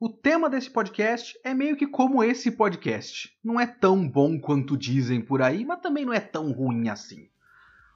O 0.00 0.08
tema 0.08 0.48
desse 0.48 0.70
podcast 0.70 1.36
é 1.42 1.52
meio 1.52 1.76
que 1.76 1.84
como 1.84 2.22
esse 2.22 2.52
podcast. 2.52 3.36
Não 3.42 3.58
é 3.58 3.66
tão 3.66 4.08
bom 4.08 4.38
quanto 4.38 4.76
dizem 4.76 5.20
por 5.20 5.42
aí, 5.42 5.64
mas 5.64 5.80
também 5.80 6.04
não 6.04 6.12
é 6.12 6.20
tão 6.20 6.52
ruim 6.52 6.88
assim. 6.88 7.28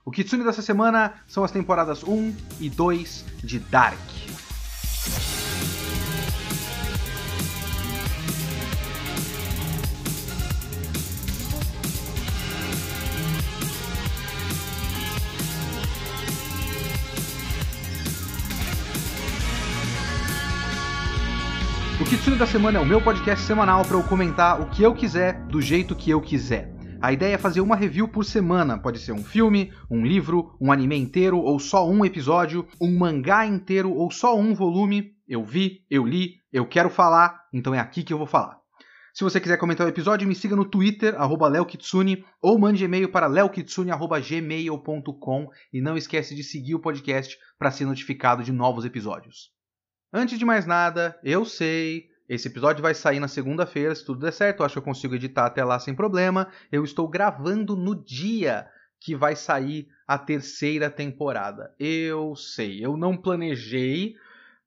O 0.04 0.10
Kitsune 0.10 0.42
dessa 0.42 0.62
semana 0.62 1.22
são 1.28 1.44
as 1.44 1.52
temporadas 1.52 2.02
1 2.02 2.34
e 2.58 2.68
2 2.68 3.24
de 3.44 3.60
Dark. 3.60 4.00
Da 22.42 22.46
Semana 22.48 22.76
é 22.76 22.80
o 22.80 22.84
meu 22.84 23.00
podcast 23.00 23.46
semanal 23.46 23.84
para 23.84 23.96
eu 23.96 24.02
comentar 24.02 24.60
o 24.60 24.68
que 24.68 24.82
eu 24.82 24.92
quiser, 24.92 25.46
do 25.46 25.62
jeito 25.62 25.94
que 25.94 26.10
eu 26.10 26.20
quiser. 26.20 26.74
A 27.00 27.12
ideia 27.12 27.36
é 27.36 27.38
fazer 27.38 27.60
uma 27.60 27.76
review 27.76 28.08
por 28.08 28.24
semana. 28.24 28.76
Pode 28.76 28.98
ser 28.98 29.12
um 29.12 29.22
filme, 29.22 29.72
um 29.88 30.04
livro, 30.04 30.56
um 30.60 30.72
anime 30.72 30.96
inteiro 30.96 31.38
ou 31.38 31.60
só 31.60 31.88
um 31.88 32.04
episódio, 32.04 32.66
um 32.80 32.98
mangá 32.98 33.46
inteiro 33.46 33.92
ou 33.92 34.10
só 34.10 34.36
um 34.36 34.56
volume. 34.56 35.14
Eu 35.28 35.44
vi, 35.44 35.86
eu 35.88 36.04
li, 36.04 36.38
eu 36.52 36.66
quero 36.66 36.90
falar, 36.90 37.44
então 37.52 37.72
é 37.72 37.78
aqui 37.78 38.02
que 38.02 38.12
eu 38.12 38.18
vou 38.18 38.26
falar. 38.26 38.58
Se 39.14 39.22
você 39.22 39.40
quiser 39.40 39.56
comentar 39.56 39.86
o 39.86 39.90
episódio, 39.90 40.26
me 40.26 40.34
siga 40.34 40.56
no 40.56 40.64
Twitter, 40.64 41.14
arroba 41.14 41.46
leokitsune, 41.46 42.24
ou 42.42 42.58
mande 42.58 42.82
e-mail 42.82 43.08
para 43.08 43.28
leokitsune.gmail.com 43.28 45.48
e 45.72 45.80
não 45.80 45.96
esquece 45.96 46.34
de 46.34 46.42
seguir 46.42 46.74
o 46.74 46.80
podcast 46.80 47.38
para 47.56 47.70
ser 47.70 47.84
notificado 47.84 48.42
de 48.42 48.50
novos 48.50 48.84
episódios. 48.84 49.52
Antes 50.12 50.40
de 50.40 50.44
mais 50.44 50.66
nada, 50.66 51.16
eu 51.22 51.44
sei, 51.44 52.10
esse 52.28 52.48
episódio 52.48 52.82
vai 52.82 52.94
sair 52.94 53.20
na 53.20 53.28
segunda-feira, 53.28 53.94
se 53.94 54.04
tudo 54.04 54.20
der 54.20 54.32
certo, 54.32 54.60
eu 54.60 54.66
acho 54.66 54.74
que 54.74 54.78
eu 54.78 54.82
consigo 54.82 55.14
editar 55.14 55.46
até 55.46 55.64
lá 55.64 55.78
sem 55.78 55.94
problema. 55.94 56.48
Eu 56.70 56.84
estou 56.84 57.08
gravando 57.08 57.76
no 57.76 57.94
dia 57.94 58.66
que 59.00 59.14
vai 59.16 59.34
sair 59.34 59.88
a 60.06 60.16
terceira 60.16 60.88
temporada. 60.88 61.74
Eu 61.78 62.36
sei, 62.36 62.84
eu 62.84 62.96
não 62.96 63.16
planejei. 63.16 64.14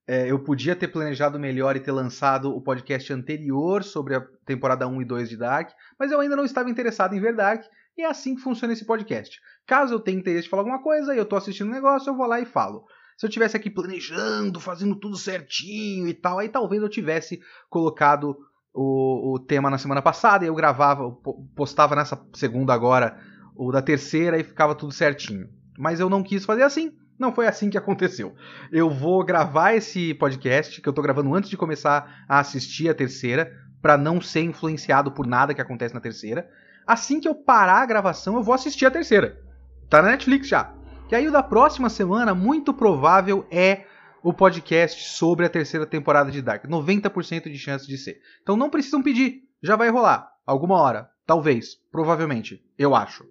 É, 0.08 0.30
eu 0.30 0.38
podia 0.40 0.76
ter 0.76 0.90
planejado 0.90 1.40
melhor 1.40 1.76
e 1.76 1.80
ter 1.80 1.92
lançado 1.92 2.56
o 2.56 2.62
podcast 2.62 3.12
anterior 3.12 3.84
sobre 3.84 4.16
a 4.16 4.22
temporada 4.46 4.88
1 4.88 5.02
e 5.02 5.06
2 5.06 5.30
de 5.30 5.38
Dark, 5.38 5.72
mas 5.98 6.12
eu 6.12 6.20
ainda 6.20 6.36
não 6.36 6.46
estava 6.46 6.70
interessado 6.70 7.16
em 7.16 7.20
ver 7.20 7.36
Dark, 7.36 7.66
e 7.98 8.04
é 8.04 8.06
assim 8.06 8.36
que 8.36 8.42
funciona 8.42 8.74
esse 8.74 8.86
podcast. 8.86 9.42
Caso 9.66 9.96
eu 9.96 10.00
tenha 10.00 10.20
interesse 10.20 10.44
de 10.44 10.50
falar 10.50 10.62
alguma 10.62 10.84
coisa 10.84 11.16
e 11.16 11.18
eu 11.18 11.24
estou 11.24 11.38
assistindo 11.38 11.70
um 11.70 11.74
negócio, 11.74 12.10
eu 12.10 12.16
vou 12.16 12.28
lá 12.28 12.40
e 12.40 12.46
falo. 12.46 12.86
Se 13.18 13.26
eu 13.26 13.30
tivesse 13.30 13.56
aqui 13.56 13.70
planejando, 13.70 14.60
fazendo 14.60 14.96
tudo 14.96 15.18
certinho 15.18 16.08
e 16.08 16.14
tal, 16.14 16.40
aí 16.40 16.50
talvez 16.50 16.82
eu 16.82 16.90
tivesse 16.90 17.40
colocado 17.70 18.38
o, 18.74 19.34
o 19.34 19.40
tema 19.40 19.70
na 19.70 19.78
semana 19.78 20.02
passada 20.02 20.44
e 20.44 20.48
eu 20.48 20.56
gravava, 20.56 21.10
postava 21.56 21.96
nessa 21.96 22.22
segunda 22.34 22.74
agora 22.74 23.18
o 23.56 23.72
da 23.72 23.82
terceira 23.82 24.38
e 24.38 24.44
ficava 24.44 24.76
tudo 24.76 24.92
certinho. 24.92 25.48
Mas 25.78 26.00
eu 26.00 26.10
não 26.10 26.22
quis 26.22 26.44
fazer 26.44 26.64
assim. 26.64 26.92
Não 27.18 27.34
foi 27.34 27.48
assim 27.48 27.70
que 27.70 27.78
aconteceu. 27.78 28.36
Eu 28.70 28.90
vou 28.90 29.24
gravar 29.24 29.74
esse 29.74 30.14
podcast 30.16 30.82
que 30.82 30.90
eu 30.90 30.92
tô 30.92 31.02
gravando 31.02 31.34
antes 31.34 31.50
de 31.50 31.56
começar 31.56 32.26
a 32.28 32.40
assistir 32.40 32.90
a 32.90 32.94
terceira, 32.94 33.54
para 33.82 33.98
não 33.98 34.20
ser 34.20 34.42
influenciado 34.42 35.12
por 35.12 35.26
nada 35.26 35.54
que 35.54 35.62
acontece 35.62 35.94
na 35.94 36.02
terceira. 36.02 36.50
Assim 36.86 37.22
que 37.22 37.28
eu 37.28 37.34
parar 37.34 37.84
a 37.84 37.86
gravação, 37.86 38.36
eu 38.36 38.44
vou 38.44 38.54
assistir 38.54 38.86
a 38.86 38.92
terceira. 38.92 39.42
Tá 39.90 40.02
na 40.02 40.10
Netflix 40.10 40.48
já. 40.48 40.74
E 41.12 41.16
aí 41.16 41.28
o 41.28 41.32
da 41.32 41.44
próxima 41.44 41.88
semana, 41.88 42.34
muito 42.34 42.74
provável, 42.74 43.46
é 43.52 43.86
o 44.24 44.34
podcast 44.34 45.08
sobre 45.10 45.46
a 45.46 45.50
terceira 45.50 45.86
temporada 45.86 46.32
de 46.32 46.42
Dark. 46.42 46.66
90% 46.66 47.44
de 47.44 47.58
chance 47.60 47.86
de 47.88 47.96
ser. 47.96 48.20
Então 48.42 48.58
não 48.58 48.72
precisam 48.72 49.04
pedir, 49.04 49.44
já 49.62 49.76
vai 49.76 49.90
rolar. 49.90 50.28
Alguma 50.48 50.82
hora. 50.82 51.08
Talvez. 51.24 51.76
Provavelmente. 51.92 52.60
Eu 52.76 52.96
acho. 52.96 53.24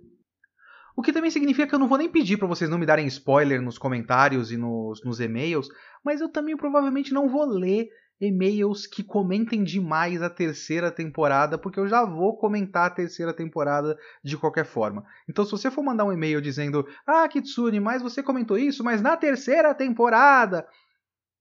O 0.96 1.02
que 1.02 1.12
também 1.12 1.32
significa 1.32 1.66
que 1.66 1.74
eu 1.74 1.78
não 1.80 1.88
vou 1.88 1.98
nem 1.98 2.08
pedir 2.08 2.36
para 2.36 2.46
vocês 2.46 2.70
não 2.70 2.78
me 2.78 2.86
darem 2.86 3.08
spoiler 3.08 3.60
nos 3.60 3.76
comentários 3.76 4.52
e 4.52 4.56
nos, 4.56 5.02
nos 5.04 5.18
e-mails, 5.18 5.68
mas 6.04 6.20
eu 6.20 6.28
também 6.28 6.56
provavelmente 6.56 7.12
não 7.12 7.28
vou 7.28 7.44
ler 7.44 7.88
e-mails 8.20 8.86
que 8.86 9.02
comentem 9.02 9.64
demais 9.64 10.22
a 10.22 10.30
terceira 10.30 10.90
temporada, 10.90 11.58
porque 11.58 11.78
eu 11.78 11.88
já 11.88 12.04
vou 12.04 12.36
comentar 12.36 12.86
a 12.86 12.94
terceira 12.94 13.32
temporada 13.32 13.98
de 14.22 14.36
qualquer 14.36 14.64
forma. 14.64 15.04
Então, 15.28 15.44
se 15.44 15.50
você 15.50 15.70
for 15.70 15.82
mandar 15.82 16.04
um 16.04 16.12
e-mail 16.12 16.40
dizendo: 16.40 16.86
Ah, 17.06 17.28
Kitsune, 17.28 17.80
mas 17.80 18.02
você 18.02 18.22
comentou 18.22 18.56
isso, 18.56 18.84
mas 18.84 19.02
na 19.02 19.16
terceira 19.16 19.74
temporada. 19.74 20.66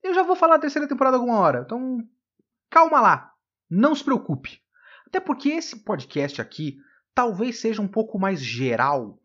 Eu 0.01 0.13
já 0.13 0.22
vou 0.22 0.35
falar 0.35 0.56
a 0.56 0.59
terceira 0.59 0.88
temporada 0.88 1.16
alguma 1.16 1.39
hora. 1.39 1.63
Então, 1.66 2.00
calma 2.69 3.00
lá. 3.00 3.31
Não 3.69 3.95
se 3.95 4.03
preocupe. 4.03 4.59
Até 5.07 5.19
porque 5.19 5.50
esse 5.50 5.84
podcast 5.84 6.41
aqui 6.41 6.75
talvez 7.16 7.59
seja 7.59 7.81
um 7.81 7.88
pouco 7.88 8.19
mais 8.19 8.41
geral 8.41 9.17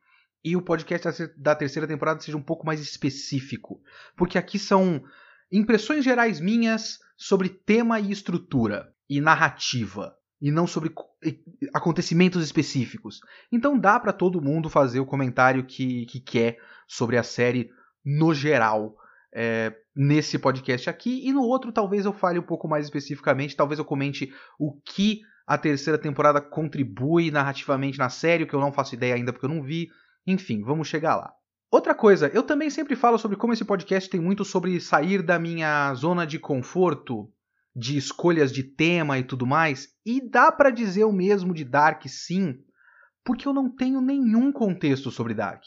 e 0.45 0.57
o 0.57 0.63
podcast 0.63 1.27
da 1.37 1.55
terceira 1.55 1.89
temporada 1.89 2.21
seja 2.21 2.37
um 2.37 2.43
pouco 2.43 2.65
mais 2.65 2.81
específico. 2.81 3.83
Porque 4.17 4.39
aqui 4.39 4.59
são 4.59 5.03
impressões 5.51 6.05
gerais 6.05 6.41
minhas 6.41 7.01
sobre 7.19 7.49
tema 7.49 7.99
e 7.99 8.13
estrutura 8.13 8.95
e 9.11 9.21
narrativa 9.21 10.15
e 10.41 10.53
não 10.53 10.69
sobre 10.69 10.95
acontecimentos 11.75 12.45
específicos. 12.45 13.21
Então 13.51 13.77
dá 13.77 13.99
para 13.99 14.13
todo 14.13 14.41
mundo 14.41 14.71
fazer 14.71 15.01
o 15.01 15.07
comentário 15.07 15.67
que, 15.67 16.07
que 16.07 16.21
quer 16.21 16.59
sobre 16.87 17.19
a 17.19 17.25
série 17.25 17.71
no 18.05 18.33
geral. 18.33 18.95
É, 19.35 19.75
nesse 19.95 20.39
podcast 20.39 20.89
aqui 20.89 21.29
e 21.29 21.33
no 21.33 21.43
outro 21.43 21.71
talvez 21.71 22.07
eu 22.07 22.15
fale 22.15 22.39
um 22.39 22.43
pouco 22.43 22.67
mais 22.67 22.87
especificamente, 22.87 23.55
talvez 23.55 23.79
eu 23.79 23.85
comente 23.85 24.33
o 24.59 24.81
que 24.81 25.21
a 25.47 25.59
terceira 25.59 25.99
temporada 25.99 26.41
contribui 26.41 27.31
narrativamente 27.31 27.99
na 27.99 28.09
série, 28.09 28.47
que 28.47 28.55
eu 28.55 28.61
não 28.61 28.73
faço 28.73 28.95
ideia 28.95 29.15
ainda 29.15 29.33
porque 29.33 29.45
eu 29.45 29.51
não 29.51 29.63
vi. 29.63 29.89
Enfim, 30.27 30.63
vamos 30.63 30.89
chegar 30.89 31.17
lá. 31.17 31.33
Outra 31.71 31.95
coisa, 31.95 32.29
eu 32.33 32.43
também 32.43 32.71
sempre 32.71 32.97
falo 32.97 33.19
sobre 33.19 33.37
como 33.37 33.53
esse 33.53 33.63
podcast 33.63 34.09
tem 34.09 34.19
muito 34.19 34.43
sobre 34.43 34.81
sair 34.81 35.23
da 35.23 35.39
minha 35.39 35.93
zona 35.93 36.27
de 36.27 36.39
conforto, 36.39 37.31
de 37.77 37.99
escolhas 37.99 38.51
de 38.51 38.63
tema 38.63 39.19
e 39.19 39.23
tudo 39.23 39.47
mais, 39.47 39.89
e 40.05 40.19
dá 40.19 40.51
para 40.51 40.71
dizer 40.71 41.05
o 41.05 41.13
mesmo 41.13 41.53
de 41.53 41.67
Dark 41.67 42.03
sim, 42.07 42.59
porque 43.23 43.47
eu 43.47 43.53
não 43.53 43.69
tenho 43.69 44.01
nenhum 44.01 44.51
contexto 44.51 45.11
sobre 45.11 45.35
Dark. 45.35 45.63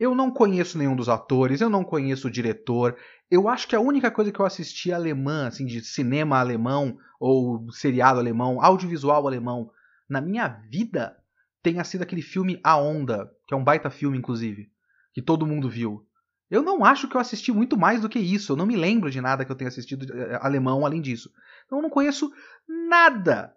Eu 0.00 0.14
não 0.14 0.30
conheço 0.30 0.78
nenhum 0.78 0.96
dos 0.96 1.08
atores, 1.08 1.60
eu 1.60 1.68
não 1.68 1.84
conheço 1.84 2.28
o 2.28 2.30
diretor. 2.30 2.96
Eu 3.30 3.46
acho 3.46 3.68
que 3.68 3.76
a 3.76 3.80
única 3.80 4.10
coisa 4.10 4.32
que 4.32 4.40
eu 4.40 4.46
assisti 4.46 4.90
alemã, 4.90 5.48
assim, 5.48 5.66
de 5.66 5.82
cinema 5.84 6.38
alemão 6.38 6.96
ou 7.20 7.70
seriado 7.72 8.18
alemão, 8.18 8.62
audiovisual 8.62 9.26
alemão, 9.26 9.70
na 10.08 10.22
minha 10.22 10.48
vida, 10.48 11.14
tenha 11.62 11.84
sido 11.84 12.02
aquele 12.02 12.22
filme 12.22 12.58
A 12.64 12.78
Onda, 12.78 13.30
que 13.46 13.52
é 13.52 13.56
um 13.56 13.64
baita 13.64 13.90
filme, 13.90 14.16
inclusive 14.16 14.74
que 15.16 15.22
todo 15.22 15.46
mundo 15.46 15.66
viu. 15.66 16.06
Eu 16.50 16.62
não 16.62 16.84
acho 16.84 17.08
que 17.08 17.16
eu 17.16 17.20
assisti 17.22 17.50
muito 17.50 17.74
mais 17.74 18.02
do 18.02 18.08
que 18.08 18.18
isso. 18.18 18.52
Eu 18.52 18.56
não 18.56 18.66
me 18.66 18.76
lembro 18.76 19.10
de 19.10 19.18
nada 19.18 19.46
que 19.46 19.50
eu 19.50 19.56
tenha 19.56 19.68
assistido 19.68 20.12
eh, 20.12 20.38
alemão 20.42 20.84
além 20.84 21.00
disso. 21.00 21.32
Então 21.64 21.78
eu 21.78 21.82
não 21.82 21.88
conheço 21.88 22.30
nada 22.68 23.56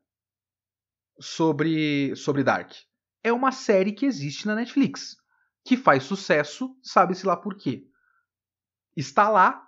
sobre, 1.20 2.16
sobre 2.16 2.46
Dark. 2.46 2.72
É 3.22 3.34
uma 3.34 3.52
série 3.52 3.92
que 3.92 4.06
existe 4.06 4.48
na 4.48 4.56
Netflix, 4.56 5.18
que 5.66 5.76
faz 5.76 6.04
sucesso, 6.04 6.74
sabe-se 6.82 7.28
lá 7.28 7.36
por 7.36 7.58
quê. 7.58 7.86
Está 8.96 9.28
lá, 9.28 9.68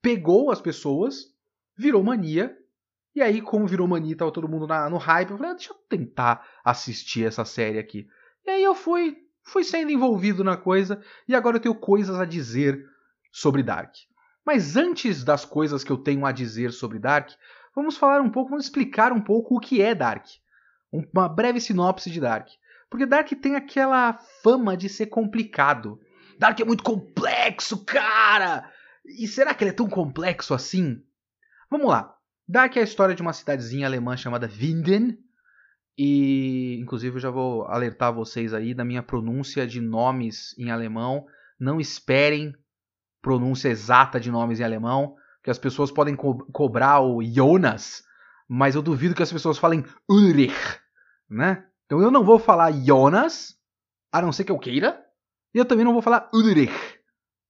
pegou 0.00 0.52
as 0.52 0.60
pessoas, 0.60 1.34
virou 1.76 2.04
mania, 2.04 2.56
e 3.12 3.20
aí, 3.20 3.42
como 3.42 3.66
virou 3.66 3.88
mania, 3.88 4.16
tava 4.16 4.30
todo 4.30 4.48
mundo 4.48 4.68
na, 4.68 4.88
no 4.88 4.98
hype, 4.98 5.32
eu 5.32 5.36
falei, 5.36 5.50
ah, 5.50 5.54
deixa 5.54 5.72
eu 5.72 5.78
tentar 5.88 6.48
assistir 6.64 7.26
essa 7.26 7.44
série 7.44 7.80
aqui. 7.80 8.06
E 8.46 8.50
aí 8.50 8.62
eu 8.62 8.74
fui 8.76 9.23
fui 9.44 9.62
sendo 9.62 9.90
envolvido 9.90 10.42
na 10.42 10.56
coisa 10.56 11.02
e 11.28 11.34
agora 11.34 11.56
eu 11.56 11.60
tenho 11.60 11.74
coisas 11.74 12.18
a 12.18 12.24
dizer 12.24 12.84
sobre 13.30 13.62
Dark. 13.62 13.94
Mas 14.44 14.76
antes 14.76 15.24
das 15.24 15.44
coisas 15.44 15.82
que 15.82 15.90
eu 15.90 15.96
tenho 15.96 16.26
a 16.26 16.32
dizer 16.32 16.72
sobre 16.72 16.98
Dark, 16.98 17.30
vamos 17.74 17.96
falar 17.96 18.20
um 18.20 18.30
pouco, 18.30 18.50
vamos 18.50 18.66
explicar 18.66 19.12
um 19.12 19.20
pouco 19.20 19.56
o 19.56 19.60
que 19.60 19.80
é 19.80 19.94
Dark. 19.94 20.26
Uma 20.92 21.28
breve 21.28 21.60
sinopse 21.60 22.10
de 22.10 22.20
Dark. 22.20 22.48
Porque 22.90 23.06
Dark 23.06 23.28
tem 23.40 23.56
aquela 23.56 24.12
fama 24.42 24.76
de 24.76 24.88
ser 24.88 25.06
complicado. 25.06 25.98
Dark 26.38 26.60
é 26.60 26.64
muito 26.64 26.84
complexo, 26.84 27.84
cara! 27.84 28.70
E 29.04 29.26
será 29.26 29.52
que 29.54 29.64
ele 29.64 29.70
é 29.70 29.74
tão 29.74 29.88
complexo 29.88 30.54
assim? 30.54 31.02
Vamos 31.70 31.88
lá. 31.88 32.14
Dark 32.46 32.76
é 32.76 32.80
a 32.80 32.84
história 32.84 33.14
de 33.14 33.22
uma 33.22 33.32
cidadezinha 33.32 33.86
alemã 33.86 34.16
chamada 34.16 34.46
Winden, 34.46 35.18
e, 35.96 36.78
inclusive, 36.80 37.16
eu 37.16 37.20
já 37.20 37.30
vou 37.30 37.64
alertar 37.66 38.12
vocês 38.12 38.52
aí 38.52 38.74
da 38.74 38.84
minha 38.84 39.02
pronúncia 39.02 39.66
de 39.66 39.80
nomes 39.80 40.54
em 40.58 40.70
alemão. 40.70 41.26
Não 41.58 41.80
esperem 41.80 42.52
pronúncia 43.22 43.68
exata 43.68 44.18
de 44.18 44.30
nomes 44.30 44.60
em 44.60 44.64
alemão, 44.64 45.16
que 45.42 45.50
as 45.50 45.58
pessoas 45.58 45.90
podem 45.90 46.16
co 46.16 46.44
cobrar 46.52 47.00
o 47.00 47.22
Jonas, 47.22 48.04
mas 48.48 48.74
eu 48.74 48.82
duvido 48.82 49.14
que 49.14 49.22
as 49.22 49.32
pessoas 49.32 49.56
falem 49.56 49.84
Ulrich, 50.08 50.54
né? 51.30 51.66
Então 51.86 52.02
eu 52.02 52.10
não 52.10 52.24
vou 52.24 52.38
falar 52.38 52.72
Jonas, 52.72 53.56
a 54.12 54.20
não 54.20 54.32
ser 54.32 54.44
que 54.44 54.52
eu 54.52 54.58
queira, 54.58 55.02
e 55.54 55.58
eu 55.58 55.64
também 55.64 55.84
não 55.84 55.92
vou 55.92 56.02
falar 56.02 56.28
Ulrich, 56.34 56.74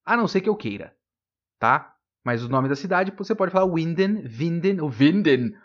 a 0.05 0.17
não 0.17 0.29
ser 0.29 0.43
que 0.43 0.49
eu 0.49 0.57
queira, 0.57 0.95
tá? 1.59 1.97
Mas 2.25 2.45
o 2.45 2.49
nome 2.49 2.69
da 2.69 2.77
cidade 2.77 3.13
você 3.17 3.35
pode 3.35 3.53
falar 3.53 3.67
Winden, 3.67 4.25
Winden 4.27 4.81
ou 4.81 4.91
Winden, 4.91 5.57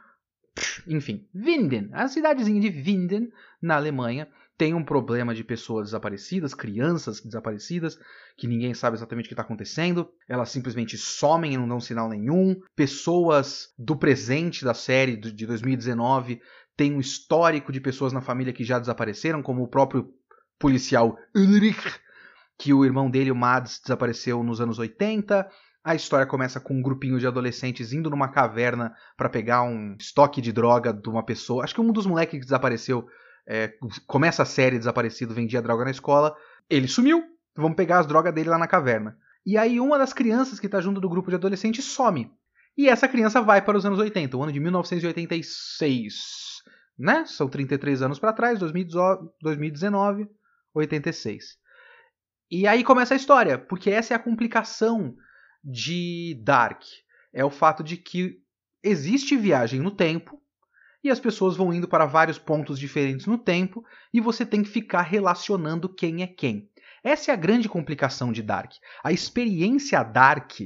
Enfim, 0.88 1.28
Winden, 1.34 1.90
a 1.94 2.08
cidadezinha 2.08 2.60
de 2.60 2.70
Winden, 2.70 3.32
na 3.62 3.76
Alemanha, 3.76 4.28
tem 4.60 4.74
um 4.74 4.84
problema 4.84 5.34
de 5.34 5.42
pessoas 5.42 5.88
desaparecidas, 5.88 6.54
crianças 6.54 7.22
desaparecidas, 7.22 7.98
que 8.36 8.46
ninguém 8.46 8.74
sabe 8.74 8.98
exatamente 8.98 9.26
o 9.26 9.30
que 9.30 9.34
está 9.34 9.42
acontecendo. 9.42 10.12
Elas 10.28 10.50
simplesmente 10.50 10.98
somem 10.98 11.54
e 11.54 11.58
não 11.58 11.66
dão 11.66 11.80
sinal 11.80 12.10
nenhum. 12.10 12.60
Pessoas 12.76 13.74
do 13.78 13.96
presente 13.96 14.66
da 14.66 14.74
série 14.74 15.16
de 15.16 15.46
2019 15.46 16.42
têm 16.76 16.94
um 16.94 17.00
histórico 17.00 17.72
de 17.72 17.80
pessoas 17.80 18.12
na 18.12 18.20
família 18.20 18.52
que 18.52 18.66
já 18.66 18.78
desapareceram, 18.80 19.42
como 19.42 19.64
o 19.64 19.68
próprio 19.68 20.14
policial 20.60 21.18
Ulrich, 21.34 21.98
que 22.58 22.74
o 22.74 22.84
irmão 22.84 23.10
dele, 23.10 23.32
o 23.32 23.36
Mads, 23.36 23.80
desapareceu 23.82 24.44
nos 24.44 24.60
anos 24.60 24.78
80. 24.78 25.50
A 25.84 25.96
história 25.96 26.26
começa 26.26 26.60
com 26.60 26.74
um 26.74 26.82
grupinho 26.82 27.20
de 27.20 27.26
adolescentes 27.26 27.94
indo 27.94 28.10
numa 28.10 28.28
caverna 28.30 28.94
para 29.16 29.30
pegar 29.30 29.64
um 29.64 29.96
estoque 29.98 30.42
de 30.42 30.52
droga 30.52 30.94
de 30.94 31.10
uma 31.10 31.24
pessoa. 31.24 31.64
Acho 31.64 31.74
que 31.74 31.82
um 31.82 31.92
dos 31.92 32.06
moleques 32.06 32.40
que 32.40 32.46
desapareceu 32.46 33.08
é, 33.48 33.74
começa 34.06 34.44
a 34.44 34.46
série 34.46 34.78
desaparecido, 34.78 35.34
vendia 35.34 35.62
droga 35.62 35.86
na 35.86 35.92
escola. 35.92 36.36
Ele 36.70 36.88
sumiu. 36.88 37.24
Vamos 37.56 37.76
pegar 37.76 38.00
as 38.00 38.08
drogas 38.08 38.34
dele 38.34 38.50
lá 38.50 38.58
na 38.58 38.68
caverna. 38.68 39.18
E 39.46 39.58
aí 39.58 39.80
uma 39.80 39.98
das 39.98 40.14
crianças 40.14 40.60
que 40.60 40.66
está 40.66 40.82
junto 40.82 41.00
do 41.00 41.10
grupo 41.10 41.30
de 41.30 41.36
adolescentes 41.36 41.86
some. 41.86 42.30
E 42.78 42.88
essa 42.88 43.08
criança 43.08 43.42
vai 43.42 43.62
para 43.62 43.78
os 43.78 43.86
anos 43.86 44.00
80, 44.00 44.38
o 44.38 44.44
ano 44.44 44.52
de 44.52 44.60
1986. 44.60 46.14
Né? 46.98 47.26
São 47.26 47.48
33 47.48 48.02
anos 48.02 48.20
para 48.20 48.34
trás, 48.34 48.60
2019, 48.60 50.30
86. 50.74 51.58
E 52.52 52.68
aí 52.68 52.84
começa 52.84 53.14
a 53.14 53.18
história, 53.18 53.58
porque 53.58 53.90
essa 53.90 54.14
é 54.14 54.16
a 54.16 54.20
complicação 54.20 55.16
de 55.64 56.40
Dark. 56.44 56.84
É 57.34 57.44
o 57.44 57.50
fato 57.50 57.84
de 57.84 57.98
que 57.98 58.42
existe 58.84 59.36
viagem 59.36 59.80
no 59.80 59.92
tempo 59.92 60.42
e 61.04 61.10
as 61.10 61.20
pessoas 61.20 61.56
vão 61.56 61.74
indo 61.74 61.88
para 61.88 62.06
vários 62.06 62.38
pontos 62.38 62.80
diferentes 62.80 63.26
no 63.26 63.38
tempo 63.38 63.84
e 64.14 64.20
você 64.20 64.46
tem 64.46 64.64
que 64.64 64.70
ficar 64.70 65.02
relacionando 65.02 65.88
quem 65.88 66.24
é 66.24 66.28
quem. 66.28 66.70
Essa 67.04 67.32
é 67.32 67.34
a 67.34 67.38
grande 67.38 67.70
complicação 67.70 68.32
de 68.32 68.42
Dark. 68.42 68.74
A 69.04 69.12
experiência 69.12 70.04
Dark, 70.04 70.60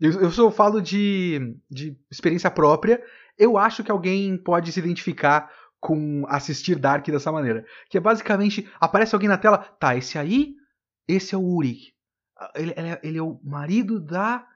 eu, 0.00 0.20
eu 0.20 0.30
só 0.30 0.50
falo 0.50 0.80
de, 0.80 1.56
de 1.70 1.96
experiência 2.10 2.50
própria, 2.50 3.02
eu 3.38 3.56
acho 3.56 3.84
que 3.84 3.90
alguém 3.90 4.36
pode 4.36 4.72
se 4.72 4.80
identificar 4.80 5.50
com 5.78 6.24
assistir 6.28 6.76
Dark 6.76 7.06
dessa 7.06 7.30
maneira. 7.30 7.64
Que 7.88 7.98
é 7.98 8.00
basicamente, 8.00 8.68
aparece 8.80 9.14
alguém 9.14 9.28
na 9.28 9.38
tela, 9.38 9.58
tá, 9.58 9.96
esse 9.96 10.18
aí 10.18 10.56
esse 11.08 11.34
é 11.34 11.38
o 11.38 11.42
Uri. 11.42 11.94
Ele, 12.54 12.72
é, 12.72 13.00
ele 13.02 13.18
é 13.18 13.22
o 13.22 13.40
marido 13.42 13.98
da 13.98 14.46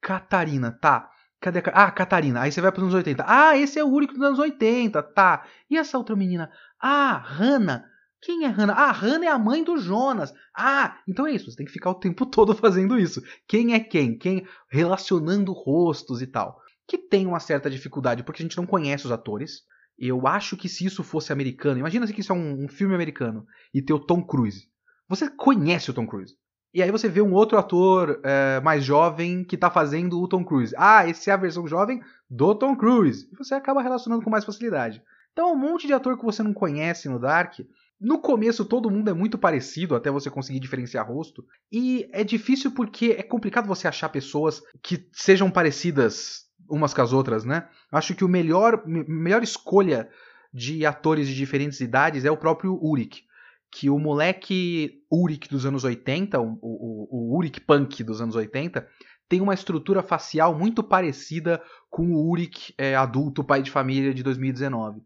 Catarina, 0.00 0.72
tá. 0.72 1.10
Cadê 1.40 1.60
a... 1.60 1.84
Ah, 1.84 1.90
Catarina. 1.90 2.40
Aí 2.40 2.52
você 2.52 2.60
vai 2.60 2.72
para 2.72 2.80
os 2.80 2.84
anos 2.84 2.94
80. 2.94 3.24
Ah, 3.26 3.56
esse 3.56 3.78
é 3.78 3.84
o 3.84 3.88
Uric 3.88 4.14
dos 4.14 4.22
anos 4.22 4.38
80, 4.38 5.02
tá. 5.02 5.46
E 5.70 5.76
essa 5.76 5.98
outra 5.98 6.16
menina? 6.16 6.50
Ah, 6.80 7.16
Hannah. 7.16 7.84
Quem 8.20 8.44
é 8.44 8.48
Hannah? 8.48 8.74
Ah, 8.74 8.90
Hannah 8.90 9.26
é 9.26 9.28
a 9.28 9.38
mãe 9.38 9.62
do 9.62 9.78
Jonas. 9.78 10.32
Ah, 10.56 10.98
então 11.06 11.26
é 11.26 11.32
isso. 11.32 11.50
Você 11.50 11.56
tem 11.56 11.66
que 11.66 11.72
ficar 11.72 11.90
o 11.90 11.94
tempo 11.94 12.26
todo 12.26 12.54
fazendo 12.54 12.98
isso. 12.98 13.22
Quem 13.46 13.74
é 13.74 13.80
quem? 13.80 14.18
Quem 14.18 14.46
relacionando 14.70 15.52
rostos 15.52 16.20
e 16.20 16.26
tal. 16.26 16.60
Que 16.86 16.98
tem 16.98 17.26
uma 17.26 17.38
certa 17.38 17.70
dificuldade 17.70 18.24
porque 18.24 18.42
a 18.42 18.44
gente 18.44 18.56
não 18.56 18.66
conhece 18.66 19.06
os 19.06 19.12
atores. 19.12 19.62
Eu 19.96 20.26
acho 20.26 20.56
que 20.56 20.68
se 20.68 20.84
isso 20.84 21.02
fosse 21.02 21.32
americano, 21.32 21.78
imagina 21.78 22.06
se 22.06 22.18
isso 22.18 22.32
é 22.32 22.34
um, 22.34 22.64
um 22.64 22.68
filme 22.68 22.94
americano 22.94 23.44
e 23.74 23.82
ter 23.82 23.92
o 23.92 23.98
Tom 23.98 24.24
Cruise. 24.24 24.68
Você 25.08 25.28
conhece 25.28 25.90
o 25.90 25.94
Tom 25.94 26.06
Cruise. 26.06 26.34
E 26.72 26.82
aí 26.82 26.90
você 26.90 27.08
vê 27.08 27.22
um 27.22 27.32
outro 27.32 27.56
ator 27.56 28.20
é, 28.22 28.60
mais 28.60 28.84
jovem 28.84 29.42
que 29.42 29.54
está 29.54 29.70
fazendo 29.70 30.20
o 30.20 30.28
Tom 30.28 30.44
Cruise. 30.44 30.74
Ah, 30.76 31.08
esse 31.08 31.30
é 31.30 31.32
a 31.32 31.36
versão 31.36 31.66
jovem 31.66 32.02
do 32.28 32.54
Tom 32.54 32.76
Cruise. 32.76 33.28
E 33.32 33.36
você 33.36 33.54
acaba 33.54 33.82
relacionando 33.82 34.22
com 34.22 34.30
mais 34.30 34.44
facilidade. 34.44 35.02
Então, 35.32 35.52
um 35.52 35.56
monte 35.56 35.86
de 35.86 35.92
ator 35.92 36.18
que 36.18 36.24
você 36.24 36.42
não 36.42 36.52
conhece 36.52 37.08
no 37.08 37.18
Dark. 37.18 37.60
No 38.00 38.18
começo, 38.18 38.64
todo 38.64 38.90
mundo 38.90 39.08
é 39.08 39.14
muito 39.14 39.38
parecido 39.38 39.96
até 39.96 40.10
você 40.10 40.30
conseguir 40.30 40.60
diferenciar 40.60 41.08
rosto. 41.08 41.44
E 41.72 42.08
é 42.12 42.22
difícil 42.22 42.72
porque 42.72 43.16
é 43.18 43.22
complicado 43.22 43.66
você 43.66 43.88
achar 43.88 44.08
pessoas 44.08 44.62
que 44.82 45.08
sejam 45.12 45.50
parecidas 45.50 46.46
umas 46.68 46.92
com 46.92 47.00
as 47.00 47.12
outras, 47.12 47.44
né? 47.44 47.66
Acho 47.90 48.14
que 48.14 48.24
o 48.24 48.28
melhor 48.28 48.82
melhor 48.86 49.42
escolha 49.42 50.08
de 50.52 50.84
atores 50.84 51.26
de 51.26 51.34
diferentes 51.34 51.80
idades 51.80 52.24
é 52.24 52.30
o 52.30 52.36
próprio 52.36 52.78
Uric 52.82 53.22
que 53.70 53.90
o 53.90 53.98
moleque 53.98 55.02
Uric 55.10 55.48
dos 55.48 55.66
anos 55.66 55.84
80, 55.84 56.40
o, 56.40 56.58
o, 56.62 57.08
o 57.10 57.36
Uric 57.36 57.60
punk 57.60 58.02
dos 58.02 58.20
anos 58.20 58.34
80, 58.34 58.88
tem 59.28 59.40
uma 59.40 59.54
estrutura 59.54 60.02
facial 60.02 60.58
muito 60.58 60.82
parecida 60.82 61.62
com 61.90 62.14
o 62.14 62.30
Uric 62.30 62.74
é, 62.78 62.96
adulto, 62.96 63.44
pai 63.44 63.62
de 63.62 63.70
família 63.70 64.14
de 64.14 64.22
2019. 64.22 65.02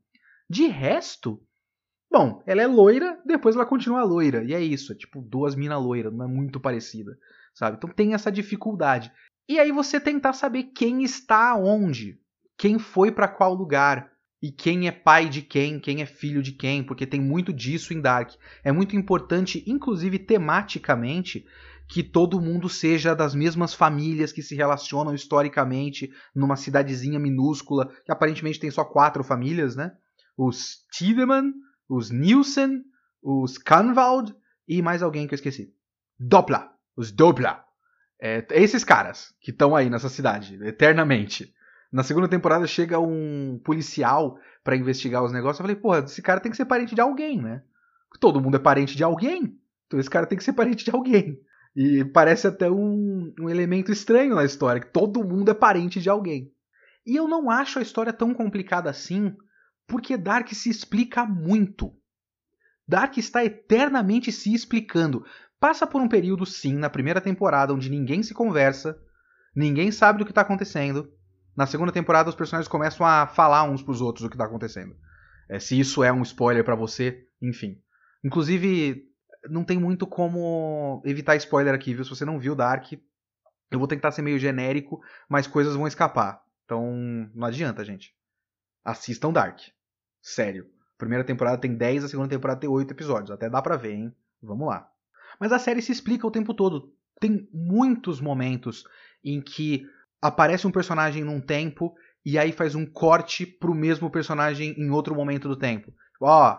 De 0.48 0.66
resto, 0.68 1.42
bom, 2.10 2.42
ela 2.46 2.62
é 2.62 2.66
loira, 2.66 3.20
depois 3.26 3.56
ela 3.56 3.66
continua 3.66 4.04
loira, 4.04 4.44
e 4.44 4.54
é 4.54 4.60
isso, 4.60 4.92
é 4.92 4.96
tipo 4.96 5.20
duas 5.20 5.56
minas 5.56 5.82
loiras, 5.82 6.12
não 6.12 6.24
é 6.24 6.28
muito 6.28 6.60
parecida, 6.60 7.18
sabe? 7.52 7.76
Então 7.76 7.90
tem 7.90 8.14
essa 8.14 8.30
dificuldade. 8.30 9.10
E 9.48 9.58
aí 9.58 9.72
você 9.72 9.98
tentar 9.98 10.34
saber 10.34 10.64
quem 10.74 11.02
está 11.02 11.56
onde, 11.56 12.20
quem 12.56 12.78
foi 12.78 13.10
para 13.10 13.26
qual 13.26 13.54
lugar, 13.54 14.11
e 14.42 14.50
quem 14.50 14.88
é 14.88 14.90
pai 14.90 15.28
de 15.28 15.40
quem, 15.40 15.78
quem 15.78 16.02
é 16.02 16.06
filho 16.06 16.42
de 16.42 16.50
quem, 16.50 16.82
porque 16.82 17.06
tem 17.06 17.20
muito 17.20 17.52
disso 17.52 17.94
em 17.94 18.00
Dark. 18.00 18.32
É 18.64 18.72
muito 18.72 18.96
importante, 18.96 19.62
inclusive 19.68 20.18
tematicamente, 20.18 21.46
que 21.86 22.02
todo 22.02 22.40
mundo 22.40 22.68
seja 22.68 23.14
das 23.14 23.36
mesmas 23.36 23.72
famílias 23.72 24.32
que 24.32 24.42
se 24.42 24.56
relacionam 24.56 25.14
historicamente 25.14 26.12
numa 26.34 26.56
cidadezinha 26.56 27.20
minúscula, 27.20 27.92
que 28.04 28.10
aparentemente 28.10 28.58
tem 28.58 28.70
só 28.70 28.84
quatro 28.84 29.22
famílias, 29.22 29.76
né? 29.76 29.92
Os 30.36 30.84
Tiedemann, 30.90 31.52
os 31.88 32.10
Nielsen, 32.10 32.82
os 33.22 33.58
Kanwald 33.58 34.34
e 34.66 34.82
mais 34.82 35.04
alguém 35.04 35.28
que 35.28 35.34
eu 35.34 35.36
esqueci. 35.36 35.72
Doppler, 36.18 36.68
os 36.96 37.12
Doppler. 37.12 37.60
É, 38.20 38.44
esses 38.50 38.82
caras 38.82 39.32
que 39.40 39.50
estão 39.52 39.76
aí 39.76 39.88
nessa 39.88 40.08
cidade, 40.08 40.58
eternamente. 40.64 41.54
Na 41.92 42.02
segunda 42.02 42.26
temporada 42.26 42.66
chega 42.66 42.98
um 42.98 43.60
policial 43.62 44.38
para 44.64 44.76
investigar 44.76 45.22
os 45.22 45.32
negócios. 45.32 45.60
Eu 45.60 45.64
falei, 45.64 45.76
porra, 45.76 45.98
esse 45.98 46.22
cara 46.22 46.40
tem 46.40 46.50
que 46.50 46.56
ser 46.56 46.64
parente 46.64 46.94
de 46.94 47.00
alguém, 47.00 47.40
né? 47.40 47.62
Todo 48.18 48.40
mundo 48.40 48.56
é 48.56 48.60
parente 48.60 48.96
de 48.96 49.04
alguém. 49.04 49.58
Então 49.86 50.00
esse 50.00 50.08
cara 50.08 50.26
tem 50.26 50.38
que 50.38 50.44
ser 50.44 50.54
parente 50.54 50.84
de 50.84 50.90
alguém. 50.90 51.38
E 51.76 52.04
parece 52.04 52.46
até 52.46 52.70
um, 52.70 53.32
um 53.38 53.48
elemento 53.48 53.92
estranho 53.92 54.34
na 54.34 54.44
história, 54.44 54.80
que 54.80 54.92
todo 54.92 55.24
mundo 55.24 55.50
é 55.50 55.54
parente 55.54 56.00
de 56.00 56.08
alguém. 56.08 56.50
E 57.04 57.16
eu 57.16 57.28
não 57.28 57.50
acho 57.50 57.78
a 57.78 57.82
história 57.82 58.12
tão 58.12 58.32
complicada 58.32 58.88
assim, 58.88 59.34
porque 59.86 60.16
Dark 60.16 60.48
se 60.48 60.70
explica 60.70 61.26
muito. 61.26 61.92
Dark 62.86 63.18
está 63.18 63.44
eternamente 63.44 64.32
se 64.32 64.54
explicando. 64.54 65.24
Passa 65.60 65.86
por 65.86 66.00
um 66.00 66.08
período, 66.08 66.46
sim, 66.46 66.74
na 66.74 66.90
primeira 66.90 67.20
temporada, 67.20 67.72
onde 67.72 67.90
ninguém 67.90 68.22
se 68.22 68.34
conversa, 68.34 68.98
ninguém 69.54 69.90
sabe 69.90 70.18
do 70.18 70.24
que 70.24 70.30
está 70.30 70.40
acontecendo. 70.40 71.10
Na 71.56 71.66
segunda 71.66 71.92
temporada, 71.92 72.30
os 72.30 72.34
personagens 72.34 72.68
começam 72.68 73.06
a 73.06 73.26
falar 73.26 73.64
uns 73.64 73.82
pros 73.82 74.00
outros 74.00 74.24
o 74.24 74.30
que 74.30 74.36
tá 74.36 74.44
acontecendo. 74.44 74.96
É, 75.48 75.58
se 75.58 75.78
isso 75.78 76.02
é 76.02 76.12
um 76.12 76.22
spoiler 76.22 76.64
para 76.64 76.74
você, 76.74 77.26
enfim. 77.40 77.80
Inclusive, 78.24 79.04
não 79.48 79.64
tem 79.64 79.78
muito 79.78 80.06
como 80.06 81.02
evitar 81.04 81.36
spoiler 81.36 81.74
aqui, 81.74 81.92
viu? 81.92 82.04
Se 82.04 82.10
você 82.10 82.24
não 82.24 82.38
viu 82.38 82.54
Dark, 82.54 82.92
eu 83.70 83.78
vou 83.78 83.88
tentar 83.88 84.12
ser 84.12 84.22
meio 84.22 84.38
genérico, 84.38 85.00
mas 85.28 85.46
coisas 85.46 85.74
vão 85.74 85.86
escapar. 85.86 86.42
Então, 86.64 87.30
não 87.34 87.46
adianta, 87.46 87.84
gente. 87.84 88.14
Assistam 88.84 89.32
Dark. 89.32 89.60
Sério. 90.20 90.66
Primeira 90.96 91.24
temporada 91.24 91.58
tem 91.58 91.74
10, 91.74 92.04
a 92.04 92.08
segunda 92.08 92.28
temporada 92.28 92.60
tem 92.60 92.70
8 92.70 92.90
episódios. 92.92 93.30
Até 93.30 93.50
dá 93.50 93.60
pra 93.60 93.76
ver, 93.76 93.92
hein? 93.92 94.14
Vamos 94.40 94.68
lá. 94.68 94.88
Mas 95.40 95.52
a 95.52 95.58
série 95.58 95.82
se 95.82 95.92
explica 95.92 96.26
o 96.26 96.30
tempo 96.30 96.54
todo. 96.54 96.94
Tem 97.20 97.48
muitos 97.52 98.20
momentos 98.20 98.84
em 99.24 99.40
que 99.40 99.86
aparece 100.22 100.66
um 100.66 100.70
personagem 100.70 101.24
num 101.24 101.40
tempo 101.40 101.92
e 102.24 102.38
aí 102.38 102.52
faz 102.52 102.76
um 102.76 102.86
corte 102.86 103.44
pro 103.44 103.74
mesmo 103.74 104.08
personagem 104.08 104.74
em 104.78 104.90
outro 104.90 105.14
momento 105.14 105.48
do 105.48 105.56
tempo. 105.56 105.92
Ó, 106.20 106.56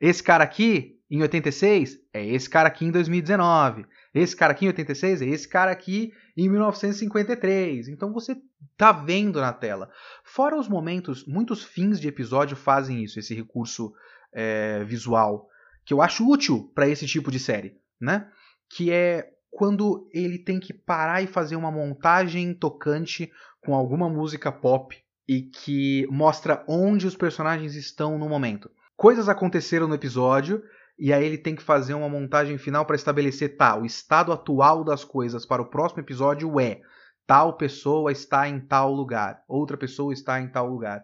esse 0.00 0.22
cara 0.22 0.42
aqui 0.42 0.96
em 1.08 1.22
86 1.22 1.98
é 2.12 2.26
esse 2.26 2.50
cara 2.50 2.66
aqui 2.66 2.84
em 2.84 2.90
2019. 2.90 3.86
Esse 4.12 4.34
cara 4.34 4.52
aqui 4.52 4.64
em 4.64 4.68
86 4.68 5.22
é 5.22 5.26
esse 5.26 5.48
cara 5.48 5.70
aqui 5.70 6.12
em 6.36 6.48
1953. 6.48 7.88
Então 7.88 8.12
você 8.12 8.36
tá 8.76 8.90
vendo 8.90 9.40
na 9.40 9.52
tela. 9.52 9.88
Fora 10.24 10.58
os 10.58 10.68
momentos, 10.68 11.24
muitos 11.26 11.62
fins 11.62 12.00
de 12.00 12.08
episódio 12.08 12.56
fazem 12.56 13.04
isso, 13.04 13.20
esse 13.20 13.34
recurso 13.34 13.92
é, 14.32 14.82
visual, 14.84 15.48
que 15.84 15.94
eu 15.94 16.02
acho 16.02 16.28
útil 16.28 16.72
para 16.74 16.88
esse 16.88 17.06
tipo 17.06 17.30
de 17.30 17.38
série, 17.38 17.76
né? 18.00 18.28
Que 18.68 18.90
é 18.90 19.30
quando 19.56 20.06
ele 20.12 20.38
tem 20.38 20.60
que 20.60 20.74
parar 20.74 21.22
e 21.22 21.26
fazer 21.26 21.56
uma 21.56 21.70
montagem 21.70 22.52
tocante 22.52 23.32
com 23.64 23.74
alguma 23.74 24.06
música 24.06 24.52
pop 24.52 24.94
e 25.26 25.40
que 25.40 26.06
mostra 26.10 26.62
onde 26.68 27.06
os 27.06 27.16
personagens 27.16 27.74
estão 27.74 28.18
no 28.18 28.28
momento. 28.28 28.70
Coisas 28.94 29.30
aconteceram 29.30 29.88
no 29.88 29.94
episódio 29.94 30.62
e 30.98 31.10
aí 31.10 31.24
ele 31.24 31.38
tem 31.38 31.56
que 31.56 31.62
fazer 31.62 31.94
uma 31.94 32.06
montagem 32.06 32.58
final 32.58 32.84
para 32.84 32.96
estabelecer 32.96 33.56
tá, 33.56 33.74
o 33.80 33.86
estado 33.86 34.30
atual 34.30 34.84
das 34.84 35.04
coisas 35.04 35.46
para 35.46 35.62
o 35.62 35.70
próximo 35.70 36.02
episódio 36.02 36.60
é 36.60 36.82
tal 37.26 37.56
pessoa 37.56 38.12
está 38.12 38.46
em 38.46 38.60
tal 38.60 38.92
lugar, 38.92 39.42
outra 39.48 39.78
pessoa 39.78 40.12
está 40.12 40.38
em 40.38 40.48
tal 40.48 40.68
lugar. 40.68 41.02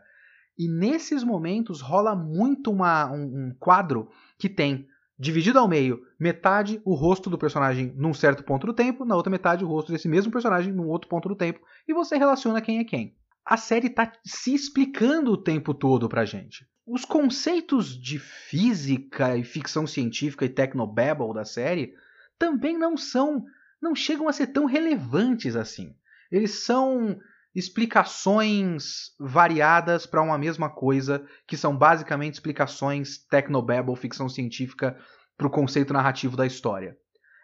E 0.59 0.69
nesses 0.69 1.25
momentos 1.25 1.81
rola 1.81 2.15
muito 2.15 2.71
uma, 2.71 3.11
um, 3.11 3.47
um 3.47 3.57
quadro 3.59 4.11
que 4.39 4.51
tem 4.51 4.87
dividido 5.23 5.61
ao 5.61 5.69
meio, 5.69 6.05
metade 6.19 6.83
o 6.85 6.95
rosto 6.95 7.31
do 7.31 7.39
personagem 7.39 7.95
num 7.97 8.13
certo 8.13 8.43
ponto 8.43 8.67
do 8.67 8.75
tempo, 8.75 9.05
na 9.05 9.15
outra 9.15 9.31
metade 9.31 9.65
o 9.65 9.69
rosto 9.69 9.93
desse 9.93 10.09
mesmo 10.09 10.33
personagem 10.33 10.73
num 10.73 10.89
outro 10.89 11.09
ponto 11.09 11.29
do 11.29 11.37
tempo, 11.37 11.61
e 11.87 11.95
você 11.95 12.17
relaciona 12.17 12.61
quem 12.61 12.81
é 12.81 12.85
quem. 12.85 13.17
A 13.47 13.57
série 13.57 13.87
está 13.87 14.13
se 14.25 14.53
explicando 14.53 15.31
o 15.31 15.37
tempo 15.37 15.73
todo 15.73 16.09
pra 16.09 16.25
gente. 16.25 16.67
Os 16.85 17.05
conceitos 17.05 17.97
de 17.97 18.19
física 18.19 19.37
e 19.37 19.45
ficção 19.45 19.87
científica 19.87 20.45
e 20.45 20.49
technobabble 20.49 21.33
da 21.33 21.45
série 21.45 21.95
também 22.37 22.77
não 22.77 22.97
são, 22.97 23.45
não 23.81 23.95
chegam 23.95 24.29
a 24.29 24.33
ser 24.33 24.49
tão 24.49 24.65
relevantes 24.65 25.55
assim. 25.55 25.95
Eles 26.33 26.65
são 26.65 27.17
explicações 27.55 29.11
variadas 29.19 30.07
para 30.07 30.23
uma 30.23 30.39
mesma 30.39 30.71
coisa, 30.71 31.25
que 31.47 31.57
são 31.57 31.77
basicamente 31.77 32.35
explicações 32.35 33.19
technobabble, 33.19 33.97
ficção 33.97 34.29
científica, 34.29 34.97
para 35.37 35.47
o 35.47 35.51
conceito 35.51 35.93
narrativo 35.93 36.37
da 36.37 36.47
história. 36.47 36.97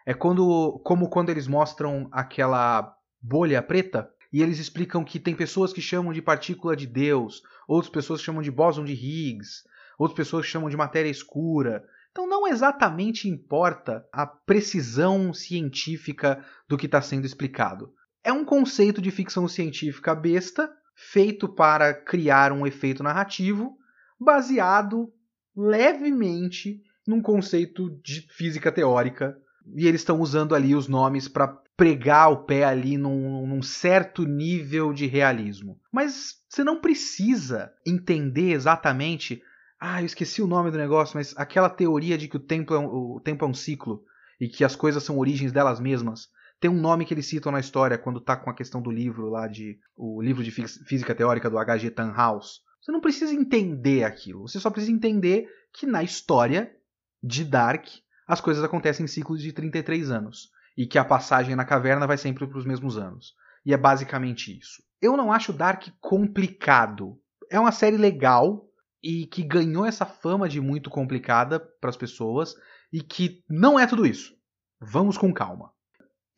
É 0.05 0.13
quando, 0.13 0.81
como 0.83 1.09
quando 1.09 1.29
eles 1.29 1.47
mostram 1.47 2.07
aquela 2.11 2.95
bolha 3.21 3.61
preta 3.61 4.09
e 4.31 4.41
eles 4.41 4.59
explicam 4.59 5.03
que 5.03 5.19
tem 5.19 5.35
pessoas 5.35 5.73
que 5.73 5.81
chamam 5.81 6.13
de 6.13 6.21
partícula 6.21 6.75
de 6.75 6.87
Deus, 6.87 7.41
outras 7.67 7.91
pessoas 7.91 8.21
chamam 8.21 8.41
de 8.41 8.51
bóson 8.51 8.85
de 8.85 8.93
Higgs, 8.93 9.63
outras 9.97 10.15
pessoas 10.15 10.45
chamam 10.45 10.69
de 10.69 10.77
matéria 10.77 11.09
escura. 11.09 11.83
Então 12.11 12.27
não 12.27 12.47
exatamente 12.47 13.27
importa 13.27 14.07
a 14.11 14.25
precisão 14.25 15.33
científica 15.33 16.43
do 16.67 16.77
que 16.77 16.85
está 16.85 17.01
sendo 17.01 17.25
explicado. 17.25 17.93
É 18.23 18.31
um 18.31 18.43
conceito 18.43 19.01
de 19.01 19.11
ficção 19.11 19.47
científica 19.47 20.13
besta, 20.13 20.69
feito 20.95 21.47
para 21.47 21.93
criar 21.93 22.51
um 22.51 22.67
efeito 22.67 23.01
narrativo, 23.01 23.77
baseado 24.19 25.11
levemente 25.55 26.81
num 27.07 27.21
conceito 27.21 27.89
de 28.03 28.21
física 28.29 28.71
teórica. 28.71 29.37
E 29.75 29.87
eles 29.87 30.01
estão 30.01 30.19
usando 30.19 30.53
ali 30.53 30.75
os 30.75 30.87
nomes 30.87 31.27
para 31.27 31.47
pregar 31.77 32.29
o 32.29 32.43
pé 32.43 32.65
ali 32.65 32.97
num, 32.97 33.47
num, 33.47 33.61
certo 33.61 34.25
nível 34.25 34.91
de 34.91 35.05
realismo. 35.05 35.79
Mas 35.91 36.35
você 36.49 36.63
não 36.63 36.81
precisa 36.81 37.71
entender 37.85 38.51
exatamente. 38.51 39.41
Ah, 39.79 40.01
eu 40.01 40.05
esqueci 40.05 40.41
o 40.41 40.47
nome 40.47 40.71
do 40.71 40.77
negócio, 40.77 41.15
mas 41.15 41.33
aquela 41.37 41.69
teoria 41.69 42.17
de 42.17 42.27
que 42.27 42.35
o 42.35 42.39
tempo 42.39 42.73
é 42.73 42.79
um, 42.79 42.85
o 42.87 43.21
tempo 43.21 43.45
é 43.45 43.47
um 43.47 43.53
ciclo 43.53 44.03
e 44.41 44.49
que 44.49 44.65
as 44.65 44.75
coisas 44.75 45.03
são 45.03 45.17
origens 45.17 45.53
delas 45.53 45.79
mesmas. 45.79 46.27
Tem 46.59 46.69
um 46.69 46.79
nome 46.79 47.05
que 47.05 47.13
eles 47.13 47.25
citam 47.25 47.51
na 47.51 47.59
história 47.59 47.97
quando 47.97 48.19
tá 48.19 48.35
com 48.35 48.49
a 48.49 48.53
questão 48.53 48.81
do 48.81 48.91
livro 48.91 49.29
lá 49.29 49.47
de 49.47 49.79
o 49.95 50.21
livro 50.21 50.43
de 50.43 50.51
física 50.51 51.15
teórica 51.15 51.49
do 51.49 51.57
H.G. 51.57 51.91
Tannhaus. 51.91 52.61
Você 52.81 52.91
não 52.91 52.99
precisa 52.99 53.33
entender 53.33 54.03
aquilo, 54.03 54.41
você 54.41 54.59
só 54.59 54.69
precisa 54.69 54.91
entender 54.91 55.47
que 55.73 55.85
na 55.85 56.03
história 56.03 56.75
de 57.23 57.45
Dark 57.45 57.85
as 58.27 58.41
coisas 58.41 58.63
acontecem 58.63 59.05
em 59.05 59.07
ciclos 59.07 59.41
de 59.41 59.53
33 59.53 60.11
anos 60.11 60.49
e 60.77 60.85
que 60.85 60.97
a 60.97 61.05
passagem 61.05 61.55
na 61.55 61.65
caverna 61.65 62.07
vai 62.07 62.17
sempre 62.17 62.45
para 62.45 62.57
os 62.57 62.65
mesmos 62.65 62.97
anos. 62.97 63.33
E 63.65 63.73
é 63.73 63.77
basicamente 63.77 64.57
isso. 64.57 64.81
Eu 65.01 65.15
não 65.15 65.31
acho 65.31 65.53
Dark 65.53 65.87
complicado. 65.99 67.19
É 67.49 67.59
uma 67.59 67.71
série 67.71 67.97
legal 67.97 68.69
e 69.01 69.25
que 69.27 69.43
ganhou 69.43 69.85
essa 69.85 70.05
fama 70.05 70.47
de 70.49 70.59
muito 70.59 70.89
complicada 70.89 71.59
para 71.59 71.89
as 71.89 71.97
pessoas 71.97 72.53
e 72.91 73.01
que 73.01 73.43
não 73.49 73.79
é 73.79 73.87
tudo 73.87 74.05
isso. 74.05 74.33
Vamos 74.79 75.17
com 75.17 75.33
calma. 75.33 75.71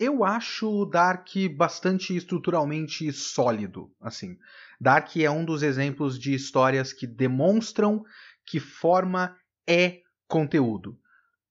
Eu 0.01 0.23
acho 0.23 0.83
Dark 0.85 1.27
bastante 1.55 2.17
estruturalmente 2.17 3.13
sólido, 3.13 3.91
assim. 4.01 4.35
Dark 4.79 5.15
é 5.17 5.29
um 5.29 5.45
dos 5.45 5.61
exemplos 5.61 6.17
de 6.17 6.33
histórias 6.33 6.91
que 6.91 7.05
demonstram 7.05 8.03
que 8.43 8.59
forma 8.59 9.37
é 9.69 9.99
conteúdo. 10.27 10.97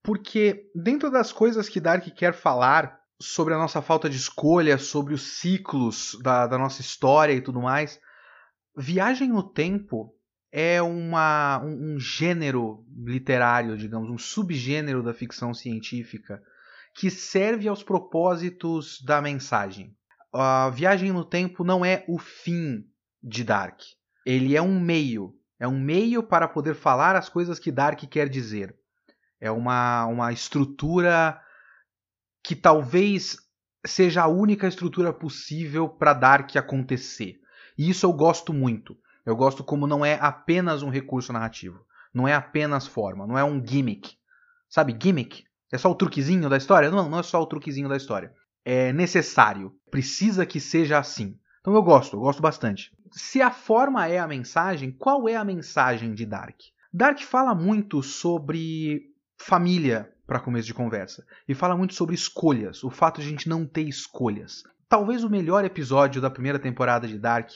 Porque 0.03 0.69
dentro 0.75 1.13
das 1.13 1.31
coisas 1.31 1.69
que 1.69 1.79
Dark 1.79 2.05
quer 2.09 2.35
falar 2.35 2.99
sobre 3.23 3.55
a 3.55 3.57
nossa 3.57 3.81
falta 3.81 4.11
de 4.11 4.17
escolha, 4.17 4.79
sobre 4.79 5.15
os 5.15 5.39
ciclos 5.39 6.19
da, 6.21 6.49
da 6.49 6.59
nossa 6.59 6.81
história 6.81 7.33
e 7.33 7.41
tudo 7.41 7.63
mais, 7.63 8.01
Viagem 8.77 9.29
no 9.29 9.45
Tempo 9.45 10.13
é 10.51 10.83
uma, 10.83 11.63
um, 11.63 11.95
um 11.95 12.01
gênero 12.01 12.85
literário, 12.97 13.77
digamos, 13.77 14.11
um 14.11 14.19
subgênero 14.19 15.05
da 15.05 15.15
ficção 15.15 15.55
científica 15.55 16.43
que 16.95 17.11
serve 17.11 17.69
aos 17.69 17.83
propósitos 17.83 19.01
da 19.03 19.21
mensagem. 19.21 19.95
A 20.33 20.71
viagem 20.71 21.13
no 21.13 21.25
tempo 21.25 21.65
não 21.65 21.85
é 21.85 22.05
o 22.09 22.19
fim 22.19 22.85
de 23.23 23.45
Dark. 23.45 23.81
Ele 24.25 24.57
é 24.57 24.63
um 24.63 24.79
meio. 24.81 25.35
É 25.59 25.67
um 25.67 25.79
meio 25.79 26.23
para 26.23 26.49
poder 26.49 26.75
falar 26.75 27.17
as 27.17 27.29
coisas 27.29 27.59
que 27.59 27.73
Dark 27.73 28.01
quer 28.11 28.29
dizer. 28.29 28.75
É 29.41 29.51
uma, 29.51 30.07
uma 30.07 30.33
estrutura 30.33 31.41
que 32.43 32.55
talvez 32.55 33.37
seja 33.87 34.23
a 34.23 34.29
única 34.29 34.67
estrutura 34.67 35.13
possível 35.13 35.89
para 35.89 36.13
Dark 36.13 36.55
acontecer. 36.57 37.41
E 37.77 37.89
isso 37.89 38.07
eu 38.07 38.13
gosto 38.13 38.53
muito. 38.53 38.97
Eu 39.25 39.37
gosto 39.37 39.65
como 39.65 39.87
não 39.87 40.05
é 40.05 40.19
apenas 40.21 40.83
um 40.83 40.91
recurso 40.91 41.33
narrativo. 41.33 41.85
Não 42.13 42.27
é 42.27 42.35
apenas 42.35 42.87
forma. 42.87 43.27
Não 43.27 43.39
é 43.39 43.45
um 43.45 43.65
gimmick. 43.65 44.17
Sabe, 44.69 44.97
gimmick? 45.01 45.45
É 45.73 45.79
só 45.79 45.91
o 45.91 45.95
truquezinho 45.95 46.49
da 46.49 46.57
história? 46.57 46.91
Não, 46.91 47.09
não 47.09 47.19
é 47.19 47.23
só 47.23 47.41
o 47.41 47.47
truquezinho 47.47 47.89
da 47.89 47.97
história. 47.97 48.33
É 48.65 48.93
necessário. 48.93 49.73
Precisa 49.91 50.45
que 50.45 50.61
seja 50.61 50.99
assim. 50.99 51.39
Então 51.61 51.75
eu 51.75 51.83
gosto, 51.83 52.17
eu 52.17 52.21
gosto 52.21 52.43
bastante. 52.43 52.91
Se 53.13 53.41
a 53.43 53.51
forma 53.51 54.07
é 54.07 54.19
a 54.19 54.27
mensagem, 54.27 54.91
qual 54.93 55.29
é 55.29 55.37
a 55.37 55.45
mensagem 55.45 56.15
de 56.15 56.25
Dark? 56.25 56.59
Dark 56.93 57.21
fala 57.21 57.55
muito 57.55 58.03
sobre 58.03 59.11
família 59.39 60.11
para 60.27 60.41
começo 60.41 60.67
de 60.67 60.75
conversa 60.75 61.25
e 61.49 61.55
fala 61.55 61.77
muito 61.77 61.95
sobre 61.95 62.15
escolhas, 62.15 62.85
o 62.85 62.91
fato 62.91 63.21
de 63.21 63.27
a 63.27 63.31
gente 63.31 63.49
não 63.49 63.67
ter 63.67 63.83
escolhas. 63.83 64.63
Talvez 64.89 65.25
o 65.25 65.31
melhor 65.31 65.65
episódio 65.65 66.21
da 66.21 66.31
primeira 66.31 66.59
temporada 66.59 67.07
de 67.07 67.19
Dark 67.19 67.51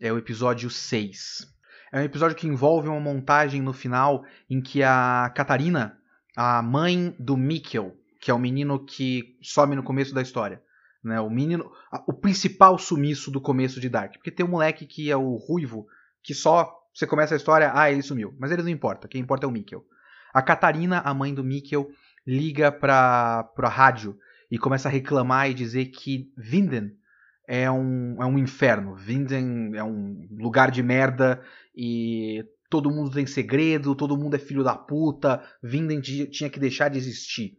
é 0.00 0.12
o 0.12 0.18
episódio 0.18 0.68
6. 0.68 1.52
É 1.92 2.00
um 2.00 2.04
episódio 2.04 2.36
que 2.36 2.46
envolve 2.46 2.88
uma 2.88 3.00
montagem 3.00 3.60
no 3.60 3.72
final 3.72 4.24
em 4.48 4.60
que 4.60 4.82
a 4.82 5.32
Catarina 5.34 5.98
a 6.36 6.62
mãe 6.62 7.14
do 7.18 7.36
Mikkel, 7.36 7.96
que 8.20 8.30
é 8.30 8.34
o 8.34 8.38
menino 8.38 8.84
que 8.84 9.36
some 9.42 9.76
no 9.76 9.82
começo 9.82 10.14
da 10.14 10.22
história. 10.22 10.62
Né? 11.02 11.20
O 11.20 11.28
menino, 11.28 11.70
o 12.06 12.12
principal 12.12 12.78
sumiço 12.78 13.30
do 13.30 13.40
começo 13.40 13.80
de 13.80 13.88
Dark. 13.88 14.14
Porque 14.14 14.30
tem 14.30 14.46
um 14.46 14.50
moleque 14.50 14.86
que 14.86 15.10
é 15.10 15.16
o 15.16 15.36
ruivo, 15.36 15.86
que 16.22 16.34
só 16.34 16.72
você 16.94 17.06
começa 17.06 17.34
a 17.34 17.36
história, 17.36 17.72
ah, 17.74 17.90
ele 17.90 18.02
sumiu. 18.02 18.34
Mas 18.38 18.50
ele 18.52 18.62
não 18.62 18.68
importa, 18.68 19.08
quem 19.08 19.20
importa 19.20 19.46
é 19.46 19.48
o 19.48 19.52
Mikkel. 19.52 19.84
A 20.32 20.42
Catarina, 20.42 21.00
a 21.00 21.12
mãe 21.12 21.34
do 21.34 21.44
Mikkel, 21.44 21.90
liga 22.26 22.70
pra, 22.70 23.44
pra 23.56 23.68
rádio 23.68 24.16
e 24.50 24.58
começa 24.58 24.88
a 24.88 24.92
reclamar 24.92 25.50
e 25.50 25.54
dizer 25.54 25.86
que 25.86 26.32
Vinden 26.36 26.92
é 27.46 27.70
um, 27.70 28.22
é 28.22 28.26
um 28.26 28.38
inferno. 28.38 28.94
Vinden 28.94 29.72
é 29.74 29.82
um 29.82 30.26
lugar 30.38 30.70
de 30.70 30.82
merda 30.82 31.42
e 31.74 32.44
todo 32.72 32.90
mundo 32.90 33.10
tem 33.10 33.26
segredo, 33.26 33.94
todo 33.94 34.16
mundo 34.16 34.34
é 34.34 34.38
filho 34.38 34.64
da 34.64 34.74
puta, 34.74 35.44
Vinden 35.62 36.00
tinha 36.00 36.48
que 36.48 36.58
deixar 36.58 36.88
de 36.88 36.96
existir. 36.96 37.58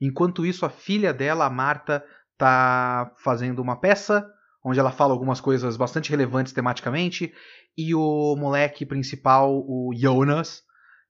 Enquanto 0.00 0.46
isso, 0.46 0.64
a 0.64 0.70
filha 0.70 1.12
dela, 1.12 1.44
a 1.44 1.50
Marta, 1.50 2.02
tá 2.38 3.12
fazendo 3.18 3.60
uma 3.60 3.76
peça 3.76 4.26
onde 4.64 4.80
ela 4.80 4.90
fala 4.90 5.12
algumas 5.12 5.42
coisas 5.42 5.76
bastante 5.76 6.08
relevantes 6.08 6.54
tematicamente, 6.54 7.34
e 7.76 7.94
o 7.94 8.34
moleque 8.34 8.86
principal, 8.86 9.52
o 9.52 9.92
Jonas, 9.94 10.62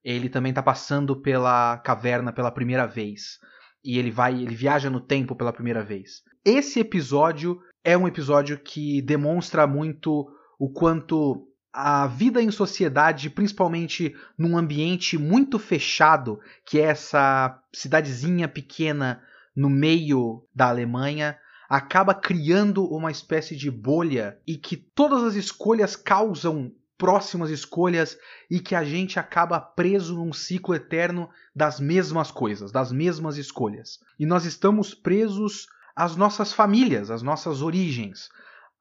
ele 0.02 0.28
também 0.28 0.52
tá 0.52 0.60
passando 0.60 1.14
pela 1.14 1.78
caverna 1.78 2.32
pela 2.32 2.50
primeira 2.50 2.84
vez. 2.86 3.38
E 3.84 3.96
ele 3.96 4.10
vai, 4.10 4.34
ele 4.34 4.56
viaja 4.56 4.90
no 4.90 5.00
tempo 5.00 5.36
pela 5.36 5.52
primeira 5.52 5.84
vez. 5.84 6.22
Esse 6.44 6.80
episódio 6.80 7.60
é 7.84 7.96
um 7.96 8.08
episódio 8.08 8.58
que 8.58 9.00
demonstra 9.00 9.68
muito 9.68 10.26
o 10.58 10.68
quanto 10.72 11.46
a 11.74 12.06
vida 12.06 12.40
em 12.40 12.52
sociedade, 12.52 13.28
principalmente 13.28 14.14
num 14.38 14.56
ambiente 14.56 15.18
muito 15.18 15.58
fechado, 15.58 16.38
que 16.64 16.78
é 16.78 16.84
essa 16.84 17.60
cidadezinha 17.72 18.46
pequena 18.46 19.20
no 19.56 19.68
meio 19.68 20.46
da 20.54 20.68
Alemanha, 20.68 21.36
acaba 21.68 22.14
criando 22.14 22.84
uma 22.84 23.10
espécie 23.10 23.56
de 23.56 23.72
bolha 23.72 24.38
e 24.46 24.56
que 24.56 24.76
todas 24.76 25.24
as 25.24 25.34
escolhas 25.34 25.96
causam 25.96 26.72
próximas 26.96 27.50
escolhas 27.50 28.16
e 28.48 28.60
que 28.60 28.76
a 28.76 28.84
gente 28.84 29.18
acaba 29.18 29.58
preso 29.58 30.14
num 30.14 30.32
ciclo 30.32 30.76
eterno 30.76 31.28
das 31.52 31.80
mesmas 31.80 32.30
coisas, 32.30 32.70
das 32.70 32.92
mesmas 32.92 33.36
escolhas. 33.36 33.98
E 34.16 34.24
nós 34.24 34.44
estamos 34.44 34.94
presos 34.94 35.66
às 35.96 36.14
nossas 36.14 36.52
famílias, 36.52 37.10
às 37.10 37.20
nossas 37.20 37.62
origens. 37.62 38.28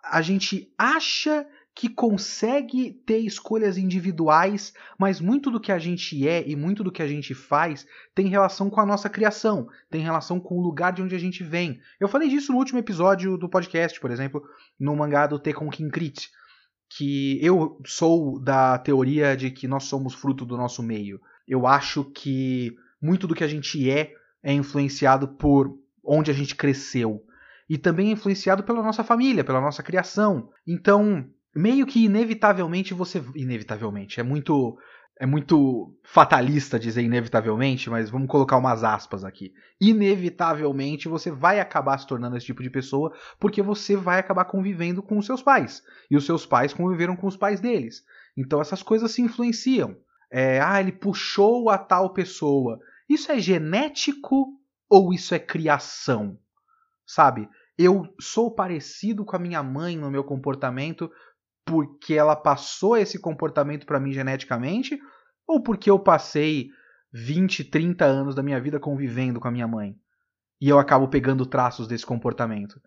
A 0.03 0.21
gente 0.21 0.71
acha 0.77 1.47
que 1.75 1.89
consegue 1.89 2.91
ter 3.05 3.17
escolhas 3.19 3.77
individuais, 3.77 4.73
mas 4.97 5.19
muito 5.19 5.49
do 5.49 5.59
que 5.59 5.71
a 5.71 5.79
gente 5.79 6.27
é 6.27 6.47
e 6.47 6.55
muito 6.55 6.83
do 6.83 6.91
que 6.91 7.01
a 7.01 7.07
gente 7.07 7.33
faz 7.33 7.85
tem 8.13 8.27
relação 8.27 8.69
com 8.69 8.79
a 8.79 8.85
nossa 8.85 9.09
criação, 9.09 9.67
tem 9.89 10.01
relação 10.01 10.39
com 10.39 10.55
o 10.55 10.61
lugar 10.61 10.93
de 10.93 11.01
onde 11.01 11.15
a 11.15 11.19
gente 11.19 11.43
vem. 11.43 11.79
Eu 11.99 12.07
falei 12.07 12.29
disso 12.29 12.51
no 12.51 12.59
último 12.59 12.77
episódio 12.77 13.37
do 13.37 13.49
podcast, 13.49 13.99
por 13.99 14.11
exemplo, 14.11 14.43
no 14.79 14.95
mangá 14.95 15.25
do 15.25 15.39
Tekken 15.39 15.69
Kinkrit, 15.69 16.29
que 16.95 17.43
eu 17.43 17.81
sou 17.85 18.39
da 18.39 18.77
teoria 18.77 19.35
de 19.35 19.49
que 19.49 19.67
nós 19.67 19.85
somos 19.85 20.13
fruto 20.13 20.45
do 20.45 20.55
nosso 20.55 20.83
meio. 20.83 21.19
Eu 21.47 21.65
acho 21.65 22.03
que 22.03 22.75
muito 23.01 23.27
do 23.27 23.33
que 23.33 23.43
a 23.43 23.47
gente 23.47 23.89
é 23.89 24.13
é 24.43 24.53
influenciado 24.53 25.27
por 25.27 25.75
onde 26.03 26.29
a 26.29 26.33
gente 26.33 26.55
cresceu 26.55 27.25
e 27.67 27.77
também 27.77 28.09
é 28.09 28.11
influenciado 28.11 28.63
pela 28.63 28.83
nossa 28.83 29.03
família, 29.03 29.43
pela 29.43 29.61
nossa 29.61 29.81
criação. 29.81 30.49
Então, 30.67 31.27
meio 31.55 31.85
que 31.85 32.05
inevitavelmente 32.05 32.93
você 32.93 33.23
inevitavelmente 33.35 34.19
é 34.19 34.23
muito 34.23 34.77
é 35.19 35.25
muito 35.25 35.95
fatalista 36.03 36.79
dizer 36.79 37.03
inevitavelmente, 37.03 37.89
mas 37.89 38.09
vamos 38.09 38.27
colocar 38.27 38.57
umas 38.57 38.83
aspas 38.83 39.23
aqui. 39.23 39.53
Inevitavelmente 39.79 41.07
você 41.07 41.29
vai 41.29 41.59
acabar 41.59 41.97
se 41.99 42.07
tornando 42.07 42.35
esse 42.35 42.47
tipo 42.47 42.63
de 42.63 42.69
pessoa 42.69 43.13
porque 43.39 43.61
você 43.61 43.95
vai 43.95 44.19
acabar 44.19 44.45
convivendo 44.45 45.03
com 45.03 45.17
os 45.17 45.25
seus 45.25 45.41
pais. 45.41 45.83
E 46.09 46.17
os 46.17 46.25
seus 46.25 46.45
pais 46.45 46.73
conviveram 46.73 47.15
com 47.15 47.27
os 47.27 47.37
pais 47.37 47.59
deles. 47.59 48.03
Então 48.35 48.59
essas 48.59 48.81
coisas 48.81 49.11
se 49.11 49.21
influenciam. 49.21 49.95
É, 50.31 50.59
ah, 50.59 50.79
ele 50.79 50.91
puxou 50.91 51.69
a 51.69 51.77
tal 51.77 52.11
pessoa. 52.11 52.79
Isso 53.07 53.31
é 53.31 53.37
genético 53.37 54.47
ou 54.89 55.13
isso 55.13 55.35
é 55.35 55.39
criação? 55.39 56.39
Sabe? 57.05 57.47
Eu 57.77 58.13
sou 58.19 58.53
parecido 58.53 59.23
com 59.23 59.35
a 59.35 59.39
minha 59.39 59.61
mãe 59.61 59.95
no 59.95 60.09
meu 60.09 60.23
comportamento 60.23 61.11
porque 61.65 62.13
ela 62.13 62.35
passou 62.35 62.97
esse 62.97 63.19
comportamento 63.19 63.85
para 63.85 63.99
mim 63.99 64.11
geneticamente 64.11 64.99
ou 65.47 65.61
porque 65.61 65.89
eu 65.89 65.99
passei 65.99 66.69
20, 67.11 67.65
30 67.65 68.05
anos 68.05 68.35
da 68.35 68.43
minha 68.43 68.59
vida 68.59 68.79
convivendo 68.79 69.39
com 69.39 69.47
a 69.47 69.51
minha 69.51 69.67
mãe 69.67 69.95
e 70.59 70.69
eu 70.69 70.79
acabo 70.79 71.07
pegando 71.07 71.45
traços 71.45 71.87
desse 71.87 72.05
comportamento. 72.05 72.81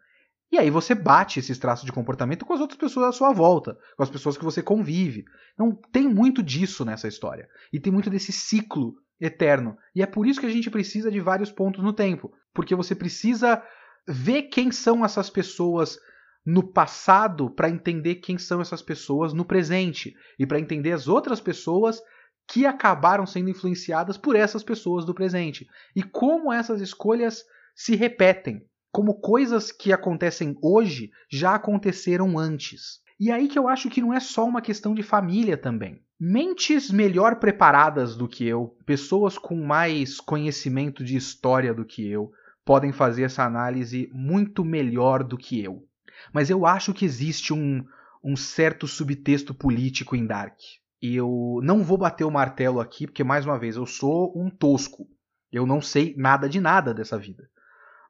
E 0.51 0.59
aí 0.59 0.71
você 0.71 0.95
bate 0.95 1.41
esses 1.41 1.59
traços 1.59 1.85
de 1.85 1.93
comportamento 1.93 2.45
com 2.45 2.53
as 2.53 2.61
outras 2.61 2.79
pessoas 2.79 3.09
à 3.09 3.13
sua 3.13 3.33
volta, 3.33 3.77
com 3.97 4.03
as 4.03 4.11
pessoas 4.11 4.39
que 4.39 4.45
você 4.45 4.63
convive. 4.63 5.25
Então 5.55 5.79
tem 5.93 6.09
muito 6.09 6.43
disso 6.43 6.85
nessa 6.85 7.09
história. 7.09 7.49
E 7.73 7.81
tem 7.81 7.93
muito 7.93 8.09
desse 8.09 8.33
ciclo 8.33 8.95
eterno. 9.21 9.77
E 9.95 10.03
é 10.03 10.07
por 10.07 10.27
isso 10.27 10.41
que 10.41 10.47
a 10.47 10.51
gente 10.51 10.71
precisa 10.71 11.11
de 11.11 11.21
vários 11.21 11.51
pontos 11.51 11.83
no 11.83 11.93
tempo. 11.93 12.33
Porque 12.55 12.75
você 12.75 12.95
precisa 12.95 13.63
ver 14.07 14.45
quem 14.45 14.71
são 14.71 15.05
essas 15.05 15.29
pessoas 15.29 15.99
no 16.47 16.63
passado 16.63 17.51
para 17.51 17.69
entender 17.69 18.17
quem 18.17 18.39
são 18.39 18.61
essas 18.61 18.81
pessoas 18.81 19.33
no 19.33 19.45
presente 19.45 20.15
e 20.39 20.47
para 20.47 20.61
entender 20.61 20.93
as 20.93 21.09
outras 21.09 21.41
pessoas 21.41 22.01
que 22.47 22.65
acabaram 22.65 23.27
sendo 23.27 23.51
influenciadas 23.51 24.17
por 24.17 24.37
essas 24.37 24.63
pessoas 24.63 25.05
do 25.05 25.13
presente 25.13 25.67
e 25.97 26.05
como 26.05 26.53
essas 26.53 26.81
escolhas 26.81 27.43
se 27.75 27.97
repetem, 27.97 28.65
como 28.93 29.21
coisas 29.21 29.73
que 29.73 29.93
acontecem 29.93 30.57
hoje 30.63 31.11
já 31.29 31.57
aconteceram 31.57 32.39
antes. 32.39 33.01
E 33.19 33.33
aí 33.33 33.49
que 33.49 33.59
eu 33.59 33.67
acho 33.67 33.91
que 33.91 34.01
não 34.01 34.15
é 34.15 34.21
só 34.21 34.45
uma 34.45 34.63
questão 34.63 34.95
de 34.95 35.03
família 35.03 35.57
também. 35.57 36.01
Mentes 36.19 36.93
melhor 36.93 37.41
preparadas 37.41 38.17
do 38.17 38.29
que 38.29 38.47
eu, 38.47 38.77
pessoas 38.87 39.37
com 39.37 39.57
mais 39.57 40.21
conhecimento 40.21 41.03
de 41.03 41.17
história 41.17 41.75
do 41.75 41.85
que 41.85 42.09
eu, 42.09 42.31
podem 42.65 42.93
fazer 42.93 43.25
essa 43.25 43.45
análise 43.45 44.09
muito 44.13 44.65
melhor 44.65 45.25
do 45.25 45.37
que 45.37 45.61
eu 45.61 45.87
mas 46.33 46.51
eu 46.51 46.67
acho 46.67 46.93
que 46.93 47.05
existe 47.05 47.53
um, 47.53 47.85
um 48.23 48.37
certo 48.37 48.87
subtexto 48.87 49.55
político 49.55 50.17
em 50.17 50.27
Dark. 50.27 50.59
E 51.01 51.15
eu 51.15 51.61
não 51.63 51.83
vou 51.83 51.99
bater 51.99 52.25
o 52.25 52.31
martelo 52.31 52.81
aqui, 52.81 53.07
porque, 53.07 53.23
mais 53.23 53.45
uma 53.45 53.59
vez, 53.59 53.77
eu 53.77 53.87
sou 53.87 54.33
um 54.37 54.51
tosco. 54.51 55.07
Eu 55.53 55.67
não 55.67 55.81
sei 55.81 56.15
nada 56.17 56.49
de 56.49 56.61
nada 56.61 56.93
dessa 56.93 57.19
vida. 57.19 57.49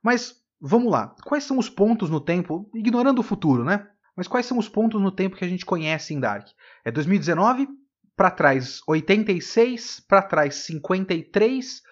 Mas 0.02 0.36
vamos 0.60 0.90
lá. 0.90 1.14
Quais 1.24 1.44
são 1.44 1.58
os 1.58 1.68
pontos 1.68 2.08
no 2.08 2.20
tempo, 2.20 2.70
ignorando 2.74 3.18
o 3.18 3.24
futuro, 3.24 3.64
né? 3.64 3.88
Mas 4.16 4.26
quais 4.26 4.46
são 4.46 4.56
os 4.58 4.68
pontos 4.68 5.00
no 5.02 5.12
tempo 5.12 5.36
que 5.36 5.44
a 5.44 5.48
gente 5.48 5.66
conhece 5.66 6.14
em 6.14 6.20
Dark? 6.20 6.48
É 6.84 6.90
2019, 6.90 7.68
para 8.16 8.30
trás 8.30 8.80
86, 8.86 10.00
para 10.00 10.22
trás 10.22 10.54
53 10.64 11.82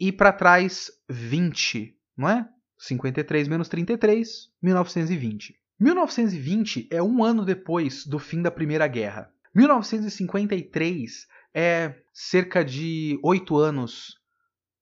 e 0.00 0.10
para 0.10 0.32
trás 0.32 0.90
20, 1.10 1.94
não 2.16 2.30
é? 2.30 2.48
53 2.78 3.48
menos 3.48 3.68
33, 3.68 4.50
1920. 4.62 5.54
1920 5.78 6.88
é 6.90 7.02
um 7.02 7.22
ano 7.22 7.44
depois 7.44 8.06
do 8.06 8.18
fim 8.18 8.40
da 8.42 8.50
Primeira 8.50 8.86
Guerra. 8.86 9.30
1953 9.54 11.26
é 11.54 11.94
cerca 12.12 12.64
de 12.64 13.18
oito 13.22 13.56
anos, 13.56 14.18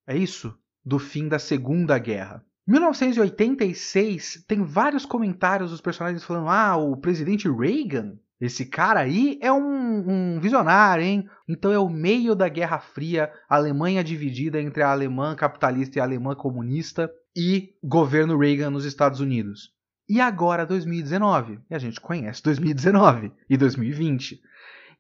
é 0.06 0.16
isso? 0.16 0.56
Do 0.84 0.98
fim 0.98 1.28
da 1.28 1.38
Segunda 1.38 1.98
Guerra. 1.98 2.44
1986 2.66 4.44
tem 4.48 4.62
vários 4.62 5.04
comentários 5.04 5.70
dos 5.70 5.80
personagens 5.80 6.24
falando: 6.24 6.48
ah, 6.48 6.76
o 6.76 6.96
presidente 6.96 7.48
Reagan, 7.48 8.18
esse 8.40 8.66
cara 8.66 9.00
aí 9.00 9.38
é 9.40 9.52
um, 9.52 10.36
um, 10.36 10.40
visionário, 10.40 11.04
hein? 11.04 11.28
Então 11.48 11.72
é 11.72 11.78
o 11.78 11.88
meio 11.88 12.34
da 12.34 12.48
Guerra 12.48 12.78
Fria, 12.78 13.32
Alemanha 13.48 14.02
dividida 14.02 14.60
entre 14.60 14.82
a 14.82 14.90
alemã 14.90 15.36
capitalista 15.36 15.98
e 15.98 16.00
a 16.00 16.04
alemã 16.04 16.34
comunista 16.34 17.10
e 17.36 17.74
governo 17.82 18.38
Reagan 18.38 18.70
nos 18.70 18.84
Estados 18.84 19.20
Unidos. 19.20 19.72
E 20.08 20.20
agora 20.20 20.66
2019, 20.66 21.60
e 21.70 21.74
a 21.74 21.78
gente 21.78 22.00
conhece 22.00 22.42
2019 22.42 23.32
e 23.48 23.56
2020. 23.56 24.40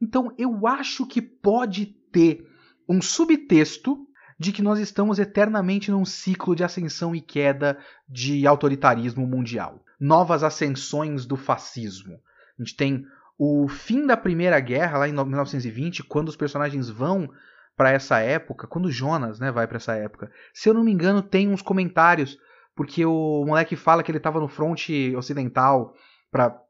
Então 0.00 0.34
eu 0.38 0.66
acho 0.66 1.06
que 1.06 1.20
pode 1.20 1.86
ter 1.86 2.48
um 2.88 3.00
subtexto 3.00 4.06
de 4.38 4.52
que 4.52 4.62
nós 4.62 4.78
estamos 4.78 5.18
eternamente 5.18 5.90
num 5.90 6.04
ciclo 6.04 6.56
de 6.56 6.64
ascensão 6.64 7.14
e 7.14 7.20
queda 7.20 7.78
de 8.08 8.46
autoritarismo 8.46 9.26
mundial. 9.26 9.84
Novas 10.00 10.42
ascensões 10.42 11.24
do 11.24 11.36
fascismo. 11.36 12.20
A 12.58 12.62
gente 12.62 12.76
tem 12.76 13.06
o 13.38 13.68
fim 13.68 14.06
da 14.06 14.16
Primeira 14.16 14.58
Guerra, 14.60 14.98
lá 14.98 15.08
em 15.08 15.12
1920, 15.12 16.02
quando 16.04 16.28
os 16.28 16.36
personagens 16.36 16.88
vão 16.88 17.30
para 17.76 17.90
essa 17.90 18.18
época, 18.20 18.66
quando 18.66 18.90
Jonas 18.90 19.40
né, 19.40 19.50
vai 19.50 19.66
para 19.66 19.76
essa 19.76 19.94
época. 19.94 20.30
Se 20.52 20.68
eu 20.68 20.74
não 20.74 20.84
me 20.84 20.92
engano, 20.92 21.22
tem 21.22 21.48
uns 21.48 21.62
comentários, 21.62 22.38
porque 22.74 23.04
o 23.04 23.44
moleque 23.44 23.76
fala 23.76 24.02
que 24.02 24.10
ele 24.10 24.18
estava 24.18 24.40
no 24.40 24.48
fronte 24.48 25.14
ocidental, 25.16 25.94
para 26.30 26.60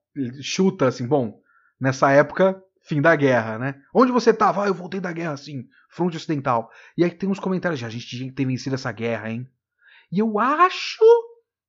chuta 0.41 0.89
assim, 0.89 1.07
bom, 1.07 1.41
nessa 1.81 2.11
época, 2.11 2.63
fim 2.83 3.01
da 3.01 3.15
guerra, 3.17 3.59
né? 3.59 3.83
Onde 3.95 4.13
você 4.13 4.31
estava? 4.31 4.65
Ah, 4.65 4.67
eu 4.67 4.75
voltei 4.75 5.01
da 5.01 5.13
guerra, 5.13 5.33
assim, 5.33 5.67
fronte 5.91 6.17
ocidental. 6.17 6.71
E 6.97 7.05
aí 7.05 7.11
tem 7.11 7.29
uns 7.29 7.41
comentários, 7.41 7.81
já, 7.81 7.87
a 7.87 7.91
gente 7.91 8.07
tinha 8.07 8.29
que 8.29 8.35
ter 8.35 8.47
vencido 8.47 8.75
essa 8.75 8.93
guerra, 8.93 9.31
hein? 9.31 9.49
E 10.11 10.19
eu 10.19 10.39
acho, 10.39 11.05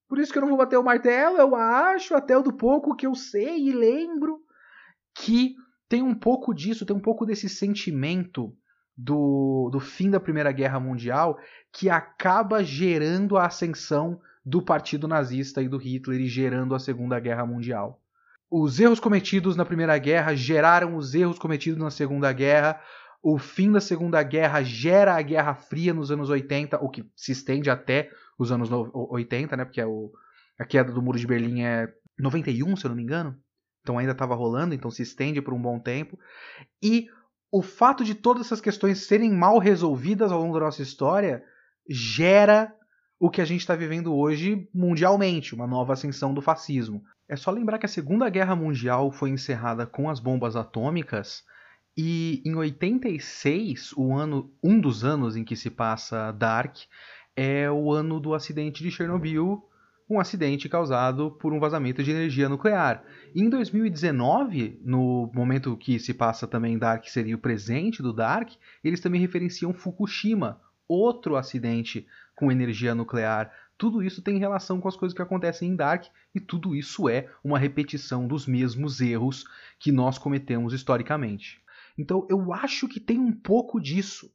por 0.08 0.20
isso 0.20 0.32
que 0.32 0.38
eu 0.38 0.42
não 0.42 0.50
vou 0.50 0.58
bater 0.58 0.78
o 0.78 0.84
martelo, 0.84 1.38
eu 1.38 1.56
acho, 1.56 2.16
até 2.16 2.38
o 2.38 2.44
do 2.44 2.54
pouco 2.54 2.96
que 2.96 3.08
eu 3.08 3.16
sei 3.16 3.68
e 3.68 3.74
lembro, 3.74 4.40
que 5.16 5.56
tem 5.90 6.02
um 6.02 6.16
pouco 6.16 6.54
disso, 6.54 6.86
tem 6.86 6.96
um 6.96 7.02
pouco 7.02 7.26
desse 7.26 7.50
sentimento 7.50 8.56
do, 8.98 9.70
do 9.72 9.80
fim 9.80 10.10
da 10.10 10.20
Primeira 10.20 10.52
Guerra 10.52 10.80
Mundial 10.80 11.38
que 11.72 11.90
acaba 11.90 12.64
gerando 12.64 13.38
a 13.38 13.46
ascensão 13.46 14.20
do 14.46 14.62
Partido 14.62 15.08
Nazista 15.08 15.62
e 15.62 15.68
do 15.68 15.78
Hitler 15.78 16.22
e 16.22 16.28
gerando 16.28 16.76
a 16.76 16.80
Segunda 16.80 17.20
Guerra 17.20 17.46
Mundial. 17.46 18.00
Os 18.50 18.80
erros 18.80 19.00
cometidos 19.00 19.56
na 19.56 19.66
Primeira 19.66 19.98
Guerra 19.98 20.36
geraram 20.36 20.96
os 20.96 21.14
erros 21.14 21.40
cometidos 21.40 21.80
na 21.80 21.90
Segunda 21.90 22.32
Guerra. 22.32 22.80
O 23.22 23.40
fim 23.40 23.72
da 23.72 23.82
Segunda 23.82 24.22
Guerra 24.22 24.62
gera 24.62 25.16
a 25.16 25.22
Guerra 25.22 25.56
Fria 25.56 25.94
nos 25.94 26.12
anos 26.12 26.30
80, 26.30 26.78
o 26.80 26.90
que 26.90 27.04
se 27.16 27.32
estende 27.32 27.70
até 27.70 28.10
os 28.38 28.52
anos 28.52 28.70
80, 28.72 29.58
né? 29.58 29.66
Porque 29.66 29.82
é 29.82 29.86
o, 29.86 30.12
a 30.60 30.64
queda 30.64 30.92
do 30.92 31.02
Muro 31.02 31.18
de 31.18 31.26
Berlim 31.26 31.64
é 31.64 31.92
91, 32.20 32.76
se 32.76 32.86
eu 32.86 32.90
não 32.90 32.96
me 32.96 33.04
engano. 33.04 33.36
Então 33.82 33.98
ainda 33.98 34.14
estava 34.14 34.36
rolando, 34.36 34.74
então 34.74 34.90
se 34.90 35.02
estende 35.02 35.42
por 35.42 35.54
um 35.54 35.62
bom 35.62 35.80
tempo. 35.80 36.18
E 36.82 37.08
o 37.56 37.62
fato 37.62 38.04
de 38.04 38.14
todas 38.14 38.48
essas 38.48 38.60
questões 38.60 39.08
serem 39.08 39.32
mal 39.32 39.60
resolvidas 39.60 40.30
ao 40.30 40.42
longo 40.42 40.56
da 40.56 40.66
nossa 40.66 40.82
história 40.82 41.42
gera 41.90 42.76
o 43.18 43.30
que 43.30 43.40
a 43.40 43.46
gente 43.46 43.62
está 43.62 43.74
vivendo 43.74 44.14
hoje 44.14 44.68
mundialmente, 44.74 45.56
uma 45.56 45.66
nova 45.66 45.94
ascensão 45.94 46.34
do 46.34 46.42
fascismo. 46.42 47.02
É 47.30 47.38
só 47.38 47.52
lembrar 47.52 47.78
que 47.78 47.86
a 47.86 47.90
Segunda 47.90 48.30
Guerra 48.30 48.58
Mundial 48.58 49.10
foi 49.10 49.30
encerrada 49.30 49.88
com 49.88 50.10
as 50.10 50.20
bombas 50.20 50.58
atômicas 50.58 51.44
e 51.96 52.44
em 52.46 52.54
86, 52.56 53.94
o 53.96 54.14
ano, 54.14 54.54
um 54.62 54.78
dos 54.78 55.06
anos 55.06 55.38
em 55.38 55.46
que 55.46 55.56
se 55.56 55.70
passa 55.70 56.34
Dark, 56.34 56.76
é 57.38 57.72
o 57.72 57.94
ano 57.94 58.20
do 58.20 58.34
acidente 58.34 58.84
de 58.84 58.92
Chernobyl, 58.92 59.64
um 60.10 60.20
acidente 60.20 60.70
causado 60.70 61.32
por 61.32 61.52
um 61.52 61.60
vazamento 61.60 62.04
de 62.04 62.12
energia 62.12 62.48
nuclear. 62.48 63.04
Em 63.36 63.50
2019, 63.50 64.80
no 64.84 65.32
momento 65.34 65.76
que 65.76 66.00
se 66.00 66.14
passa 66.14 66.46
também 66.48 66.78
Dark, 66.78 67.06
seria 67.08 67.36
o 67.36 67.40
presente 67.40 68.04
do 68.04 68.14
Dark, 68.14 68.52
eles 68.84 69.00
também 69.00 69.20
referenciam 69.20 69.74
Fukushima, 69.74 70.62
outro 70.88 71.36
acidente 71.36 72.06
com 72.36 72.52
energia 72.52 72.94
nuclear. 72.94 73.52
Tudo 73.78 74.04
isso 74.04 74.22
tem 74.22 74.38
relação 74.38 74.80
com 74.80 74.88
as 74.88 74.96
coisas 74.96 75.16
que 75.16 75.22
acontecem 75.22 75.72
em 75.72 75.76
Dark 75.76 76.06
e 76.34 76.40
tudo 76.40 76.76
isso 76.76 77.10
é 77.10 77.30
uma 77.44 77.58
repetição 77.58 78.28
dos 78.28 78.46
mesmos 78.46 79.02
erros 79.02 79.46
que 79.80 79.92
nós 79.92 80.18
cometemos 80.18 80.74
historicamente. 80.74 81.62
Então 81.98 82.28
eu 82.30 82.54
acho 82.54 82.88
que 82.88 83.00
tem 83.00 83.20
um 83.20 83.32
pouco 83.32 83.80
disso, 83.82 84.32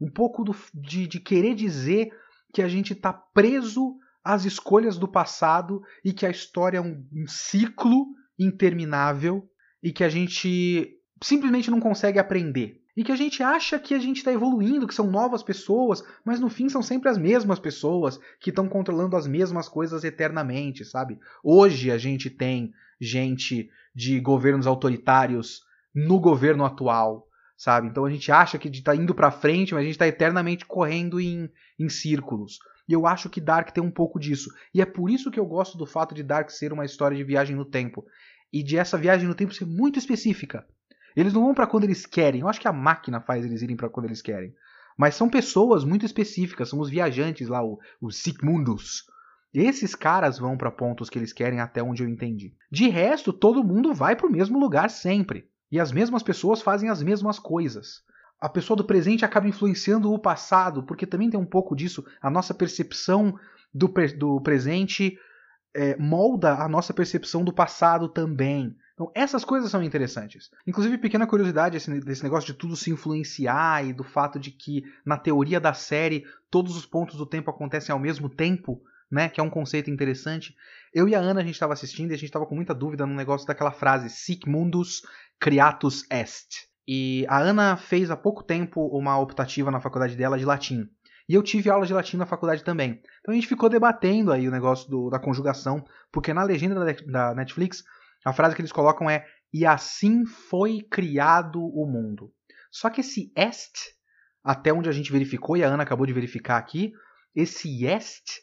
um 0.00 0.08
pouco 0.08 0.44
do, 0.44 0.54
de, 0.72 1.08
de 1.08 1.18
querer 1.18 1.54
dizer 1.54 2.16
que 2.52 2.62
a 2.62 2.68
gente 2.68 2.92
está 2.92 3.12
preso 3.12 3.98
as 4.24 4.44
escolhas 4.44 4.98
do 4.98 5.08
passado 5.08 5.82
e 6.04 6.12
que 6.12 6.26
a 6.26 6.30
história 6.30 6.78
é 6.78 6.80
um, 6.80 7.06
um 7.12 7.26
ciclo 7.26 8.06
interminável 8.38 9.48
e 9.82 9.92
que 9.92 10.04
a 10.04 10.08
gente 10.08 10.96
simplesmente 11.22 11.70
não 11.70 11.80
consegue 11.80 12.18
aprender. 12.18 12.80
E 12.96 13.04
que 13.04 13.12
a 13.12 13.16
gente 13.16 13.44
acha 13.44 13.78
que 13.78 13.94
a 13.94 13.98
gente 13.98 14.16
está 14.16 14.32
evoluindo, 14.32 14.86
que 14.86 14.94
são 14.94 15.08
novas 15.08 15.40
pessoas, 15.40 16.02
mas 16.24 16.40
no 16.40 16.48
fim 16.48 16.68
são 16.68 16.82
sempre 16.82 17.08
as 17.08 17.16
mesmas 17.16 17.60
pessoas 17.60 18.18
que 18.40 18.50
estão 18.50 18.68
controlando 18.68 19.16
as 19.16 19.24
mesmas 19.24 19.68
coisas 19.68 20.02
eternamente, 20.02 20.84
sabe? 20.84 21.16
Hoje 21.42 21.92
a 21.92 21.98
gente 21.98 22.28
tem 22.28 22.72
gente 23.00 23.70
de 23.94 24.18
governos 24.18 24.66
autoritários 24.66 25.62
no 25.94 26.18
governo 26.18 26.64
atual, 26.64 27.28
sabe? 27.56 27.86
Então 27.86 28.04
a 28.04 28.10
gente 28.10 28.32
acha 28.32 28.58
que 28.58 28.68
está 28.68 28.96
indo 28.96 29.14
para 29.14 29.30
frente, 29.30 29.74
mas 29.74 29.82
a 29.82 29.84
gente 29.84 29.94
está 29.94 30.08
eternamente 30.08 30.66
correndo 30.66 31.20
em, 31.20 31.48
em 31.78 31.88
círculos. 31.88 32.58
E 32.88 32.92
eu 32.92 33.06
acho 33.06 33.28
que 33.28 33.40
Dark 33.40 33.70
tem 33.70 33.84
um 33.84 33.90
pouco 33.90 34.18
disso. 34.18 34.50
E 34.72 34.80
é 34.80 34.86
por 34.86 35.10
isso 35.10 35.30
que 35.30 35.38
eu 35.38 35.44
gosto 35.44 35.76
do 35.76 35.84
fato 35.84 36.14
de 36.14 36.22
Dark 36.22 36.50
ser 36.50 36.72
uma 36.72 36.86
história 36.86 37.16
de 37.16 37.22
viagem 37.22 37.54
no 37.54 37.64
tempo. 37.64 38.06
E 38.50 38.62
de 38.62 38.78
essa 38.78 38.96
viagem 38.96 39.28
no 39.28 39.34
tempo 39.34 39.52
ser 39.52 39.66
muito 39.66 39.98
específica. 39.98 40.66
Eles 41.14 41.34
não 41.34 41.44
vão 41.44 41.54
para 41.54 41.66
quando 41.66 41.84
eles 41.84 42.06
querem. 42.06 42.40
Eu 42.40 42.48
acho 42.48 42.60
que 42.60 42.68
a 42.68 42.72
máquina 42.72 43.20
faz 43.20 43.44
eles 43.44 43.60
irem 43.60 43.76
para 43.76 43.90
quando 43.90 44.06
eles 44.06 44.22
querem. 44.22 44.54
Mas 44.96 45.14
são 45.14 45.28
pessoas 45.28 45.84
muito 45.84 46.06
específicas, 46.06 46.70
são 46.70 46.80
os 46.80 46.88
viajantes 46.88 47.46
lá, 47.48 47.60
os 48.00 48.16
Sigmundos. 48.16 49.04
Esses 49.52 49.94
caras 49.94 50.38
vão 50.38 50.56
para 50.56 50.70
pontos 50.70 51.08
que 51.08 51.18
eles 51.18 51.32
querem 51.32 51.60
até 51.60 51.82
onde 51.82 52.02
eu 52.02 52.08
entendi. 52.08 52.54
De 52.70 52.88
resto, 52.88 53.32
todo 53.32 53.64
mundo 53.64 53.94
vai 53.94 54.16
para 54.16 54.26
o 54.26 54.32
mesmo 54.32 54.58
lugar 54.58 54.90
sempre. 54.90 55.48
E 55.70 55.78
as 55.78 55.92
mesmas 55.92 56.22
pessoas 56.22 56.62
fazem 56.62 56.88
as 56.88 57.02
mesmas 57.02 57.38
coisas. 57.38 58.02
A 58.40 58.48
pessoa 58.48 58.76
do 58.76 58.84
presente 58.84 59.24
acaba 59.24 59.48
influenciando 59.48 60.12
o 60.12 60.18
passado, 60.18 60.82
porque 60.82 61.06
também 61.06 61.30
tem 61.30 61.40
um 61.40 61.46
pouco 61.46 61.74
disso. 61.74 62.04
A 62.20 62.30
nossa 62.30 62.54
percepção 62.54 63.38
do, 63.74 63.92
do 64.16 64.40
presente 64.40 65.18
é, 65.74 65.96
molda 65.96 66.54
a 66.54 66.68
nossa 66.68 66.94
percepção 66.94 67.44
do 67.44 67.52
passado 67.52 68.08
também. 68.08 68.76
Então, 68.94 69.12
essas 69.14 69.44
coisas 69.44 69.70
são 69.70 69.82
interessantes. 69.82 70.50
Inclusive, 70.66 70.98
pequena 70.98 71.26
curiosidade 71.26 71.76
esse, 71.76 72.00
desse 72.00 72.22
negócio 72.22 72.52
de 72.52 72.58
tudo 72.58 72.76
se 72.76 72.90
influenciar 72.90 73.86
e 73.86 73.92
do 73.92 74.02
fato 74.02 74.40
de 74.40 74.50
que, 74.50 74.82
na 75.06 75.16
teoria 75.16 75.60
da 75.60 75.72
série, 75.72 76.24
todos 76.50 76.76
os 76.76 76.84
pontos 76.84 77.16
do 77.16 77.24
tempo 77.24 77.48
acontecem 77.48 77.92
ao 77.92 77.98
mesmo 77.98 78.28
tempo, 78.28 78.82
né? 79.10 79.28
Que 79.28 79.40
é 79.40 79.42
um 79.42 79.50
conceito 79.50 79.90
interessante. 79.90 80.54
Eu 80.92 81.08
e 81.08 81.14
a 81.14 81.20
Ana, 81.20 81.40
a 81.40 81.44
gente 81.44 81.54
estava 81.54 81.72
assistindo 81.72 82.10
e 82.10 82.14
a 82.14 82.16
gente 82.16 82.26
estava 82.28 82.46
com 82.46 82.56
muita 82.56 82.74
dúvida 82.74 83.06
no 83.06 83.14
negócio 83.14 83.46
daquela 83.46 83.70
frase 83.70 84.10
Sic 84.10 84.46
mundus 84.46 85.02
creatus 85.38 86.04
est. 86.10 86.67
E 86.90 87.26
a 87.28 87.38
Ana 87.38 87.76
fez 87.76 88.10
há 88.10 88.16
pouco 88.16 88.42
tempo 88.42 88.86
uma 88.86 89.18
optativa 89.18 89.70
na 89.70 89.78
faculdade 89.78 90.16
dela 90.16 90.38
de 90.38 90.46
latim. 90.46 90.88
E 91.28 91.34
eu 91.34 91.42
tive 91.42 91.68
aula 91.68 91.84
de 91.84 91.92
latim 91.92 92.16
na 92.16 92.24
faculdade 92.24 92.64
também. 92.64 93.02
Então 93.20 93.32
a 93.32 93.34
gente 93.34 93.46
ficou 93.46 93.68
debatendo 93.68 94.32
aí 94.32 94.48
o 94.48 94.50
negócio 94.50 94.88
do, 94.88 95.10
da 95.10 95.18
conjugação, 95.18 95.84
porque 96.10 96.32
na 96.32 96.42
legenda 96.42 96.82
da, 96.82 96.92
da 96.92 97.34
Netflix 97.34 97.84
a 98.24 98.32
frase 98.32 98.56
que 98.56 98.62
eles 98.62 98.72
colocam 98.72 99.10
é: 99.10 99.26
E 99.52 99.66
assim 99.66 100.24
foi 100.24 100.80
criado 100.90 101.62
o 101.62 101.84
mundo. 101.86 102.32
Só 102.70 102.88
que 102.88 103.02
esse 103.02 103.30
est, 103.36 103.94
até 104.42 104.72
onde 104.72 104.88
a 104.88 104.92
gente 104.92 105.12
verificou, 105.12 105.58
e 105.58 105.62
a 105.62 105.68
Ana 105.68 105.82
acabou 105.82 106.06
de 106.06 106.14
verificar 106.14 106.56
aqui, 106.56 106.94
esse 107.36 107.84
est 107.84 108.40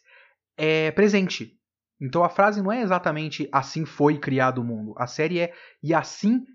é 0.55 0.91
presente. 0.91 1.57
Então 1.99 2.23
a 2.23 2.29
frase 2.29 2.61
não 2.61 2.71
é 2.71 2.81
exatamente 2.81 3.49
assim 3.51 3.85
foi 3.85 4.19
criado 4.19 4.59
o 4.59 4.63
mundo. 4.63 4.93
A 4.97 5.07
série 5.07 5.39
é 5.39 5.53
e 5.81 5.95
assim 5.95 6.45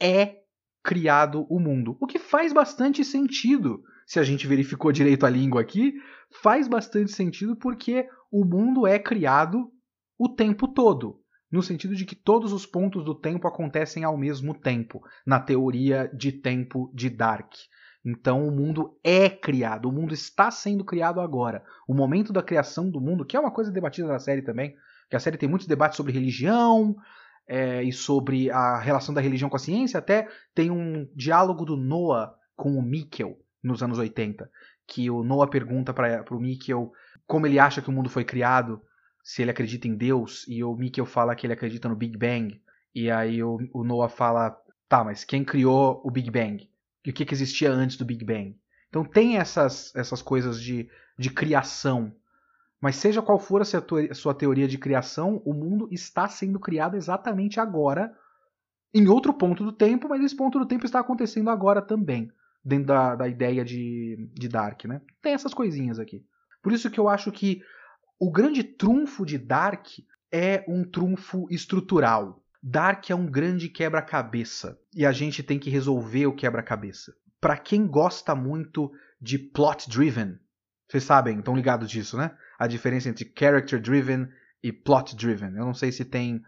é 0.00 0.36
criado 0.82 1.46
o 1.48 1.58
mundo. 1.58 1.96
O 2.00 2.06
que 2.06 2.18
faz 2.18 2.52
bastante 2.52 3.04
sentido. 3.04 3.82
Se 4.06 4.18
a 4.18 4.22
gente 4.22 4.46
verificou 4.46 4.90
direito 4.90 5.24
a 5.24 5.30
língua 5.30 5.60
aqui, 5.60 5.94
faz 6.42 6.66
bastante 6.66 7.12
sentido 7.12 7.56
porque 7.56 8.08
o 8.30 8.44
mundo 8.44 8.86
é 8.86 8.98
criado 8.98 9.70
o 10.18 10.28
tempo 10.28 10.66
todo 10.68 11.20
no 11.50 11.62
sentido 11.62 11.94
de 11.96 12.04
que 12.04 12.14
todos 12.14 12.52
os 12.52 12.64
pontos 12.64 13.04
do 13.04 13.14
tempo 13.14 13.48
acontecem 13.48 14.04
ao 14.04 14.16
mesmo 14.16 14.54
tempo, 14.54 15.02
na 15.26 15.40
teoria 15.40 16.08
de 16.14 16.30
tempo 16.30 16.90
de 16.94 17.10
Dark. 17.10 17.52
Então 18.04 18.46
o 18.46 18.50
mundo 18.50 18.98
é 19.04 19.28
criado, 19.28 19.88
o 19.88 19.92
mundo 19.92 20.14
está 20.14 20.50
sendo 20.50 20.84
criado 20.84 21.20
agora. 21.20 21.62
O 21.88 21.94
momento 21.94 22.32
da 22.32 22.42
criação 22.42 22.88
do 22.88 23.00
mundo, 23.00 23.26
que 23.26 23.36
é 23.36 23.40
uma 23.40 23.50
coisa 23.50 23.70
debatida 23.70 24.08
na 24.08 24.18
série 24.18 24.42
também, 24.42 24.74
que 25.08 25.16
a 25.16 25.20
série 25.20 25.36
tem 25.36 25.48
muitos 25.48 25.66
debates 25.66 25.96
sobre 25.96 26.12
religião 26.12 26.96
é, 27.50 27.82
e 27.82 27.92
sobre 27.92 28.48
a 28.48 28.78
relação 28.78 29.12
da 29.12 29.20
religião 29.20 29.50
com 29.50 29.56
a 29.56 29.58
ciência, 29.58 29.98
até 29.98 30.28
tem 30.54 30.70
um 30.70 31.10
diálogo 31.16 31.64
do 31.64 31.76
Noah 31.76 32.32
com 32.54 32.76
o 32.76 32.82
Mikkel 32.82 33.36
nos 33.60 33.82
anos 33.82 33.98
80, 33.98 34.48
que 34.86 35.10
o 35.10 35.24
Noah 35.24 35.50
pergunta 35.50 35.92
para 35.92 36.24
o 36.30 36.38
Mikkel 36.38 36.92
como 37.26 37.48
ele 37.48 37.58
acha 37.58 37.82
que 37.82 37.88
o 37.88 37.92
mundo 37.92 38.08
foi 38.08 38.24
criado, 38.24 38.80
se 39.20 39.42
ele 39.42 39.50
acredita 39.50 39.88
em 39.88 39.96
Deus, 39.96 40.46
e 40.48 40.62
o 40.62 40.72
Mikkel 40.76 41.04
fala 41.04 41.34
que 41.34 41.44
ele 41.44 41.52
acredita 41.52 41.88
no 41.88 41.96
Big 41.96 42.16
Bang, 42.16 42.62
e 42.94 43.10
aí 43.10 43.42
o, 43.42 43.58
o 43.72 43.82
Noah 43.82 44.08
fala, 44.08 44.56
tá, 44.88 45.02
mas 45.02 45.24
quem 45.24 45.44
criou 45.44 46.00
o 46.04 46.10
Big 46.10 46.30
Bang? 46.30 46.70
E 47.04 47.10
o 47.10 47.12
que, 47.12 47.24
que 47.24 47.34
existia 47.34 47.72
antes 47.72 47.96
do 47.96 48.04
Big 48.04 48.24
Bang? 48.24 48.56
Então 48.88 49.04
tem 49.04 49.38
essas, 49.38 49.92
essas 49.96 50.22
coisas 50.22 50.60
de, 50.62 50.88
de 51.18 51.30
criação. 51.30 52.14
Mas 52.80 52.96
seja 52.96 53.20
qual 53.20 53.38
for 53.38 53.60
a 53.60 54.14
sua, 54.14 54.34
teoria 54.34 54.66
de 54.66 54.78
criação, 54.78 55.42
o 55.44 55.52
mundo 55.52 55.88
está 55.90 56.26
sendo 56.28 56.58
criado 56.58 56.96
exatamente 56.96 57.60
agora, 57.60 58.16
em 58.94 59.06
outro 59.06 59.34
ponto 59.34 59.62
do 59.62 59.72
tempo, 59.72 60.08
mas 60.08 60.24
esse 60.24 60.34
ponto 60.34 60.58
do 60.58 60.66
tempo 60.66 60.86
está 60.86 61.00
acontecendo 61.00 61.50
agora 61.50 61.82
também, 61.82 62.32
dentro 62.64 62.86
da, 62.86 63.14
da 63.14 63.28
ideia 63.28 63.64
de, 63.64 64.30
de 64.32 64.48
Dark, 64.48 64.84
né? 64.86 65.02
Tem 65.22 65.32
essas 65.32 65.52
coisinhas 65.52 65.98
aqui. 65.98 66.24
Por 66.62 66.72
isso 66.72 66.90
que 66.90 66.98
eu 66.98 67.08
acho 67.08 67.30
que 67.30 67.62
o 68.18 68.30
grande 68.30 68.64
trunfo 68.64 69.24
de 69.26 69.38
Dark 69.38 69.86
é 70.32 70.64
um 70.66 70.82
trunfo 70.84 71.46
estrutural. 71.50 72.42
Dark 72.62 73.10
é 73.10 73.14
um 73.14 73.26
grande 73.26 73.68
quebra-cabeça 73.68 74.78
e 74.94 75.06
a 75.06 75.12
gente 75.12 75.42
tem 75.42 75.58
que 75.58 75.70
resolver 75.70 76.26
o 76.26 76.34
quebra-cabeça. 76.34 77.14
Para 77.40 77.56
quem 77.56 77.86
gosta 77.86 78.34
muito 78.34 78.92
de 79.20 79.38
plot 79.38 79.88
driven, 79.88 80.38
vocês 80.88 81.04
sabem, 81.04 81.38
estão 81.38 81.56
ligados 81.56 81.90
disso, 81.90 82.16
né? 82.16 82.36
A 82.60 82.66
diferença 82.66 83.08
entre 83.08 83.32
character 83.36 83.80
driven 83.80 84.28
e 84.62 84.70
plot 84.70 85.16
driven. 85.16 85.56
Eu 85.56 85.64
não 85.64 85.72
sei 85.74 85.90
se 85.90 86.04
tem 86.04 86.42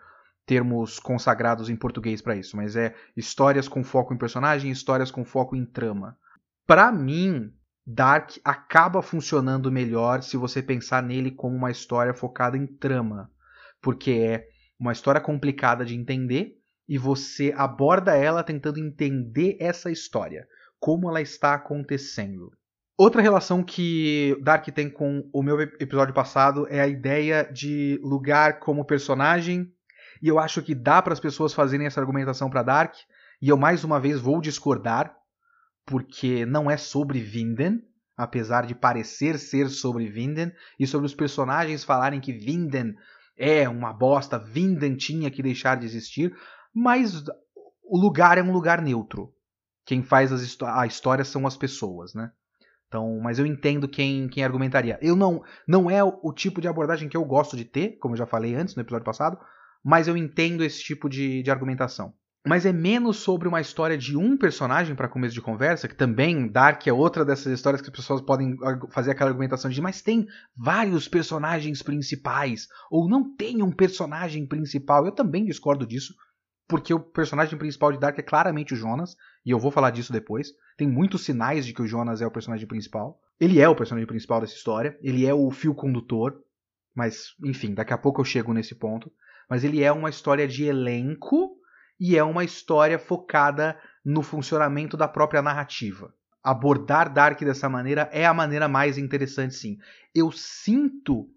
termos 0.44 0.98
consagrados 0.98 1.70
em 1.70 1.76
português 1.76 2.20
para 2.20 2.36
isso, 2.36 2.54
mas 2.54 2.76
é 2.76 2.94
histórias 3.16 3.66
com 3.66 3.82
foco 3.82 4.12
em 4.12 4.18
personagem, 4.18 4.70
histórias 4.70 5.10
com 5.10 5.24
foco 5.24 5.56
em 5.56 5.64
trama. 5.64 6.18
Para 6.66 6.92
mim, 6.92 7.50
Dark 7.86 8.32
acaba 8.44 9.00
funcionando 9.00 9.72
melhor 9.72 10.22
se 10.22 10.36
você 10.36 10.62
pensar 10.62 11.02
nele 11.02 11.30
como 11.30 11.56
uma 11.56 11.70
história 11.70 12.12
focada 12.12 12.56
em 12.58 12.66
trama, 12.66 13.30
porque 13.80 14.10
é 14.10 14.48
uma 14.78 14.92
história 14.92 15.20
complicada 15.20 15.84
de 15.84 15.94
entender 15.94 16.58
e 16.88 16.98
você 16.98 17.54
aborda 17.56 18.14
ela 18.14 18.44
tentando 18.44 18.78
entender 18.78 19.56
essa 19.58 19.90
história, 19.90 20.46
como 20.78 21.08
ela 21.08 21.22
está 21.22 21.54
acontecendo. 21.54 22.52
Outra 23.02 23.20
relação 23.20 23.64
que 23.64 24.38
Dark 24.40 24.64
tem 24.68 24.88
com 24.88 25.28
o 25.32 25.42
meu 25.42 25.60
episódio 25.60 26.14
passado 26.14 26.68
é 26.70 26.80
a 26.80 26.86
ideia 26.86 27.42
de 27.42 27.98
lugar 28.00 28.60
como 28.60 28.84
personagem, 28.84 29.74
e 30.22 30.28
eu 30.28 30.38
acho 30.38 30.62
que 30.62 30.72
dá 30.72 31.02
para 31.02 31.12
as 31.12 31.18
pessoas 31.18 31.52
fazerem 31.52 31.84
essa 31.84 32.00
argumentação 32.00 32.48
para 32.48 32.62
Dark, 32.62 32.94
e 33.40 33.48
eu 33.48 33.56
mais 33.56 33.82
uma 33.82 33.98
vez 33.98 34.20
vou 34.20 34.40
discordar, 34.40 35.12
porque 35.84 36.46
não 36.46 36.70
é 36.70 36.76
sobre 36.76 37.18
Vinden, 37.18 37.82
apesar 38.16 38.66
de 38.66 38.74
parecer 38.76 39.36
ser 39.36 39.68
sobre 39.68 40.08
Vinden, 40.08 40.52
e 40.78 40.86
sobre 40.86 41.04
os 41.04 41.14
personagens 41.14 41.82
falarem 41.82 42.20
que 42.20 42.32
Vinden 42.32 42.94
é 43.36 43.68
uma 43.68 43.92
bosta, 43.92 44.38
Vinden 44.38 44.94
tinha 44.94 45.28
que 45.28 45.42
deixar 45.42 45.76
de 45.76 45.86
existir, 45.86 46.32
mas 46.72 47.24
o 47.82 47.98
lugar 47.98 48.38
é 48.38 48.42
um 48.44 48.52
lugar 48.52 48.80
neutro. 48.80 49.34
Quem 49.84 50.04
faz 50.04 50.30
a 50.62 50.86
história 50.86 51.24
são 51.24 51.48
as 51.48 51.56
pessoas, 51.56 52.14
né? 52.14 52.30
Então, 52.92 53.18
mas 53.22 53.38
eu 53.38 53.46
entendo 53.46 53.88
quem, 53.88 54.28
quem 54.28 54.44
argumentaria. 54.44 54.98
Eu 55.00 55.16
não 55.16 55.42
não 55.66 55.90
é 55.90 56.04
o, 56.04 56.18
o, 56.22 56.30
tipo 56.30 56.60
de 56.60 56.68
abordagem 56.68 57.08
que 57.08 57.16
eu 57.16 57.24
gosto 57.24 57.56
de 57.56 57.64
ter, 57.64 57.96
como 57.98 58.12
eu 58.12 58.18
já 58.18 58.26
falei 58.26 58.54
antes 58.54 58.76
no 58.76 58.82
episódio 58.82 59.06
passado, 59.06 59.38
mas 59.82 60.08
eu 60.08 60.14
entendo 60.14 60.62
esse 60.62 60.82
tipo 60.82 61.08
de, 61.08 61.42
de 61.42 61.50
argumentação 61.50 62.12
mas 62.44 62.66
é 62.66 62.72
menos 62.72 63.18
sobre 63.18 63.46
uma 63.46 63.60
história 63.60 63.96
de 63.96 64.16
um 64.16 64.36
personagem 64.36 64.96
para 64.96 65.08
começo 65.08 65.32
de 65.32 65.40
conversa, 65.40 65.86
que 65.86 65.94
também 65.94 66.50
Dark 66.50 66.84
é 66.88 66.92
outra 66.92 67.24
dessas 67.24 67.52
histórias 67.52 67.80
que 67.80 67.88
as 67.88 67.94
pessoas 67.94 68.20
podem 68.20 68.56
fazer 68.90 69.12
aquela 69.12 69.30
argumentação 69.30 69.70
de 69.70 69.80
mas 69.80 70.02
tem 70.02 70.26
vários 70.56 71.06
personagens 71.06 71.82
principais 71.82 72.66
ou 72.90 73.08
não 73.08 73.34
tem 73.36 73.62
um 73.62 73.70
personagem 73.70 74.44
principal. 74.44 75.06
Eu 75.06 75.12
também 75.12 75.44
discordo 75.44 75.86
disso, 75.86 76.14
porque 76.68 76.94
o 76.94 77.00
personagem 77.00 77.58
principal 77.58 77.92
de 77.92 77.98
Dark 77.98 78.18
é 78.18 78.22
claramente 78.22 78.74
o 78.74 78.76
Jonas, 78.76 79.16
e 79.44 79.50
eu 79.50 79.58
vou 79.58 79.70
falar 79.70 79.90
disso 79.90 80.12
depois. 80.12 80.48
Tem 80.76 80.88
muitos 80.88 81.24
sinais 81.24 81.66
de 81.66 81.72
que 81.72 81.82
o 81.82 81.86
Jonas 81.86 82.22
é 82.22 82.26
o 82.26 82.30
personagem 82.30 82.66
principal. 82.66 83.20
Ele 83.38 83.60
é 83.60 83.68
o 83.68 83.74
personagem 83.74 84.06
principal 84.06 84.40
dessa 84.40 84.54
história, 84.54 84.98
ele 85.02 85.26
é 85.26 85.34
o 85.34 85.50
fio 85.50 85.74
condutor, 85.74 86.40
mas 86.94 87.34
enfim, 87.44 87.74
daqui 87.74 87.92
a 87.92 87.98
pouco 87.98 88.20
eu 88.20 88.24
chego 88.24 88.52
nesse 88.52 88.74
ponto. 88.74 89.12
Mas 89.48 89.64
ele 89.64 89.82
é 89.82 89.92
uma 89.92 90.08
história 90.08 90.46
de 90.46 90.64
elenco 90.64 91.56
e 91.98 92.16
é 92.16 92.22
uma 92.22 92.44
história 92.44 92.98
focada 92.98 93.78
no 94.04 94.22
funcionamento 94.22 94.96
da 94.96 95.08
própria 95.08 95.42
narrativa. 95.42 96.14
Abordar 96.42 97.12
Dark 97.12 97.40
dessa 97.40 97.68
maneira 97.68 98.08
é 98.12 98.26
a 98.26 98.34
maneira 98.34 98.66
mais 98.66 98.98
interessante, 98.98 99.54
sim. 99.54 99.78
Eu 100.14 100.32
sinto 100.32 101.28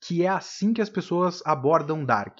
que 0.00 0.24
é 0.24 0.28
assim 0.28 0.72
que 0.72 0.82
as 0.82 0.88
pessoas 0.88 1.42
abordam 1.44 2.04
Dark. 2.04 2.38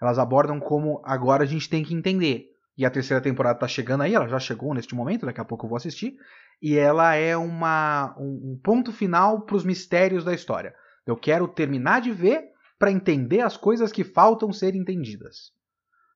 Elas 0.00 0.18
abordam 0.18 0.58
como 0.58 1.00
agora 1.04 1.42
a 1.42 1.46
gente 1.46 1.68
tem 1.68 1.84
que 1.84 1.94
entender. 1.94 2.48
E 2.76 2.86
a 2.86 2.90
terceira 2.90 3.22
temporada 3.22 3.58
tá 3.58 3.68
chegando 3.68 4.02
aí, 4.02 4.14
ela 4.14 4.26
já 4.26 4.38
chegou 4.38 4.72
neste 4.72 4.94
momento, 4.94 5.26
daqui 5.26 5.40
a 5.40 5.44
pouco 5.44 5.66
eu 5.66 5.68
vou 5.68 5.76
assistir. 5.76 6.16
E 6.62 6.76
ela 6.76 7.14
é 7.14 7.36
uma, 7.36 8.16
um, 8.18 8.52
um 8.52 8.60
ponto 8.62 8.92
final 8.92 9.42
para 9.42 9.56
os 9.56 9.64
mistérios 9.64 10.24
da 10.24 10.32
história. 10.32 10.74
Eu 11.06 11.16
quero 11.16 11.46
terminar 11.46 12.00
de 12.00 12.10
ver 12.10 12.50
para 12.78 12.90
entender 12.90 13.40
as 13.40 13.56
coisas 13.56 13.92
que 13.92 14.02
faltam 14.02 14.52
ser 14.52 14.74
entendidas. 14.74 15.52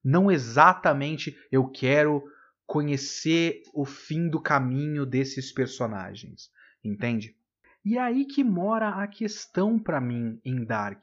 Não 0.02 0.30
exatamente 0.30 1.36
eu 1.52 1.68
quero 1.68 2.22
conhecer 2.66 3.62
o 3.74 3.84
fim 3.84 4.28
do 4.28 4.40
caminho 4.40 5.04
desses 5.04 5.52
personagens, 5.52 6.50
entende? 6.82 7.36
E 7.84 7.98
é 7.98 8.00
aí 8.00 8.24
que 8.24 8.42
mora 8.42 8.88
a 8.88 9.06
questão 9.06 9.78
para 9.78 10.00
mim 10.00 10.40
em 10.44 10.64
Dark. 10.64 11.02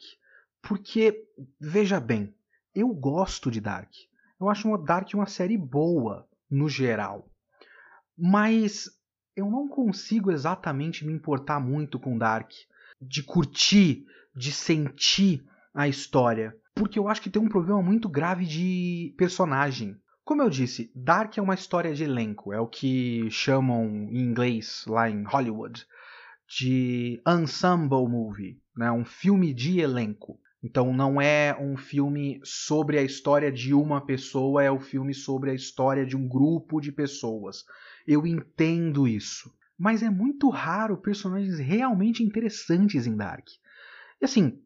Porque, 0.62 1.28
veja 1.60 2.00
bem, 2.00 2.34
eu 2.74 2.90
gosto 2.90 3.52
de 3.52 3.60
Dark. 3.60 3.92
Eu 4.40 4.50
acho 4.50 4.68
uma 4.68 4.78
Dark 4.78 5.10
uma 5.14 5.28
série 5.28 5.58
boa, 5.58 6.28
no 6.50 6.68
geral. 6.68 7.30
Mas 8.18 8.90
eu 9.36 9.50
não 9.50 9.68
consigo 9.68 10.32
exatamente 10.32 11.06
me 11.06 11.14
importar 11.14 11.60
muito 11.60 12.00
com 12.00 12.18
Dark. 12.18 12.52
De 13.02 13.24
curtir, 13.24 14.06
de 14.36 14.52
sentir 14.52 15.46
a 15.74 15.88
história. 15.88 16.56
Porque 16.76 16.98
eu 16.98 17.08
acho 17.08 17.22
que 17.22 17.30
tem 17.30 17.42
um 17.42 17.50
problema 17.50 17.82
muito 17.82 18.10
grave 18.10 18.46
de 18.46 19.14
personagem. 19.18 19.98
Como 20.24 20.42
eu 20.42 20.50
disse, 20.50 20.92
Dark 20.96 21.38
é 21.38 21.42
uma 21.42 21.56
história 21.56 21.94
de 21.94 22.04
elenco. 22.04 22.54
É 22.54 22.60
o 22.60 22.68
que 22.68 23.30
chamam 23.30 23.86
em 24.10 24.20
inglês, 24.20 24.86
lá 24.88 25.10
em 25.10 25.24
Hollywood, 25.24 25.86
de 26.48 27.22
ensemble 27.28 28.08
movie. 28.08 28.60
Né? 28.76 28.92
Um 28.92 29.06
filme 29.06 29.54
de 29.54 29.80
elenco. 29.80 30.40
Então 30.64 30.94
não 30.94 31.20
é 31.20 31.58
um 31.60 31.76
filme 31.76 32.40
sobre 32.44 32.98
a 33.00 33.02
história 33.02 33.52
de 33.52 33.74
uma 33.74 34.06
pessoa, 34.06 34.64
é 34.64 34.72
um 34.72 34.80
filme 34.80 35.14
sobre 35.14 35.50
a 35.50 35.54
história 35.54 36.06
de 36.06 36.16
um 36.16 36.28
grupo 36.28 36.80
de 36.80 36.92
pessoas. 36.92 37.64
Eu 38.08 38.28
entendo 38.28 39.08
isso. 39.08 39.52
Mas 39.78 40.04
é 40.04 40.10
muito 40.10 40.50
raro 40.50 40.96
personagens 40.98 41.58
realmente 41.58 42.24
interessantes 42.24 43.08
em 43.08 43.18
Dark. 43.18 43.48
E 44.22 44.26
assim, 44.26 44.62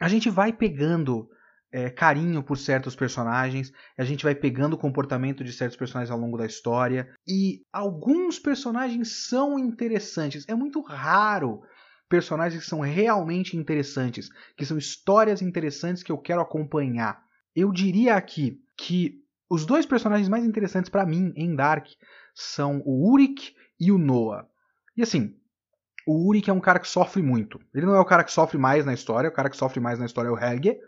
a 0.00 0.08
gente 0.08 0.28
vai 0.28 0.52
pegando 0.52 1.30
é, 1.72 1.88
carinho 1.88 2.42
por 2.42 2.58
certos 2.58 2.96
personagens, 2.96 3.72
a 3.96 4.04
gente 4.04 4.24
vai 4.24 4.34
pegando 4.34 4.74
o 4.74 4.78
comportamento 4.78 5.44
de 5.44 5.52
certos 5.52 5.76
personagens 5.76 6.10
ao 6.10 6.18
longo 6.18 6.36
da 6.36 6.46
história, 6.46 7.08
e 7.26 7.62
alguns 7.72 8.38
personagens 8.38 9.28
são 9.28 9.58
interessantes. 9.58 10.44
É 10.48 10.54
muito 10.54 10.80
raro 10.80 11.62
personagens 12.10 12.64
que 12.64 12.68
são 12.68 12.80
realmente 12.80 13.56
interessantes, 13.56 14.28
que 14.56 14.66
são 14.66 14.76
histórias 14.76 15.40
interessantes 15.40 16.02
que 16.02 16.10
eu 16.10 16.18
quero 16.18 16.42
acompanhar. 16.42 17.24
Eu 17.54 17.72
diria 17.72 18.16
aqui 18.16 18.60
que 18.76 19.22
os 19.48 19.64
dois 19.64 19.86
personagens 19.86 20.28
mais 20.28 20.44
interessantes 20.44 20.90
para 20.90 21.06
mim 21.06 21.32
em 21.36 21.54
Dark 21.54 21.86
são 22.34 22.82
o 22.84 23.12
Urik 23.12 23.54
e 23.78 23.92
o 23.92 23.98
Noah. 23.98 24.46
E 24.96 25.02
assim, 25.02 25.36
o 26.04 26.26
Urik 26.28 26.50
é 26.50 26.52
um 26.52 26.60
cara 26.60 26.80
que 26.80 26.88
sofre 26.88 27.22
muito. 27.22 27.60
Ele 27.72 27.86
não 27.86 27.94
é 27.94 28.00
o 28.00 28.04
cara 28.04 28.24
que 28.24 28.32
sofre 28.32 28.58
mais 28.58 28.84
na 28.84 28.92
história, 28.92 29.30
o 29.30 29.32
cara 29.32 29.48
que 29.48 29.56
sofre 29.56 29.78
mais 29.78 30.00
na 30.00 30.06
história 30.06 30.28
é 30.28 30.32
o 30.32 30.38
Helge, 30.38 30.80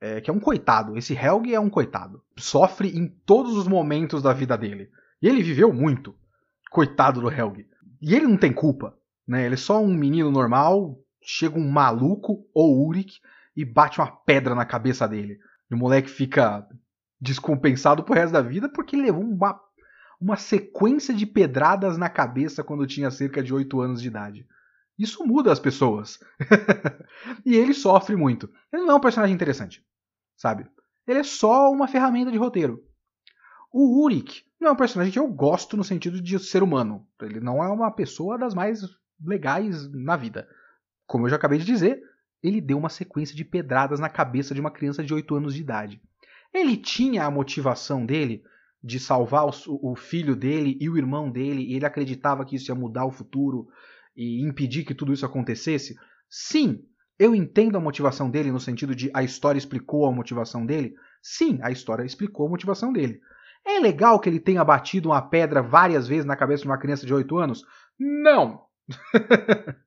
é, 0.00 0.20
que 0.22 0.30
é 0.30 0.32
um 0.32 0.40
coitado. 0.40 0.96
Esse 0.96 1.12
Helge 1.14 1.54
é 1.54 1.60
um 1.60 1.68
coitado. 1.68 2.22
Sofre 2.38 2.88
em 2.96 3.06
todos 3.06 3.54
os 3.54 3.68
momentos 3.68 4.22
da 4.22 4.32
vida 4.32 4.56
dele. 4.56 4.90
E 5.20 5.28
ele 5.28 5.42
viveu 5.42 5.72
muito. 5.74 6.14
Coitado 6.70 7.20
do 7.20 7.30
Helge. 7.30 7.66
E 8.00 8.14
ele 8.14 8.26
não 8.26 8.38
tem 8.38 8.52
culpa. 8.52 8.96
Né? 9.26 9.46
Ele 9.46 9.54
é 9.54 9.58
só 9.58 9.82
um 9.82 9.94
menino 9.94 10.30
normal, 10.30 10.98
chega 11.22 11.58
um 11.58 11.70
maluco, 11.70 12.46
ou 12.54 12.86
Urik, 12.86 13.18
e 13.56 13.64
bate 13.64 14.00
uma 14.00 14.10
pedra 14.10 14.54
na 14.54 14.64
cabeça 14.64 15.06
dele. 15.06 15.38
E 15.70 15.74
o 15.74 15.78
moleque 15.78 16.10
fica 16.10 16.66
descompensado 17.20 18.02
pro 18.02 18.14
resto 18.14 18.32
da 18.32 18.42
vida 18.42 18.68
porque 18.68 18.96
ele 18.96 19.06
levou 19.06 19.22
uma, 19.22 19.58
uma 20.20 20.36
sequência 20.36 21.14
de 21.14 21.24
pedradas 21.24 21.96
na 21.96 22.08
cabeça 22.08 22.62
quando 22.62 22.86
tinha 22.86 23.10
cerca 23.10 23.42
de 23.42 23.54
8 23.54 23.80
anos 23.80 24.02
de 24.02 24.08
idade. 24.08 24.46
Isso 24.98 25.26
muda 25.26 25.50
as 25.50 25.58
pessoas. 25.58 26.20
e 27.44 27.56
ele 27.56 27.74
sofre 27.74 28.14
muito. 28.14 28.50
Ele 28.72 28.82
não 28.82 28.92
é 28.92 28.94
um 28.96 29.00
personagem 29.00 29.34
interessante, 29.34 29.84
sabe? 30.36 30.66
Ele 31.06 31.20
é 31.20 31.24
só 31.24 31.70
uma 31.70 31.88
ferramenta 31.88 32.30
de 32.30 32.38
roteiro. 32.38 32.82
O 33.72 34.04
Urik 34.04 34.44
não 34.60 34.68
é 34.68 34.72
um 34.72 34.76
personagem 34.76 35.12
que 35.12 35.18
eu 35.18 35.26
gosto 35.26 35.76
no 35.76 35.82
sentido 35.82 36.20
de 36.20 36.38
ser 36.38 36.62
humano. 36.62 37.06
Ele 37.20 37.40
não 37.40 37.62
é 37.62 37.68
uma 37.68 37.90
pessoa 37.90 38.38
das 38.38 38.54
mais 38.54 38.82
legais 39.24 39.90
na 39.92 40.16
vida. 40.16 40.48
Como 41.06 41.26
eu 41.26 41.30
já 41.30 41.36
acabei 41.36 41.58
de 41.58 41.64
dizer, 41.64 42.02
ele 42.42 42.60
deu 42.60 42.78
uma 42.78 42.88
sequência 42.88 43.34
de 43.34 43.44
pedradas 43.44 43.98
na 43.98 44.08
cabeça 44.08 44.54
de 44.54 44.60
uma 44.60 44.70
criança 44.70 45.02
de 45.02 45.14
8 45.14 45.34
anos 45.34 45.54
de 45.54 45.60
idade. 45.60 46.00
Ele 46.52 46.76
tinha 46.76 47.24
a 47.24 47.30
motivação 47.30 48.04
dele 48.04 48.44
de 48.82 49.00
salvar 49.00 49.46
o, 49.46 49.96
filho 49.96 50.36
dele 50.36 50.76
e 50.78 50.90
o 50.90 50.98
irmão 50.98 51.30
dele, 51.30 51.62
e 51.62 51.74
ele 51.74 51.86
acreditava 51.86 52.44
que 52.44 52.54
isso 52.54 52.70
ia 52.70 52.74
mudar 52.74 53.06
o 53.06 53.10
futuro 53.10 53.66
e 54.14 54.46
impedir 54.46 54.84
que 54.84 54.94
tudo 54.94 55.12
isso 55.12 55.24
acontecesse? 55.24 55.96
Sim, 56.28 56.84
eu 57.18 57.34
entendo 57.34 57.78
a 57.78 57.80
motivação 57.80 58.30
dele 58.30 58.52
no 58.52 58.60
sentido 58.60 58.94
de 58.94 59.10
a 59.14 59.22
história 59.22 59.58
explicou 59.58 60.06
a 60.06 60.12
motivação 60.12 60.66
dele. 60.66 60.94
Sim, 61.22 61.58
a 61.62 61.70
história 61.70 62.04
explicou 62.04 62.46
a 62.46 62.50
motivação 62.50 62.92
dele. 62.92 63.20
É 63.64 63.80
legal 63.80 64.20
que 64.20 64.28
ele 64.28 64.38
tenha 64.38 64.62
batido 64.62 65.08
uma 65.08 65.22
pedra 65.22 65.62
várias 65.62 66.06
vezes 66.06 66.26
na 66.26 66.36
cabeça 66.36 66.62
de 66.62 66.68
uma 66.68 66.78
criança 66.78 67.06
de 67.06 67.14
8 67.14 67.38
anos? 67.38 67.64
Não! 67.98 68.66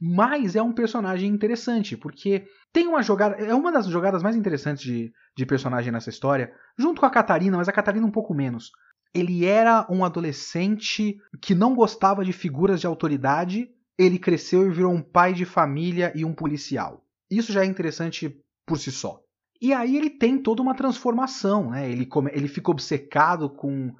Mas 0.00 0.54
é 0.54 0.62
um 0.62 0.72
personagem 0.72 1.28
interessante, 1.28 1.96
porque 1.96 2.46
tem 2.72 2.86
uma 2.86 3.02
jogada. 3.02 3.36
É 3.36 3.54
uma 3.54 3.72
das 3.72 3.86
jogadas 3.86 4.22
mais 4.22 4.36
interessantes 4.36 4.84
de, 4.84 5.12
de 5.36 5.46
personagem 5.46 5.92
nessa 5.92 6.10
história, 6.10 6.52
junto 6.78 7.00
com 7.00 7.06
a 7.06 7.10
Catarina, 7.10 7.56
mas 7.56 7.68
a 7.68 7.72
Catarina 7.72 8.06
um 8.06 8.10
pouco 8.10 8.34
menos. 8.34 8.70
Ele 9.14 9.44
era 9.44 9.86
um 9.90 10.04
adolescente 10.04 11.16
que 11.40 11.54
não 11.54 11.74
gostava 11.74 12.24
de 12.24 12.32
figuras 12.32 12.80
de 12.80 12.86
autoridade, 12.86 13.68
ele 13.98 14.18
cresceu 14.18 14.66
e 14.66 14.70
virou 14.70 14.92
um 14.92 15.02
pai 15.02 15.32
de 15.32 15.44
família 15.44 16.12
e 16.14 16.24
um 16.24 16.34
policial. 16.34 17.04
Isso 17.30 17.52
já 17.52 17.62
é 17.62 17.66
interessante 17.66 18.38
por 18.66 18.78
si 18.78 18.92
só. 18.92 19.20
E 19.60 19.72
aí 19.72 19.96
ele 19.96 20.10
tem 20.10 20.38
toda 20.38 20.60
uma 20.60 20.74
transformação, 20.74 21.70
né? 21.70 21.90
Ele, 21.90 22.06
ele 22.32 22.48
fica 22.48 22.70
obcecado 22.70 23.48
com 23.48 23.94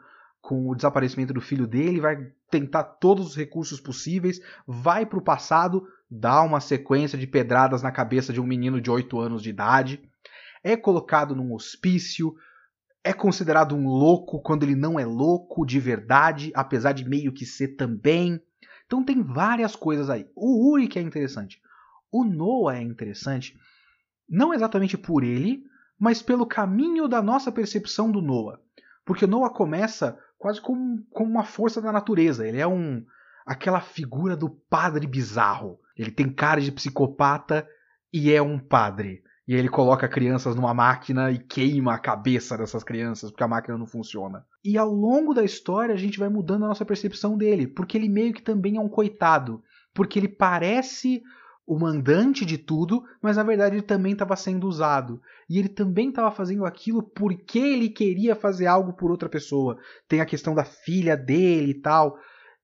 com 0.46 0.68
o 0.68 0.76
desaparecimento 0.76 1.34
do 1.34 1.40
filho 1.40 1.66
dele, 1.66 1.98
vai 1.98 2.30
tentar 2.48 2.84
todos 2.84 3.26
os 3.26 3.36
recursos 3.36 3.80
possíveis, 3.80 4.40
vai 4.64 5.04
para 5.04 5.18
o 5.18 5.22
passado, 5.22 5.88
dá 6.08 6.40
uma 6.42 6.60
sequência 6.60 7.18
de 7.18 7.26
pedradas 7.26 7.82
na 7.82 7.90
cabeça 7.90 8.32
de 8.32 8.40
um 8.40 8.46
menino 8.46 8.80
de 8.80 8.88
8 8.88 9.18
anos 9.18 9.42
de 9.42 9.50
idade, 9.50 10.08
é 10.62 10.76
colocado 10.76 11.34
num 11.34 11.52
hospício, 11.52 12.32
é 13.02 13.12
considerado 13.12 13.74
um 13.74 13.88
louco 13.88 14.40
quando 14.40 14.62
ele 14.62 14.76
não 14.76 15.00
é 15.00 15.04
louco 15.04 15.66
de 15.66 15.80
verdade, 15.80 16.52
apesar 16.54 16.92
de 16.92 17.04
meio 17.04 17.32
que 17.32 17.44
ser 17.44 17.74
também. 17.74 18.40
Então 18.86 19.04
tem 19.04 19.24
várias 19.24 19.74
coisas 19.74 20.08
aí. 20.08 20.28
O 20.36 20.70
Uri 20.70 20.86
que 20.86 21.00
é 21.00 21.02
interessante. 21.02 21.60
O 22.08 22.22
Noah 22.22 22.78
é 22.78 22.82
interessante, 22.82 23.58
não 24.28 24.54
exatamente 24.54 24.96
por 24.96 25.24
ele, 25.24 25.64
mas 25.98 26.22
pelo 26.22 26.46
caminho 26.46 27.08
da 27.08 27.20
nossa 27.20 27.50
percepção 27.50 28.12
do 28.12 28.22
Noah. 28.22 28.60
Porque 29.04 29.26
Noah 29.26 29.52
começa 29.52 30.16
quase 30.46 30.60
como, 30.60 31.04
como 31.10 31.28
uma 31.28 31.42
força 31.42 31.82
da 31.82 31.90
natureza. 31.90 32.46
Ele 32.46 32.60
é 32.60 32.66
um 32.68 33.04
aquela 33.44 33.80
figura 33.80 34.36
do 34.36 34.48
padre 34.48 35.04
bizarro. 35.04 35.80
Ele 35.96 36.12
tem 36.12 36.32
cara 36.32 36.60
de 36.60 36.70
psicopata 36.70 37.66
e 38.12 38.32
é 38.32 38.40
um 38.40 38.56
padre. 38.56 39.24
E 39.48 39.56
ele 39.56 39.68
coloca 39.68 40.06
crianças 40.06 40.54
numa 40.54 40.72
máquina 40.72 41.32
e 41.32 41.38
queima 41.40 41.94
a 41.94 41.98
cabeça 41.98 42.56
dessas 42.56 42.84
crianças 42.84 43.32
porque 43.32 43.42
a 43.42 43.48
máquina 43.48 43.76
não 43.76 43.88
funciona. 43.88 44.46
E 44.64 44.78
ao 44.78 44.88
longo 44.88 45.34
da 45.34 45.42
história 45.42 45.92
a 45.92 45.98
gente 45.98 46.16
vai 46.16 46.28
mudando 46.28 46.64
a 46.64 46.68
nossa 46.68 46.84
percepção 46.84 47.36
dele, 47.36 47.66
porque 47.66 47.98
ele 47.98 48.08
meio 48.08 48.32
que 48.32 48.42
também 48.42 48.76
é 48.76 48.80
um 48.80 48.88
coitado, 48.88 49.60
porque 49.92 50.16
ele 50.16 50.28
parece 50.28 51.24
o 51.66 51.78
mandante 51.78 52.44
de 52.44 52.56
tudo, 52.56 53.02
mas 53.20 53.36
na 53.36 53.42
verdade 53.42 53.74
ele 53.74 53.82
também 53.82 54.12
estava 54.12 54.36
sendo 54.36 54.68
usado. 54.68 55.20
E 55.50 55.58
ele 55.58 55.68
também 55.68 56.10
estava 56.10 56.30
fazendo 56.30 56.64
aquilo 56.64 57.02
porque 57.02 57.58
ele 57.58 57.88
queria 57.88 58.36
fazer 58.36 58.66
algo 58.66 58.92
por 58.92 59.10
outra 59.10 59.28
pessoa. 59.28 59.76
Tem 60.08 60.20
a 60.20 60.26
questão 60.26 60.54
da 60.54 60.64
filha 60.64 61.16
dele 61.16 61.72
e 61.72 61.80
tal. 61.80 62.16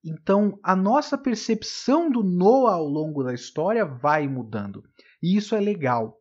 Então 0.04 0.58
a 0.62 0.76
nossa 0.76 1.18
percepção 1.18 2.10
do 2.10 2.22
Noah 2.22 2.74
ao 2.74 2.86
longo 2.86 3.24
da 3.24 3.34
história 3.34 3.84
vai 3.84 4.28
mudando. 4.28 4.84
E 5.20 5.36
isso 5.36 5.56
é 5.56 5.60
legal. 5.60 6.16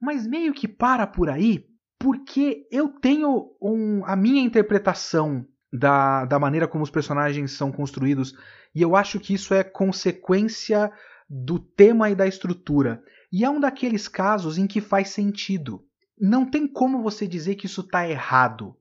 Mas 0.00 0.26
meio 0.26 0.54
que 0.54 0.66
para 0.66 1.06
por 1.06 1.28
aí, 1.28 1.66
porque 1.98 2.66
eu 2.72 2.88
tenho 2.88 3.54
um, 3.60 4.04
a 4.06 4.16
minha 4.16 4.42
interpretação 4.42 5.46
da, 5.72 6.24
da 6.24 6.38
maneira 6.38 6.66
como 6.66 6.82
os 6.82 6.90
personagens 6.90 7.52
são 7.52 7.70
construídos. 7.70 8.34
E 8.74 8.80
eu 8.80 8.96
acho 8.96 9.20
que 9.20 9.34
isso 9.34 9.52
é 9.52 9.62
consequência 9.62 10.90
do 11.34 11.58
tema 11.58 12.10
e 12.10 12.14
da 12.14 12.26
estrutura. 12.26 13.02
E 13.32 13.42
é 13.42 13.48
um 13.48 13.58
daqueles 13.58 14.06
casos 14.06 14.58
em 14.58 14.66
que 14.66 14.82
faz 14.82 15.08
sentido. 15.08 15.82
Não 16.20 16.44
tem 16.44 16.68
como 16.68 17.02
você 17.02 17.26
dizer 17.26 17.54
que 17.54 17.64
isso 17.64 17.80
está 17.80 18.06
errado. 18.06 18.76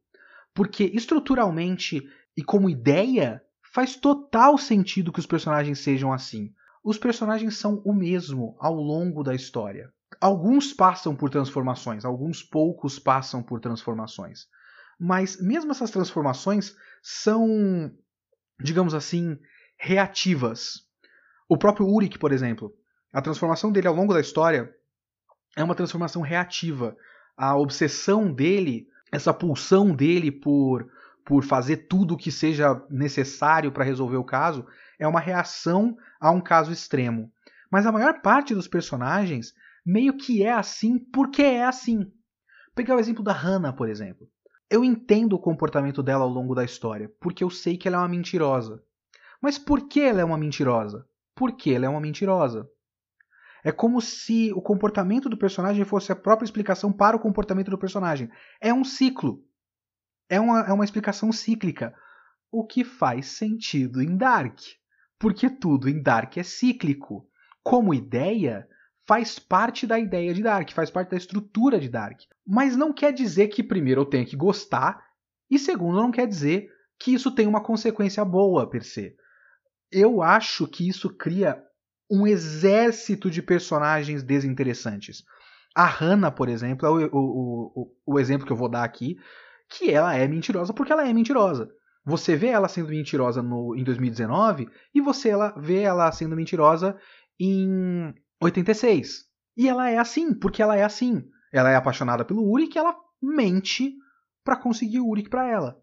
Porque 0.53 0.83
estruturalmente 0.93 2.05
e 2.35 2.43
como 2.43 2.69
ideia, 2.69 3.41
faz 3.73 3.95
total 3.95 4.57
sentido 4.57 5.13
que 5.13 5.19
os 5.19 5.25
personagens 5.25 5.79
sejam 5.79 6.11
assim. 6.11 6.53
Os 6.83 6.97
personagens 6.97 7.57
são 7.57 7.81
o 7.85 7.93
mesmo 7.93 8.57
ao 8.59 8.75
longo 8.75 9.23
da 9.23 9.33
história. 9.33 9.89
Alguns 10.19 10.73
passam 10.73 11.15
por 11.15 11.29
transformações, 11.29 12.03
alguns 12.03 12.43
poucos 12.43 12.99
passam 12.99 13.41
por 13.41 13.61
transformações. 13.61 14.47
mas 14.99 15.41
mesmo 15.41 15.71
essas 15.71 15.89
transformações 15.89 16.75
são, 17.01 17.89
digamos 18.61 18.93
assim, 18.93 19.39
reativas. 19.77 20.90
O 21.51 21.57
próprio 21.57 21.85
Uric, 21.85 22.17
por 22.17 22.31
exemplo, 22.31 22.73
a 23.11 23.21
transformação 23.21 23.73
dele 23.73 23.85
ao 23.85 23.93
longo 23.93 24.13
da 24.13 24.21
história 24.21 24.73
é 25.53 25.61
uma 25.61 25.75
transformação 25.75 26.21
reativa. 26.21 26.95
A 27.35 27.57
obsessão 27.57 28.31
dele, 28.31 28.87
essa 29.11 29.33
pulsão 29.33 29.93
dele 29.93 30.31
por, 30.31 30.89
por 31.25 31.43
fazer 31.43 31.89
tudo 31.89 32.13
o 32.13 32.17
que 32.17 32.31
seja 32.31 32.81
necessário 32.89 33.69
para 33.69 33.83
resolver 33.83 34.15
o 34.15 34.23
caso, 34.23 34.65
é 34.97 35.05
uma 35.05 35.19
reação 35.19 35.97
a 36.21 36.31
um 36.31 36.39
caso 36.39 36.71
extremo. 36.71 37.29
Mas 37.69 37.85
a 37.85 37.91
maior 37.91 38.21
parte 38.21 38.55
dos 38.55 38.69
personagens 38.69 39.53
meio 39.85 40.15
que 40.15 40.43
é 40.43 40.53
assim 40.53 40.97
porque 40.97 41.41
é 41.41 41.65
assim. 41.65 42.09
Pegar 42.73 42.95
o 42.95 42.99
exemplo 42.99 43.25
da 43.25 43.33
Hannah, 43.33 43.73
por 43.73 43.89
exemplo. 43.89 44.25
Eu 44.69 44.85
entendo 44.85 45.33
o 45.33 45.41
comportamento 45.41 46.01
dela 46.01 46.23
ao 46.23 46.29
longo 46.29 46.55
da 46.55 46.63
história, 46.63 47.11
porque 47.19 47.43
eu 47.43 47.49
sei 47.49 47.75
que 47.75 47.89
ela 47.89 47.97
é 47.97 47.99
uma 47.99 48.07
mentirosa. 48.07 48.81
Mas 49.41 49.59
por 49.59 49.89
que 49.89 49.99
ela 49.99 50.21
é 50.21 50.23
uma 50.23 50.37
mentirosa? 50.37 51.05
Porque 51.35 51.71
ela 51.71 51.85
é 51.85 51.89
uma 51.89 52.01
mentirosa. 52.01 52.67
É 53.63 53.71
como 53.71 54.01
se 54.01 54.51
o 54.53 54.61
comportamento 54.61 55.29
do 55.29 55.37
personagem 55.37 55.85
fosse 55.85 56.11
a 56.11 56.15
própria 56.15 56.45
explicação 56.45 56.91
para 56.91 57.15
o 57.15 57.19
comportamento 57.19 57.69
do 57.69 57.77
personagem. 57.77 58.29
É 58.59 58.73
um 58.73 58.83
ciclo. 58.83 59.43
É 60.29 60.39
uma, 60.39 60.61
é 60.61 60.73
uma 60.73 60.85
explicação 60.85 61.31
cíclica. 61.31 61.93
O 62.51 62.65
que 62.65 62.83
faz 62.83 63.27
sentido 63.27 64.01
em 64.01 64.17
Dark. 64.17 64.59
Porque 65.19 65.49
tudo 65.49 65.87
em 65.87 66.01
Dark 66.01 66.37
é 66.37 66.43
cíclico. 66.43 67.27
Como 67.63 67.93
ideia, 67.93 68.67
faz 69.07 69.37
parte 69.37 69.85
da 69.85 69.99
ideia 69.99 70.33
de 70.33 70.41
Dark, 70.41 70.71
faz 70.71 70.89
parte 70.89 71.11
da 71.11 71.17
estrutura 71.17 71.79
de 71.79 71.89
Dark. 71.89 72.21
Mas 72.47 72.75
não 72.75 72.91
quer 72.91 73.13
dizer 73.13 73.49
que, 73.49 73.61
primeiro, 73.61 74.01
eu 74.01 74.05
tenha 74.05 74.25
que 74.25 74.35
gostar, 74.35 75.03
e 75.49 75.59
segundo, 75.59 75.97
não 75.97 76.11
quer 76.11 76.27
dizer 76.27 76.69
que 76.97 77.13
isso 77.13 77.29
tem 77.29 77.45
uma 77.45 77.61
consequência 77.61 78.23
boa 78.23 78.69
per 78.69 78.83
se. 78.83 79.15
Eu 79.91 80.21
acho 80.21 80.67
que 80.67 80.87
isso 80.87 81.09
cria 81.09 81.61
um 82.09 82.27
exército 82.27 83.29
de 83.29 83.41
personagens 83.41 84.23
desinteressantes. 84.23 85.23
A 85.75 85.85
Hannah, 85.85 86.31
por 86.31 86.49
exemplo, 86.49 86.85
é 86.85 86.89
o, 86.89 87.09
o, 87.13 87.71
o, 87.75 88.13
o 88.13 88.19
exemplo 88.19 88.45
que 88.45 88.51
eu 88.51 88.57
vou 88.57 88.69
dar 88.69 88.83
aqui, 88.83 89.17
que 89.69 89.89
ela 89.89 90.13
é 90.15 90.27
mentirosa 90.27 90.73
porque 90.73 90.91
ela 90.91 91.07
é 91.07 91.13
mentirosa. 91.13 91.69
Você 92.05 92.35
vê 92.35 92.47
ela 92.47 92.67
sendo 92.67 92.89
mentirosa 92.89 93.41
no, 93.41 93.75
em 93.75 93.83
2019 93.83 94.67
e 94.93 94.99
você 94.99 95.29
ela, 95.29 95.53
vê 95.57 95.81
ela 95.81 96.11
sendo 96.11 96.35
mentirosa 96.35 96.97
em 97.39 98.13
86. 98.41 99.25
E 99.55 99.69
ela 99.69 99.89
é 99.89 99.97
assim, 99.97 100.33
porque 100.33 100.61
ela 100.61 100.75
é 100.75 100.83
assim. 100.83 101.23
Ela 101.53 101.69
é 101.69 101.75
apaixonada 101.75 102.25
pelo 102.25 102.49
Uric 102.49 102.75
e 102.75 102.79
ela 102.79 102.95
mente 103.21 103.93
para 104.43 104.57
conseguir 104.57 104.99
o 104.99 105.07
Uric 105.07 105.29
para 105.29 105.47
ela. 105.47 105.77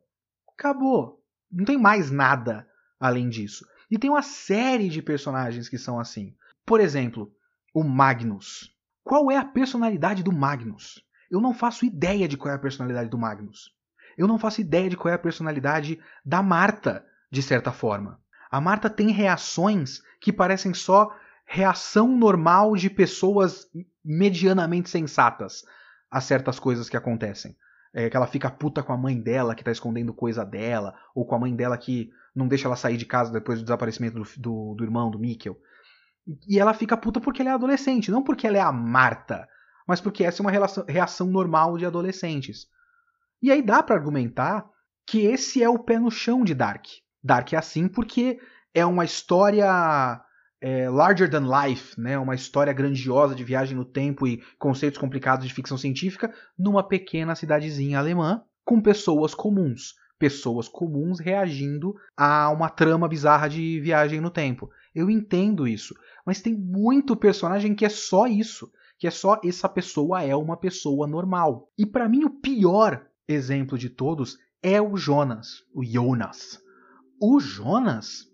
Acabou. 0.52 1.22
Não 1.50 1.64
tem 1.64 1.78
mais 1.78 2.10
nada 2.10 2.66
além 2.98 3.28
disso. 3.28 3.64
E 3.90 3.98
tem 3.98 4.10
uma 4.10 4.22
série 4.22 4.88
de 4.88 5.00
personagens 5.00 5.68
que 5.68 5.78
são 5.78 5.98
assim. 5.98 6.34
Por 6.64 6.80
exemplo, 6.80 7.32
o 7.74 7.82
Magnus. 7.82 8.74
Qual 9.02 9.30
é 9.30 9.36
a 9.36 9.44
personalidade 9.44 10.22
do 10.22 10.32
Magnus? 10.32 11.02
Eu 11.30 11.40
não 11.40 11.54
faço 11.54 11.84
ideia 11.84 12.28
de 12.28 12.36
qual 12.36 12.52
é 12.52 12.56
a 12.56 12.60
personalidade 12.60 13.08
do 13.08 13.18
Magnus. 13.18 13.72
Eu 14.16 14.26
não 14.26 14.38
faço 14.38 14.60
ideia 14.60 14.90
de 14.90 14.96
qual 14.96 15.12
é 15.12 15.14
a 15.14 15.18
personalidade 15.18 16.00
da 16.24 16.42
Marta, 16.42 17.06
de 17.30 17.42
certa 17.42 17.72
forma. 17.72 18.20
A 18.50 18.60
Marta 18.60 18.90
tem 18.90 19.10
reações 19.10 20.02
que 20.20 20.32
parecem 20.32 20.74
só 20.74 21.14
reação 21.46 22.08
normal 22.08 22.76
de 22.76 22.90
pessoas 22.90 23.66
medianamente 24.04 24.90
sensatas 24.90 25.62
a 26.10 26.20
certas 26.20 26.58
coisas 26.58 26.88
que 26.88 26.96
acontecem. 26.96 27.56
É, 27.94 28.10
que 28.10 28.16
ela 28.16 28.26
fica 28.26 28.50
puta 28.50 28.82
com 28.82 28.92
a 28.92 28.96
mãe 28.96 29.18
dela 29.18 29.54
que 29.54 29.64
tá 29.64 29.72
escondendo 29.72 30.12
coisa 30.12 30.44
dela, 30.44 30.94
ou 31.14 31.24
com 31.24 31.34
a 31.34 31.38
mãe 31.38 31.54
dela 31.54 31.76
que 31.78 32.10
não 32.34 32.46
deixa 32.46 32.68
ela 32.68 32.76
sair 32.76 32.96
de 32.96 33.06
casa 33.06 33.32
depois 33.32 33.58
do 33.58 33.64
desaparecimento 33.64 34.16
do, 34.16 34.24
do, 34.36 34.74
do 34.74 34.84
irmão, 34.84 35.10
do 35.10 35.18
Mikkel. 35.18 35.56
E 36.46 36.58
ela 36.58 36.74
fica 36.74 36.96
puta 36.96 37.20
porque 37.20 37.40
ela 37.40 37.50
é 37.50 37.54
adolescente, 37.54 38.10
não 38.10 38.22
porque 38.22 38.46
ela 38.46 38.58
é 38.58 38.60
a 38.60 38.70
Marta, 38.70 39.48
mas 39.86 40.00
porque 40.00 40.22
essa 40.22 40.42
é 40.42 40.44
uma 40.44 40.50
relação, 40.50 40.84
reação 40.86 41.26
normal 41.28 41.78
de 41.78 41.86
adolescentes. 41.86 42.66
E 43.40 43.50
aí 43.50 43.62
dá 43.62 43.82
para 43.82 43.96
argumentar 43.96 44.68
que 45.06 45.20
esse 45.24 45.62
é 45.62 45.68
o 45.68 45.78
pé 45.78 45.98
no 45.98 46.10
chão 46.10 46.44
de 46.44 46.54
Dark. 46.54 46.84
Dark 47.24 47.52
é 47.52 47.56
assim 47.56 47.88
porque 47.88 48.38
é 48.74 48.84
uma 48.84 49.04
história 49.04 50.20
é, 50.60 50.88
larger 50.88 51.30
than 51.30 51.46
life, 51.46 51.98
né, 52.00 52.18
uma 52.18 52.34
história 52.34 52.72
grandiosa 52.72 53.34
de 53.34 53.44
viagem 53.44 53.76
no 53.76 53.84
tempo 53.84 54.26
e 54.26 54.42
conceitos 54.58 54.98
complicados 54.98 55.46
de 55.46 55.54
ficção 55.54 55.78
científica 55.78 56.32
numa 56.58 56.82
pequena 56.82 57.34
cidadezinha 57.34 57.98
alemã 57.98 58.42
com 58.64 58.80
pessoas 58.80 59.34
comuns, 59.34 59.94
pessoas 60.18 60.68
comuns 60.68 61.20
reagindo 61.20 61.94
a 62.16 62.50
uma 62.50 62.68
trama 62.68 63.08
bizarra 63.08 63.48
de 63.48 63.80
viagem 63.80 64.20
no 64.20 64.30
tempo. 64.30 64.68
Eu 64.94 65.08
entendo 65.08 65.66
isso, 65.66 65.94
mas 66.26 66.42
tem 66.42 66.54
muito 66.54 67.16
personagem 67.16 67.74
que 67.74 67.84
é 67.84 67.88
só 67.88 68.26
isso, 68.26 68.70
que 68.98 69.06
é 69.06 69.10
só 69.10 69.40
essa 69.44 69.68
pessoa 69.68 70.22
é 70.22 70.34
uma 70.34 70.56
pessoa 70.56 71.06
normal. 71.06 71.70
E 71.78 71.86
para 71.86 72.08
mim 72.08 72.24
o 72.24 72.30
pior 72.30 73.06
exemplo 73.28 73.78
de 73.78 73.88
todos 73.88 74.36
é 74.62 74.82
o 74.82 74.96
Jonas, 74.96 75.62
o 75.72 75.84
Jonas. 75.84 76.60
O 77.20 77.38
Jonas 77.38 78.26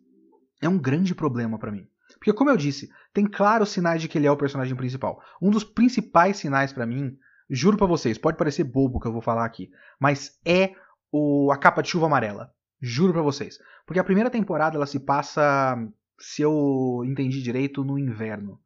é 0.60 0.68
um 0.68 0.78
grande 0.78 1.14
problema 1.14 1.58
para 1.58 1.70
mim. 1.70 1.86
Porque, 2.24 2.38
como 2.38 2.48
eu 2.48 2.56
disse, 2.56 2.90
tem 3.12 3.26
claros 3.26 3.68
sinais 3.68 4.00
de 4.00 4.08
que 4.08 4.16
ele 4.16 4.26
é 4.26 4.30
o 4.30 4.36
personagem 4.36 4.74
principal. 4.74 5.22
Um 5.42 5.50
dos 5.50 5.62
principais 5.62 6.38
sinais 6.38 6.72
para 6.72 6.86
mim, 6.86 7.18
juro 7.50 7.76
para 7.76 7.86
vocês, 7.86 8.16
pode 8.16 8.38
parecer 8.38 8.64
bobo 8.64 8.98
que 8.98 9.06
eu 9.06 9.12
vou 9.12 9.20
falar 9.20 9.44
aqui, 9.44 9.70
mas 10.00 10.40
é 10.42 10.72
o, 11.12 11.52
a 11.52 11.58
capa 11.58 11.82
de 11.82 11.90
chuva 11.90 12.06
amarela. 12.06 12.50
Juro 12.80 13.12
para 13.12 13.20
vocês. 13.20 13.58
Porque 13.84 14.00
a 14.00 14.04
primeira 14.04 14.30
temporada 14.30 14.74
ela 14.74 14.86
se 14.86 15.00
passa, 15.00 15.76
se 16.18 16.40
eu 16.40 17.02
entendi 17.04 17.42
direito, 17.42 17.84
no 17.84 17.98
inverno. 17.98 18.58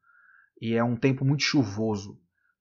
E 0.63 0.77
é 0.77 0.85
um 0.85 0.95
tempo 0.95 1.25
muito 1.25 1.43
chuvoso 1.43 2.17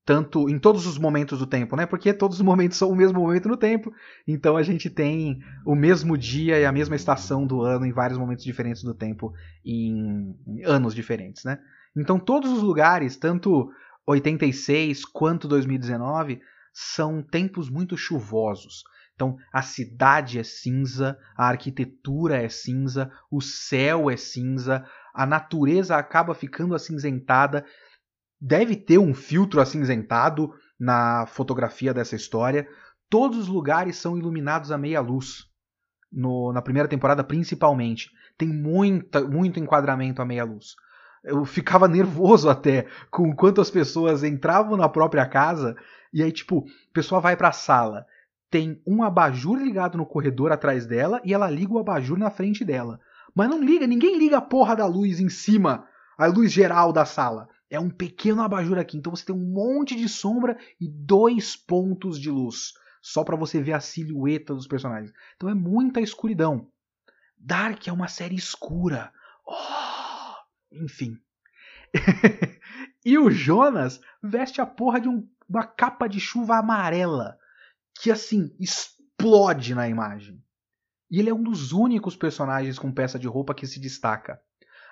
tanto 0.08 0.50
em 0.50 0.58
todos 0.58 0.88
os 0.88 0.98
momentos 0.98 1.38
do 1.38 1.46
tempo, 1.46 1.76
né? 1.76 1.86
Porque 1.86 2.14
todos 2.14 2.38
os 2.38 2.42
momentos 2.42 2.78
são 2.78 2.90
o 2.90 2.96
mesmo 2.96 3.20
momento 3.20 3.50
no 3.50 3.58
tempo, 3.58 3.94
então 4.26 4.56
a 4.56 4.64
gente 4.64 4.90
tem 4.90 5.42
o 5.66 5.76
mesmo 5.76 6.18
dia 6.18 6.58
e 6.58 6.66
a 6.66 6.72
mesma 6.72 6.96
estação 6.96 7.46
do 7.46 7.62
ano 7.62 7.86
em 7.86 7.92
vários 7.92 8.18
momentos 8.18 8.46
diferentes 8.46 8.82
do 8.82 8.94
tempo 8.94 9.34
em 9.66 10.34
anos 10.64 10.96
diferentes, 10.96 11.44
né? 11.44 11.60
Então 11.94 12.18
todos 12.18 12.50
os 12.54 12.64
lugares, 12.64 13.18
tanto 13.18 13.70
86 14.08 15.04
quanto 15.04 15.46
2019, 15.46 16.40
são 16.72 17.22
tempos 17.22 17.70
muito 17.70 17.98
chuvosos. 17.98 18.86
Então 19.14 19.36
a 19.52 19.62
cidade 19.62 20.40
é 20.40 20.44
cinza, 20.44 21.20
a 21.36 21.50
arquitetura 21.50 22.42
é 22.42 22.48
cinza, 22.48 23.12
o 23.30 23.42
céu 23.42 24.10
é 24.10 24.16
cinza, 24.16 24.86
a 25.14 25.26
natureza 25.26 25.98
acaba 25.98 26.34
ficando 26.34 26.74
acinzentada 26.74 27.66
deve 28.40 28.76
ter 28.76 28.98
um 28.98 29.14
filtro 29.14 29.60
acinzentado 29.60 30.54
na 30.80 31.26
fotografia 31.26 31.94
dessa 31.94 32.16
história. 32.16 32.68
Todos 33.10 33.38
os 33.38 33.48
lugares 33.48 33.98
são 33.98 34.18
iluminados 34.18 34.72
a 34.72 34.78
meia 34.78 35.02
luz. 35.02 35.48
No, 36.12 36.54
na 36.54 36.62
primeira 36.62 36.88
temporada, 36.88 37.24
principalmente. 37.24 38.12
Tem 38.38 38.48
muita, 38.48 39.22
muito 39.22 39.60
enquadramento 39.60 40.22
a 40.22 40.26
meia 40.26 40.46
luz. 40.46 40.76
Eu 41.24 41.44
ficava 41.44 41.88
nervoso 41.90 42.50
até 42.50 42.86
com 43.10 43.36
quantas 43.36 43.70
pessoas 43.70 44.24
entravam 44.24 44.78
na 44.78 44.88
própria 44.88 45.26
casa 45.26 45.76
e 46.14 46.24
aí, 46.24 46.32
tipo, 46.32 46.60
a 46.60 46.94
pessoa 46.94 47.20
vai 47.20 47.36
pra 47.36 47.52
sala. 47.52 48.06
Tem 48.50 48.82
um 48.88 49.04
abajur 49.04 49.58
ligado 49.58 49.98
no 49.98 50.06
corredor 50.06 50.52
atrás 50.54 50.86
dela 50.86 51.20
e 51.26 51.34
ela 51.34 51.50
liga 51.50 51.74
o 51.74 51.80
abajur 51.80 52.18
na 52.18 52.30
frente 52.30 52.64
dela. 52.64 53.00
Mas 53.36 53.50
não 53.50 53.62
liga, 53.62 53.86
ninguém 53.86 54.18
liga 54.18 54.38
a 54.38 54.42
porra 54.42 54.76
da 54.76 54.86
luz 54.86 55.20
em 55.20 55.28
cima, 55.28 55.86
a 56.18 56.28
luz 56.28 56.52
geral 56.52 56.94
da 56.94 57.04
sala 57.04 57.50
é 57.70 57.80
um 57.80 57.90
pequeno 57.90 58.42
abajur 58.42 58.78
aqui. 58.78 58.98
Então 58.98 59.16
você 59.16 59.26
tem 59.26 59.36
um 59.36 59.52
monte 59.52 59.96
de 59.96 60.08
sombra 60.08 60.58
e 60.80 60.88
dois 60.88 61.56
pontos 61.56 62.20
de 62.20 62.30
luz. 62.30 62.74
Só 63.02 63.24
para 63.24 63.36
você 63.36 63.62
ver 63.62 63.74
a 63.74 63.80
silhueta 63.80 64.54
dos 64.54 64.68
personagens. 64.68 65.14
Então 65.36 65.50
é 65.50 65.54
muita 65.54 66.02
escuridão. 66.02 66.70
Dark 67.38 67.88
é 67.88 67.92
uma 67.92 68.08
série 68.08 68.36
escura. 68.36 69.12
Oh! 69.46 70.76
Enfim. 70.84 71.18
e 73.06 73.18
o 73.18 73.30
Jonas 73.30 74.02
veste 74.22 74.60
a 74.60 74.66
porra 74.66 75.00
de 75.00 75.08
um, 75.08 75.28
uma 75.48 75.66
capa 75.66 76.08
de 76.08 76.20
chuva 76.20 76.58
amarela. 76.58 77.38
Que 78.02 78.12
assim, 78.12 78.56
explode 78.60 79.74
na 79.74 79.88
imagem. 79.88 80.44
E 81.10 81.20
ele 81.20 81.30
é 81.30 81.34
um 81.34 81.42
dos 81.42 81.72
únicos 81.72 82.16
personagens 82.16 82.78
com 82.78 82.92
peça 82.92 83.18
de 83.18 83.28
roupa 83.28 83.56
que 83.56 83.66
se 83.66 83.80
destaca. 83.80 84.42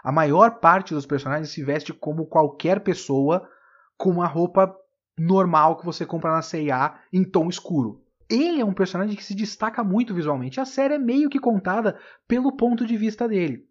A 0.05 0.11
maior 0.11 0.59
parte 0.59 0.93
dos 0.93 1.07
personagens 1.07 1.49
se 1.49 1.63
veste 1.63 1.91
como 1.91 2.27
qualquer 2.27 2.81
pessoa 2.81 3.49
com 3.97 4.11
uma 4.11 4.27
roupa 4.27 4.71
normal 5.17 5.77
que 5.77 5.85
você 5.85 6.05
compra 6.05 6.31
na 6.31 6.43
C&A 6.43 6.99
em 7.11 7.23
tom 7.23 7.49
escuro. 7.49 8.03
Ele 8.29 8.61
é 8.61 8.65
um 8.65 8.71
personagem 8.71 9.15
que 9.15 9.23
se 9.23 9.33
destaca 9.33 9.83
muito 9.83 10.13
visualmente. 10.13 10.59
A 10.59 10.65
série 10.65 10.93
é 10.93 10.99
meio 10.99 11.27
que 11.27 11.39
contada 11.39 11.99
pelo 12.27 12.55
ponto 12.55 12.85
de 12.85 12.95
vista 12.95 13.27
dele. 13.27 13.67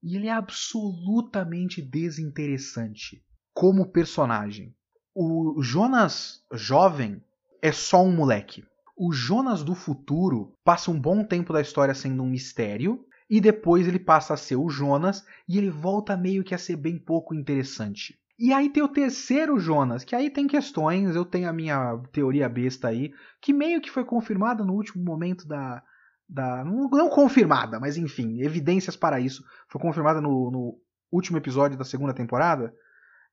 E 0.00 0.14
ele 0.14 0.28
é 0.28 0.32
absolutamente 0.32 1.82
desinteressante 1.82 3.20
como 3.52 3.90
personagem. 3.90 4.76
O 5.12 5.60
Jonas 5.60 6.44
jovem 6.52 7.20
é 7.60 7.72
só 7.72 8.04
um 8.04 8.14
moleque. 8.14 8.64
O 8.96 9.12
Jonas 9.12 9.64
do 9.64 9.74
futuro 9.74 10.56
passa 10.62 10.92
um 10.92 11.00
bom 11.00 11.24
tempo 11.24 11.52
da 11.52 11.60
história 11.60 11.92
sendo 11.92 12.22
um 12.22 12.30
mistério, 12.30 13.04
e 13.32 13.40
depois 13.40 13.88
ele 13.88 13.98
passa 13.98 14.34
a 14.34 14.36
ser 14.36 14.56
o 14.56 14.68
Jonas 14.68 15.24
e 15.48 15.56
ele 15.56 15.70
volta 15.70 16.18
meio 16.18 16.44
que 16.44 16.54
a 16.54 16.58
ser 16.58 16.76
bem 16.76 16.98
pouco 16.98 17.34
interessante. 17.34 18.20
E 18.38 18.52
aí 18.52 18.68
tem 18.68 18.82
o 18.82 18.88
terceiro 18.88 19.58
Jonas, 19.58 20.04
que 20.04 20.14
aí 20.14 20.28
tem 20.28 20.46
questões, 20.46 21.16
eu 21.16 21.24
tenho 21.24 21.48
a 21.48 21.52
minha 21.52 21.96
teoria 22.12 22.46
besta 22.46 22.88
aí, 22.88 23.10
que 23.40 23.54
meio 23.54 23.80
que 23.80 23.90
foi 23.90 24.04
confirmada 24.04 24.62
no 24.62 24.74
último 24.74 25.02
momento 25.02 25.48
da. 25.48 25.82
da 26.28 26.62
não, 26.62 27.08
confirmada, 27.08 27.80
mas 27.80 27.96
enfim, 27.96 28.42
evidências 28.42 28.96
para 28.96 29.18
isso. 29.18 29.42
Foi 29.66 29.80
confirmada 29.80 30.20
no, 30.20 30.50
no 30.50 30.78
último 31.10 31.38
episódio 31.38 31.78
da 31.78 31.84
segunda 31.84 32.12
temporada, 32.12 32.70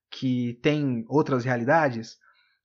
que 0.10 0.58
tem 0.64 1.04
outras 1.10 1.44
realidades. 1.44 2.18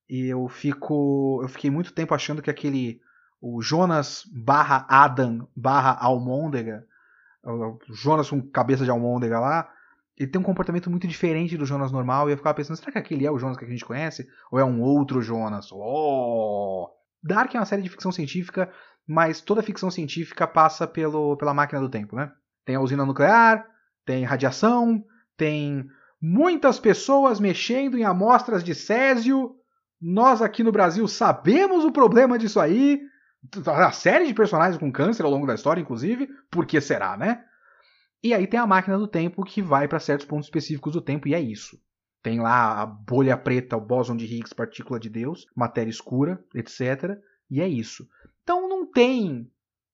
E 0.08 0.26
eu 0.26 0.46
fico. 0.46 1.40
Eu 1.42 1.48
fiquei 1.48 1.68
muito 1.68 1.92
tempo 1.92 2.14
achando 2.14 2.40
que 2.40 2.50
aquele. 2.50 3.00
O 3.40 3.60
Jonas 3.60 4.22
barra 4.32 4.86
Adam 4.88 5.48
barra 5.56 5.98
Almôndega. 6.00 6.86
O 7.44 7.78
Jonas 7.90 8.30
com 8.30 8.40
cabeça 8.42 8.84
de 8.84 8.90
almôndega 8.90 9.38
lá 9.38 9.68
ele 10.16 10.30
tem 10.30 10.40
um 10.40 10.44
comportamento 10.44 10.90
muito 10.90 11.08
diferente 11.08 11.56
do 11.56 11.66
Jonas 11.66 11.90
normal. 11.90 12.28
E 12.28 12.32
eu 12.32 12.36
ficava 12.36 12.54
pensando, 12.54 12.76
será 12.76 12.92
que 12.92 12.98
aquele 12.98 13.26
é 13.26 13.30
o 13.30 13.38
Jonas 13.38 13.56
que 13.56 13.64
a 13.64 13.68
gente 13.68 13.84
conhece? 13.84 14.26
Ou 14.50 14.58
é 14.58 14.64
um 14.64 14.80
outro 14.80 15.20
Jonas? 15.20 15.70
Oh! 15.72 16.88
Dark 17.22 17.54
é 17.54 17.58
uma 17.58 17.66
série 17.66 17.82
de 17.82 17.88
ficção 17.88 18.12
científica, 18.12 18.70
mas 19.06 19.40
toda 19.40 19.62
ficção 19.62 19.90
científica 19.90 20.46
passa 20.46 20.86
pelo, 20.86 21.36
pela 21.36 21.54
máquina 21.54 21.80
do 21.80 21.88
tempo, 21.88 22.14
né? 22.14 22.30
Tem 22.64 22.76
a 22.76 22.80
usina 22.80 23.04
nuclear, 23.04 23.66
tem 24.04 24.24
radiação, 24.24 25.02
tem 25.36 25.84
muitas 26.20 26.78
pessoas 26.78 27.40
mexendo 27.40 27.98
em 27.98 28.04
amostras 28.04 28.62
de 28.62 28.74
césio. 28.74 29.56
Nós 30.00 30.40
aqui 30.40 30.62
no 30.62 30.72
Brasil 30.72 31.08
sabemos 31.08 31.84
o 31.84 31.90
problema 31.90 32.38
disso 32.38 32.60
aí. 32.60 33.00
A 33.66 33.92
série 33.92 34.26
de 34.26 34.34
personagens 34.34 34.78
com 34.78 34.90
câncer 34.90 35.24
ao 35.24 35.30
longo 35.30 35.46
da 35.46 35.54
história, 35.54 35.80
inclusive. 35.80 36.28
Por 36.50 36.66
que 36.66 36.80
será, 36.80 37.16
né? 37.16 37.44
E 38.22 38.32
aí 38.32 38.46
tem 38.46 38.58
a 38.58 38.66
máquina 38.66 38.96
do 38.96 39.06
tempo 39.06 39.44
que 39.44 39.60
vai 39.60 39.86
para 39.86 40.00
certos 40.00 40.26
pontos 40.26 40.46
específicos 40.46 40.94
do 40.94 41.02
tempo 41.02 41.28
e 41.28 41.34
é 41.34 41.40
isso. 41.40 41.78
Tem 42.22 42.40
lá 42.40 42.80
a 42.80 42.86
bolha 42.86 43.36
preta, 43.36 43.76
o 43.76 43.80
bóson 43.80 44.16
de 44.16 44.24
Higgs, 44.24 44.54
partícula 44.54 44.98
de 44.98 45.10
Deus, 45.10 45.46
matéria 45.54 45.90
escura, 45.90 46.42
etc. 46.54 47.18
E 47.50 47.60
é 47.60 47.68
isso. 47.68 48.08
Então 48.42 48.66
não 48.66 48.90
tem 48.90 49.50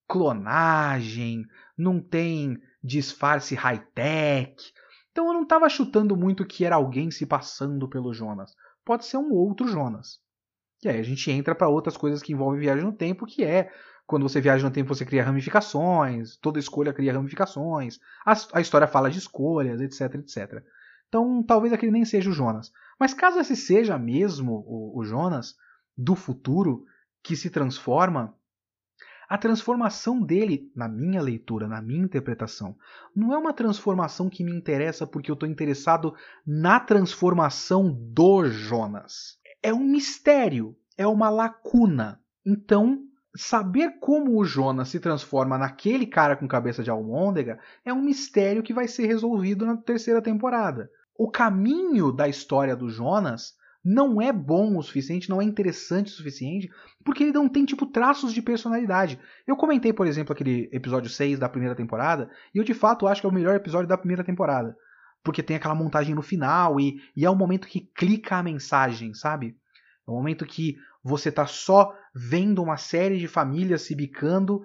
clonagem, 0.06 1.44
não 1.76 2.00
tem 2.00 2.56
disfarce 2.82 3.56
high-tech. 3.56 4.54
Então 5.10 5.26
eu 5.26 5.32
não 5.32 5.42
estava 5.42 5.68
chutando 5.68 6.16
muito 6.16 6.46
que 6.46 6.64
era 6.64 6.76
alguém 6.76 7.10
se 7.10 7.26
passando 7.26 7.88
pelo 7.88 8.14
Jonas. 8.14 8.54
Pode 8.84 9.06
ser 9.06 9.16
um 9.16 9.32
outro 9.32 9.66
Jonas. 9.66 10.20
E 10.82 10.88
aí 10.88 10.98
a 10.98 11.02
gente 11.02 11.30
entra 11.30 11.54
para 11.54 11.68
outras 11.68 11.96
coisas 11.96 12.22
que 12.22 12.32
envolvem 12.32 12.60
viagem 12.60 12.84
no 12.84 12.92
tempo, 12.92 13.26
que 13.26 13.44
é 13.44 13.70
quando 14.06 14.28
você 14.28 14.40
viaja 14.40 14.66
no 14.66 14.72
tempo, 14.72 14.92
você 14.92 15.04
cria 15.04 15.22
ramificações, 15.22 16.36
toda 16.36 16.58
escolha 16.58 16.92
cria 16.92 17.12
ramificações, 17.12 18.00
a, 18.26 18.34
a 18.54 18.60
história 18.60 18.88
fala 18.88 19.08
de 19.08 19.18
escolhas, 19.18 19.80
etc, 19.80 20.16
etc. 20.16 20.64
Então, 21.08 21.42
talvez 21.42 21.72
aquele 21.72 21.92
nem 21.92 22.04
seja 22.04 22.30
o 22.30 22.32
Jonas. 22.32 22.72
Mas 22.98 23.14
caso 23.14 23.38
esse 23.38 23.54
seja 23.54 23.96
mesmo 23.98 24.64
o, 24.66 24.98
o 24.98 25.04
Jonas 25.04 25.56
do 25.96 26.16
futuro, 26.16 26.84
que 27.22 27.36
se 27.36 27.50
transforma, 27.50 28.34
a 29.28 29.38
transformação 29.38 30.20
dele, 30.20 30.72
na 30.74 30.88
minha 30.88 31.22
leitura, 31.22 31.68
na 31.68 31.80
minha 31.80 32.02
interpretação, 32.02 32.76
não 33.14 33.32
é 33.32 33.38
uma 33.38 33.52
transformação 33.52 34.28
que 34.28 34.42
me 34.42 34.52
interessa 34.52 35.06
porque 35.06 35.30
eu 35.30 35.34
estou 35.34 35.48
interessado 35.48 36.14
na 36.44 36.80
transformação 36.80 37.92
do 37.92 38.44
Jonas. 38.46 39.39
É 39.62 39.72
um 39.72 39.84
mistério, 39.84 40.76
é 40.96 41.06
uma 41.06 41.28
lacuna. 41.28 42.20
Então, 42.44 43.00
saber 43.34 43.98
como 44.00 44.38
o 44.38 44.44
Jonas 44.44 44.88
se 44.88 44.98
transforma 44.98 45.58
naquele 45.58 46.06
cara 46.06 46.36
com 46.36 46.48
cabeça 46.48 46.82
de 46.82 46.90
almôndega 46.90 47.58
é 47.84 47.92
um 47.92 48.02
mistério 48.02 48.62
que 48.62 48.74
vai 48.74 48.88
ser 48.88 49.06
resolvido 49.06 49.64
na 49.64 49.76
terceira 49.76 50.20
temporada. 50.22 50.90
O 51.16 51.30
caminho 51.30 52.10
da 52.10 52.28
história 52.28 52.74
do 52.74 52.88
Jonas 52.88 53.54
não 53.84 54.20
é 54.20 54.32
bom 54.32 54.76
o 54.76 54.82
suficiente, 54.82 55.30
não 55.30 55.40
é 55.40 55.44
interessante 55.44 56.08
o 56.08 56.14
suficiente, 56.14 56.70
porque 57.04 57.24
ele 57.24 57.32
não 57.32 57.48
tem, 57.48 57.64
tipo, 57.64 57.86
traços 57.86 58.32
de 58.32 58.42
personalidade. 58.42 59.18
Eu 59.46 59.56
comentei, 59.56 59.92
por 59.92 60.06
exemplo, 60.06 60.32
aquele 60.32 60.68
episódio 60.72 61.08
6 61.08 61.38
da 61.38 61.48
primeira 61.48 61.74
temporada, 61.74 62.30
e 62.54 62.58
eu 62.58 62.64
de 62.64 62.74
fato 62.74 63.06
acho 63.06 63.22
que 63.22 63.26
é 63.26 63.30
o 63.30 63.32
melhor 63.32 63.54
episódio 63.54 63.88
da 63.88 63.96
primeira 63.96 64.24
temporada. 64.24 64.76
Porque 65.22 65.42
tem 65.42 65.56
aquela 65.56 65.74
montagem 65.74 66.14
no 66.14 66.22
final, 66.22 66.80
e, 66.80 67.00
e 67.14 67.24
é 67.24 67.30
o 67.30 67.36
momento 67.36 67.68
que 67.68 67.80
clica 67.80 68.36
a 68.36 68.42
mensagem, 68.42 69.12
sabe? 69.14 69.56
É 70.06 70.10
o 70.10 70.14
momento 70.14 70.46
que 70.46 70.76
você 71.02 71.30
tá 71.30 71.46
só 71.46 71.94
vendo 72.14 72.62
uma 72.62 72.76
série 72.76 73.18
de 73.18 73.28
famílias 73.28 73.82
se 73.82 73.94
bicando 73.94 74.62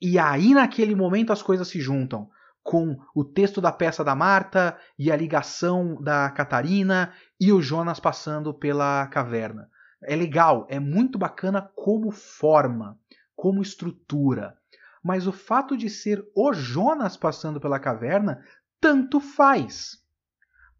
e 0.00 0.18
aí 0.18 0.54
naquele 0.54 0.94
momento 0.94 1.32
as 1.32 1.42
coisas 1.42 1.68
se 1.68 1.80
juntam 1.80 2.28
com 2.62 2.96
o 3.14 3.24
texto 3.24 3.60
da 3.60 3.72
peça 3.72 4.02
da 4.02 4.14
Marta 4.14 4.78
e 4.98 5.10
a 5.10 5.16
ligação 5.16 6.00
da 6.00 6.30
Catarina 6.30 7.12
e 7.38 7.52
o 7.52 7.60
Jonas 7.60 8.00
passando 8.00 8.52
pela 8.52 9.06
caverna. 9.08 9.68
É 10.02 10.16
legal, 10.16 10.66
é 10.68 10.78
muito 10.78 11.18
bacana 11.18 11.70
como 11.74 12.10
forma, 12.10 12.98
como 13.34 13.62
estrutura. 13.62 14.56
Mas 15.02 15.26
o 15.26 15.32
fato 15.32 15.76
de 15.76 15.88
ser 15.88 16.22
o 16.34 16.52
Jonas 16.52 17.16
passando 17.16 17.60
pela 17.60 17.78
caverna 17.78 18.42
tanto 18.80 19.20
faz. 19.20 20.00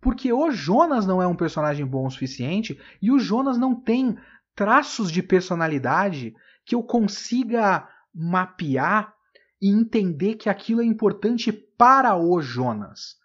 Porque 0.01 0.33
o 0.33 0.51
Jonas 0.51 1.07
não 1.07 1.21
é 1.21 1.27
um 1.27 1.37
personagem 1.37 1.85
bom 1.85 2.07
o 2.07 2.11
suficiente 2.11 2.81
e 3.03 3.11
o 3.11 3.19
Jonas 3.19 3.59
não 3.59 3.75
tem 3.75 4.17
traços 4.55 5.11
de 5.11 5.23
personalidade 5.23 6.35
que 6.65 6.75
eu 6.75 6.83
consiga 6.83 7.89
mapear 8.15 9.15
e 9.61 9.69
entender 9.69 10.37
que 10.37 10.49
aquilo 10.49 10.81
é 10.81 10.85
importante 10.85 11.53
para 11.53 12.17
o 12.17 12.41
Jonas. 12.41 13.17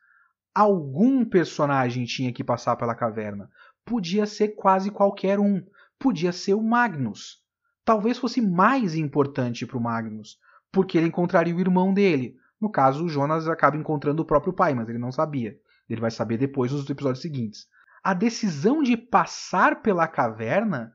Algum 0.54 1.26
personagem 1.26 2.06
tinha 2.06 2.32
que 2.32 2.44
passar 2.44 2.76
pela 2.76 2.96
caverna. 2.96 3.50
Podia 3.86 4.26
ser 4.26 4.50
quase 4.50 4.92
qualquer 4.92 5.40
um. 5.40 5.64
Podia 6.00 6.32
ser 6.32 6.54
o 6.54 6.64
Magnus. 6.64 7.42
Talvez 7.84 8.18
fosse 8.18 8.42
mais 8.42 8.96
importante 8.96 9.66
para 9.66 9.78
o 9.78 9.82
Magnus, 9.82 10.40
porque 10.72 10.98
ele 10.98 11.08
encontraria 11.08 11.56
o 11.56 11.60
irmão 11.60 11.94
dele. 11.94 12.36
No 12.60 12.70
caso, 12.70 13.06
o 13.06 13.10
Jonas 13.10 13.48
acaba 13.48 13.78
encontrando 13.78 14.22
o 14.22 14.26
próprio 14.26 14.54
pai, 14.54 14.74
mas 14.74 14.88
ele 14.90 14.98
não 14.98 15.12
sabia. 15.12 15.58
Ele 15.90 16.02
vai 16.02 16.12
saber 16.12 16.38
depois 16.38 16.72
nos 16.72 16.90
episódios 16.90 17.22
seguintes. 17.22 17.68
A 18.04 18.14
decisão 18.14 18.82
de 18.82 18.96
passar 18.96 19.82
pela 19.82 20.08
caverna 20.08 20.94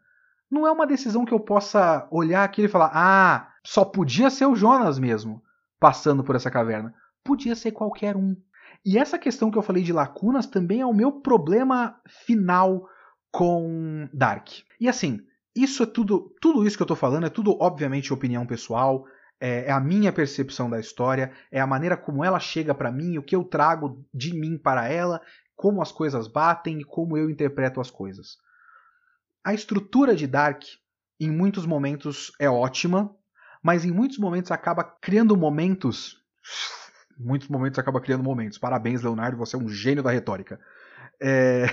não 0.50 0.66
é 0.66 0.72
uma 0.72 0.86
decisão 0.86 1.24
que 1.24 1.32
eu 1.32 1.40
possa 1.40 2.08
olhar 2.10 2.44
aqui 2.44 2.62
e 2.62 2.68
falar: 2.68 2.90
ah, 2.92 3.52
só 3.64 3.84
podia 3.84 4.30
ser 4.30 4.46
o 4.46 4.56
Jonas 4.56 4.98
mesmo 4.98 5.42
passando 5.78 6.22
por 6.24 6.36
essa 6.36 6.50
caverna. 6.50 6.94
Podia 7.24 7.54
ser 7.54 7.72
qualquer 7.72 8.16
um. 8.16 8.36
E 8.84 8.98
essa 8.98 9.18
questão 9.18 9.50
que 9.50 9.58
eu 9.58 9.62
falei 9.62 9.82
de 9.82 9.92
lacunas 9.92 10.46
também 10.46 10.80
é 10.80 10.86
o 10.86 10.94
meu 10.94 11.12
problema 11.12 12.00
final 12.26 12.88
com 13.30 14.08
Dark. 14.12 14.48
E 14.80 14.88
assim, 14.88 15.20
isso 15.54 15.82
é 15.82 15.86
tudo, 15.86 16.34
tudo 16.40 16.66
isso 16.66 16.76
que 16.76 16.82
eu 16.82 16.86
tô 16.86 16.96
falando 16.96 17.26
é 17.26 17.30
tudo 17.30 17.56
obviamente 17.60 18.12
opinião 18.12 18.46
pessoal, 18.46 19.04
é, 19.40 19.66
é 19.66 19.72
a 19.72 19.80
minha 19.80 20.12
percepção 20.12 20.68
da 20.68 20.78
história, 20.78 21.32
é 21.50 21.60
a 21.60 21.66
maneira 21.66 21.96
como 21.96 22.22
ela 22.22 22.38
chega 22.38 22.74
para 22.74 22.92
mim, 22.92 23.16
o 23.16 23.22
que 23.22 23.34
eu 23.34 23.42
trago 23.42 24.04
de 24.12 24.34
mim 24.34 24.58
para 24.58 24.86
ela, 24.86 25.20
como 25.56 25.80
as 25.80 25.90
coisas 25.90 26.28
batem 26.28 26.80
e 26.80 26.84
como 26.84 27.16
eu 27.16 27.30
interpreto 27.30 27.80
as 27.80 27.90
coisas. 27.90 28.36
A 29.42 29.54
estrutura 29.54 30.14
de 30.14 30.26
Dark, 30.26 30.62
em 31.18 31.30
muitos 31.30 31.64
momentos, 31.64 32.30
é 32.38 32.48
ótima, 32.48 33.14
mas 33.62 33.84
em 33.84 33.90
muitos 33.90 34.18
momentos 34.18 34.50
acaba 34.50 34.84
criando 34.84 35.36
momentos. 35.36 36.18
Muitos 37.22 37.48
momentos 37.48 37.78
acaba 37.78 38.00
criando 38.00 38.24
momentos. 38.24 38.56
Parabéns, 38.56 39.02
Leonardo, 39.02 39.36
você 39.36 39.54
é 39.54 39.58
um 39.58 39.68
gênio 39.68 40.02
da 40.02 40.10
retórica. 40.10 40.58
É... 41.20 41.66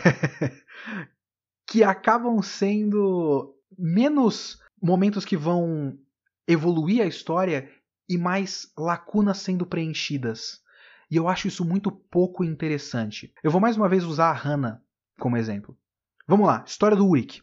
que 1.66 1.86
acabam 1.86 2.42
sendo 2.42 3.56
menos 3.78 4.62
momentos 4.82 5.24
que 5.24 5.38
vão 5.38 5.98
evoluir 6.48 7.02
a 7.02 7.08
história 7.08 7.70
e 8.10 8.18
mais 8.18 8.72
lacunas 8.78 9.40
sendo 9.40 9.66
preenchidas. 9.66 10.62
E 11.10 11.16
eu 11.16 11.28
acho 11.28 11.48
isso 11.48 11.66
muito 11.66 11.92
pouco 11.92 12.44
interessante. 12.44 13.34
Eu 13.44 13.52
vou 13.52 13.62
mais 13.62 13.78
uma 13.78 13.90
vez 13.90 14.04
usar 14.04 14.30
a 14.30 14.34
Hannah 14.34 14.82
como 15.20 15.38
exemplo. 15.38 15.78
Vamos 16.28 16.48
lá, 16.48 16.64
história 16.66 16.96
do 16.96 17.08
Uric. 17.08 17.42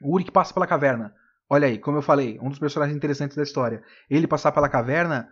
O 0.00 0.14
Uric 0.14 0.30
passa 0.30 0.54
pela 0.54 0.66
caverna. 0.66 1.14
Olha 1.48 1.68
aí, 1.68 1.78
como 1.78 1.98
eu 1.98 2.02
falei, 2.02 2.38
um 2.40 2.48
dos 2.48 2.58
personagens 2.58 2.96
interessantes 2.96 3.36
da 3.36 3.42
história. 3.42 3.82
Ele 4.10 4.26
passar 4.26 4.52
pela 4.52 4.68
caverna 4.68 5.28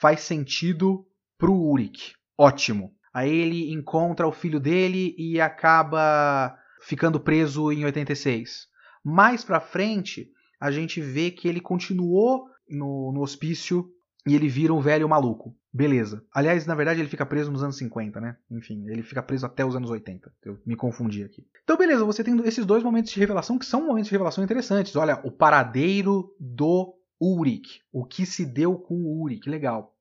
faz 0.00 0.20
sentido 0.20 1.06
pro 1.36 1.52
Uric. 1.52 2.14
Ótimo. 2.36 2.94
Aí 3.12 3.34
ele 3.34 3.72
encontra 3.72 4.26
o 4.26 4.32
filho 4.32 4.60
dele 4.60 5.14
e 5.18 5.40
acaba 5.40 6.56
ficando 6.82 7.18
preso 7.18 7.72
em 7.72 7.84
86. 7.84 8.68
Mais 9.04 9.44
pra 9.44 9.60
frente, 9.60 10.30
a 10.60 10.70
gente 10.70 11.00
vê 11.00 11.30
que 11.30 11.48
ele 11.48 11.60
continuou 11.60 12.46
no, 12.68 13.12
no 13.12 13.20
hospício 13.20 13.90
e 14.26 14.34
ele 14.34 14.48
vira 14.48 14.74
um 14.74 14.80
velho 14.80 15.08
maluco. 15.08 15.56
Beleza. 15.72 16.24
Aliás, 16.32 16.66
na 16.66 16.74
verdade, 16.74 17.00
ele 17.00 17.08
fica 17.08 17.24
preso 17.24 17.52
nos 17.52 17.62
anos 17.62 17.76
50, 17.76 18.20
né? 18.20 18.36
Enfim, 18.50 18.88
ele 18.88 19.02
fica 19.02 19.22
preso 19.22 19.46
até 19.46 19.64
os 19.64 19.76
anos 19.76 19.90
80. 19.90 20.32
Eu 20.44 20.58
me 20.66 20.74
confundi 20.74 21.22
aqui. 21.22 21.46
Então, 21.62 21.76
beleza, 21.76 22.04
você 22.04 22.24
tem 22.24 22.36
esses 22.46 22.64
dois 22.66 22.82
momentos 22.82 23.12
de 23.12 23.20
revelação 23.20 23.58
que 23.58 23.66
são 23.66 23.86
momentos 23.86 24.08
de 24.08 24.12
revelação 24.12 24.42
interessantes. 24.42 24.96
Olha, 24.96 25.20
o 25.24 25.30
paradeiro 25.30 26.34
do 26.40 26.94
Ulrich. 27.20 27.82
O 27.92 28.04
que 28.04 28.24
se 28.26 28.44
deu 28.44 28.76
com 28.76 28.94
o 28.94 29.20
Ulrich. 29.20 29.48
Legal. 29.48 29.94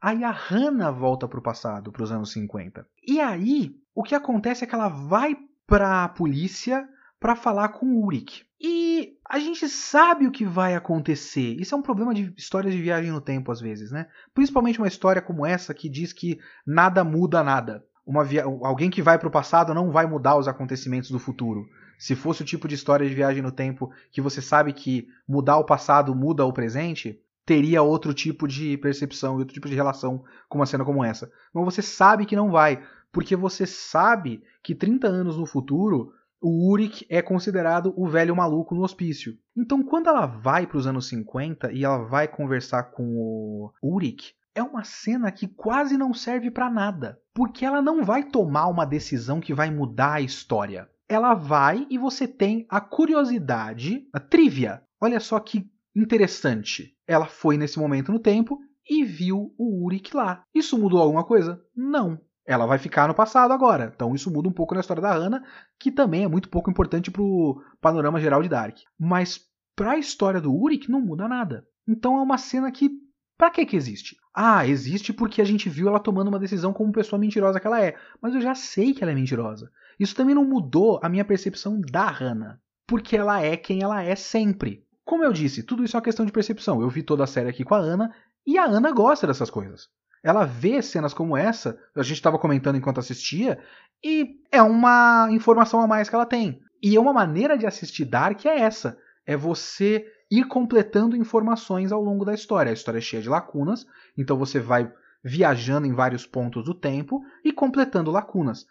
Aí 0.00 0.22
a 0.22 0.30
Hannah 0.30 0.90
volta 0.90 1.26
pro 1.26 1.42
passado, 1.42 1.90
pros 1.90 2.12
anos 2.12 2.30
50. 2.32 2.86
E 3.06 3.20
aí, 3.20 3.74
o 3.94 4.02
que 4.02 4.14
acontece 4.14 4.64
é 4.64 4.66
que 4.66 4.74
ela 4.74 4.88
vai 4.88 5.36
pra 5.66 6.08
polícia 6.10 6.86
para 7.18 7.34
falar 7.34 7.70
com 7.70 7.86
o 7.86 8.02
Ulrich. 8.02 8.46
E 8.60 9.13
a 9.28 9.38
gente 9.38 9.68
sabe 9.68 10.26
o 10.26 10.30
que 10.30 10.44
vai 10.44 10.74
acontecer. 10.74 11.56
Isso 11.58 11.74
é 11.74 11.78
um 11.78 11.82
problema 11.82 12.12
de 12.12 12.32
histórias 12.36 12.74
de 12.74 12.80
viagem 12.80 13.10
no 13.10 13.20
tempo, 13.20 13.50
às 13.50 13.60
vezes, 13.60 13.90
né? 13.90 14.06
Principalmente 14.34 14.78
uma 14.78 14.88
história 14.88 15.22
como 15.22 15.46
essa 15.46 15.72
que 15.72 15.88
diz 15.88 16.12
que 16.12 16.38
nada 16.66 17.02
muda 17.02 17.42
nada. 17.42 17.84
Uma 18.06 18.22
via... 18.22 18.44
Alguém 18.44 18.90
que 18.90 19.00
vai 19.00 19.18
para 19.18 19.28
o 19.28 19.30
passado 19.30 19.72
não 19.72 19.90
vai 19.90 20.06
mudar 20.06 20.36
os 20.36 20.46
acontecimentos 20.46 21.10
do 21.10 21.18
futuro. 21.18 21.66
Se 21.98 22.14
fosse 22.14 22.42
o 22.42 22.44
tipo 22.44 22.68
de 22.68 22.74
história 22.74 23.08
de 23.08 23.14
viagem 23.14 23.42
no 23.42 23.52
tempo 23.52 23.90
que 24.12 24.20
você 24.20 24.42
sabe 24.42 24.72
que 24.72 25.08
mudar 25.26 25.56
o 25.56 25.64
passado 25.64 26.14
muda 26.14 26.44
o 26.44 26.52
presente, 26.52 27.18
teria 27.46 27.82
outro 27.82 28.12
tipo 28.12 28.46
de 28.46 28.76
percepção 28.76 29.36
e 29.36 29.38
outro 29.38 29.54
tipo 29.54 29.68
de 29.68 29.74
relação 29.74 30.22
com 30.48 30.58
uma 30.58 30.66
cena 30.66 30.84
como 30.84 31.04
essa. 31.04 31.30
Mas 31.52 31.64
você 31.64 31.82
sabe 31.82 32.26
que 32.26 32.36
não 32.36 32.50
vai, 32.50 32.82
porque 33.12 33.36
você 33.36 33.66
sabe 33.66 34.42
que 34.62 34.74
30 34.74 35.06
anos 35.06 35.36
no 35.36 35.46
futuro 35.46 36.12
o 36.46 36.70
Urich 36.70 37.06
é 37.08 37.22
considerado 37.22 37.94
o 37.96 38.06
velho 38.06 38.36
maluco 38.36 38.74
no 38.74 38.82
hospício. 38.82 39.34
Então, 39.56 39.82
quando 39.82 40.08
ela 40.08 40.26
vai 40.26 40.66
para 40.66 40.76
os 40.76 40.86
anos 40.86 41.08
50 41.08 41.72
e 41.72 41.82
ela 41.84 42.04
vai 42.04 42.28
conversar 42.28 42.90
com 42.90 43.02
o 43.16 43.72
Urich, 43.82 44.34
é 44.54 44.62
uma 44.62 44.84
cena 44.84 45.32
que 45.32 45.48
quase 45.48 45.96
não 45.96 46.12
serve 46.12 46.50
para 46.50 46.68
nada, 46.68 47.18
porque 47.32 47.64
ela 47.64 47.80
não 47.80 48.04
vai 48.04 48.24
tomar 48.24 48.66
uma 48.66 48.84
decisão 48.84 49.40
que 49.40 49.54
vai 49.54 49.70
mudar 49.70 50.12
a 50.12 50.20
história. 50.20 50.86
Ela 51.08 51.32
vai 51.32 51.86
e 51.88 51.96
você 51.96 52.28
tem 52.28 52.66
a 52.68 52.78
curiosidade, 52.78 54.06
a 54.12 54.20
trivia. 54.20 54.82
Olha 55.00 55.20
só 55.20 55.40
que 55.40 55.66
interessante. 55.96 56.94
Ela 57.06 57.24
foi 57.24 57.56
nesse 57.56 57.78
momento 57.78 58.12
no 58.12 58.18
tempo 58.18 58.58
e 58.86 59.02
viu 59.02 59.54
o 59.56 59.86
Urich 59.86 60.14
lá. 60.14 60.44
Isso 60.54 60.78
mudou 60.78 61.00
alguma 61.00 61.24
coisa? 61.24 61.58
Não 61.74 62.20
ela 62.46 62.66
vai 62.66 62.78
ficar 62.78 63.08
no 63.08 63.14
passado 63.14 63.52
agora. 63.52 63.92
Então 63.94 64.14
isso 64.14 64.30
muda 64.30 64.48
um 64.48 64.52
pouco 64.52 64.74
na 64.74 64.80
história 64.80 65.02
da 65.02 65.12
Hannah, 65.12 65.42
que 65.78 65.90
também 65.90 66.24
é 66.24 66.28
muito 66.28 66.48
pouco 66.48 66.70
importante 66.70 67.10
pro 67.10 67.62
panorama 67.80 68.20
geral 68.20 68.42
de 68.42 68.48
Dark. 68.48 68.78
Mas 68.98 69.40
pra 69.74 69.98
história 69.98 70.40
do 70.40 70.54
Uric 70.54 70.90
não 70.90 71.00
muda 71.00 71.26
nada. 71.26 71.66
Então 71.86 72.18
é 72.18 72.22
uma 72.22 72.38
cena 72.38 72.70
que 72.70 72.90
Pra 73.36 73.50
que 73.50 73.66
que 73.66 73.76
existe? 73.76 74.16
Ah, 74.32 74.66
existe 74.66 75.12
porque 75.12 75.42
a 75.42 75.44
gente 75.44 75.68
viu 75.68 75.88
ela 75.88 75.98
tomando 75.98 76.28
uma 76.28 76.38
decisão 76.38 76.72
como 76.72 76.92
pessoa 76.92 77.18
mentirosa 77.18 77.58
que 77.58 77.66
ela 77.66 77.84
é. 77.84 77.96
Mas 78.20 78.32
eu 78.34 78.40
já 78.40 78.54
sei 78.54 78.94
que 78.94 79.02
ela 79.02 79.10
é 79.10 79.14
mentirosa. 79.14 79.70
Isso 79.98 80.14
também 80.14 80.34
não 80.34 80.44
mudou 80.44 81.00
a 81.02 81.08
minha 81.08 81.24
percepção 81.24 81.80
da 81.80 82.06
Hannah. 82.06 82.60
Porque 82.86 83.16
ela 83.16 83.42
é 83.42 83.56
quem 83.56 83.82
ela 83.82 84.02
é 84.02 84.14
sempre. 84.14 84.86
Como 85.04 85.24
eu 85.24 85.32
disse, 85.32 85.62
tudo 85.62 85.84
isso 85.84 85.96
é 85.96 85.98
uma 85.98 86.04
questão 86.04 86.24
de 86.24 86.32
percepção. 86.32 86.80
Eu 86.80 86.88
vi 86.88 87.02
toda 87.02 87.24
a 87.24 87.26
série 87.26 87.48
aqui 87.48 87.64
com 87.64 87.74
a 87.74 87.78
Ana 87.78 88.14
e 88.46 88.56
a 88.56 88.64
Ana 88.64 88.92
gosta 88.92 89.26
dessas 89.26 89.50
coisas 89.50 89.88
ela 90.24 90.46
vê 90.46 90.80
cenas 90.80 91.12
como 91.12 91.36
essa, 91.36 91.78
a 91.94 92.02
gente 92.02 92.16
estava 92.16 92.38
comentando 92.38 92.76
enquanto 92.76 92.98
assistia, 92.98 93.62
e 94.02 94.40
é 94.50 94.62
uma 94.62 95.28
informação 95.30 95.80
a 95.82 95.86
mais 95.86 96.08
que 96.08 96.14
ela 96.14 96.24
tem. 96.24 96.60
E 96.82 96.98
uma 96.98 97.12
maneira 97.12 97.58
de 97.58 97.66
assistir 97.66 98.06
Dark 98.06 98.44
é 98.46 98.58
essa: 98.60 98.98
é 99.26 99.36
você 99.36 100.06
ir 100.30 100.46
completando 100.46 101.14
informações 101.14 101.92
ao 101.92 102.02
longo 102.02 102.24
da 102.24 102.32
história. 102.32 102.70
A 102.70 102.72
história 102.72 102.98
é 102.98 103.02
cheia 103.02 103.22
de 103.22 103.28
lacunas, 103.28 103.86
então 104.16 104.38
você 104.38 104.58
vai 104.58 104.90
viajando 105.22 105.86
em 105.86 105.92
vários 105.92 106.26
pontos 106.26 106.64
do 106.64 106.74
tempo 106.74 107.22
e 107.44 107.52
completando 107.52 108.10
lacunas. 108.10 108.66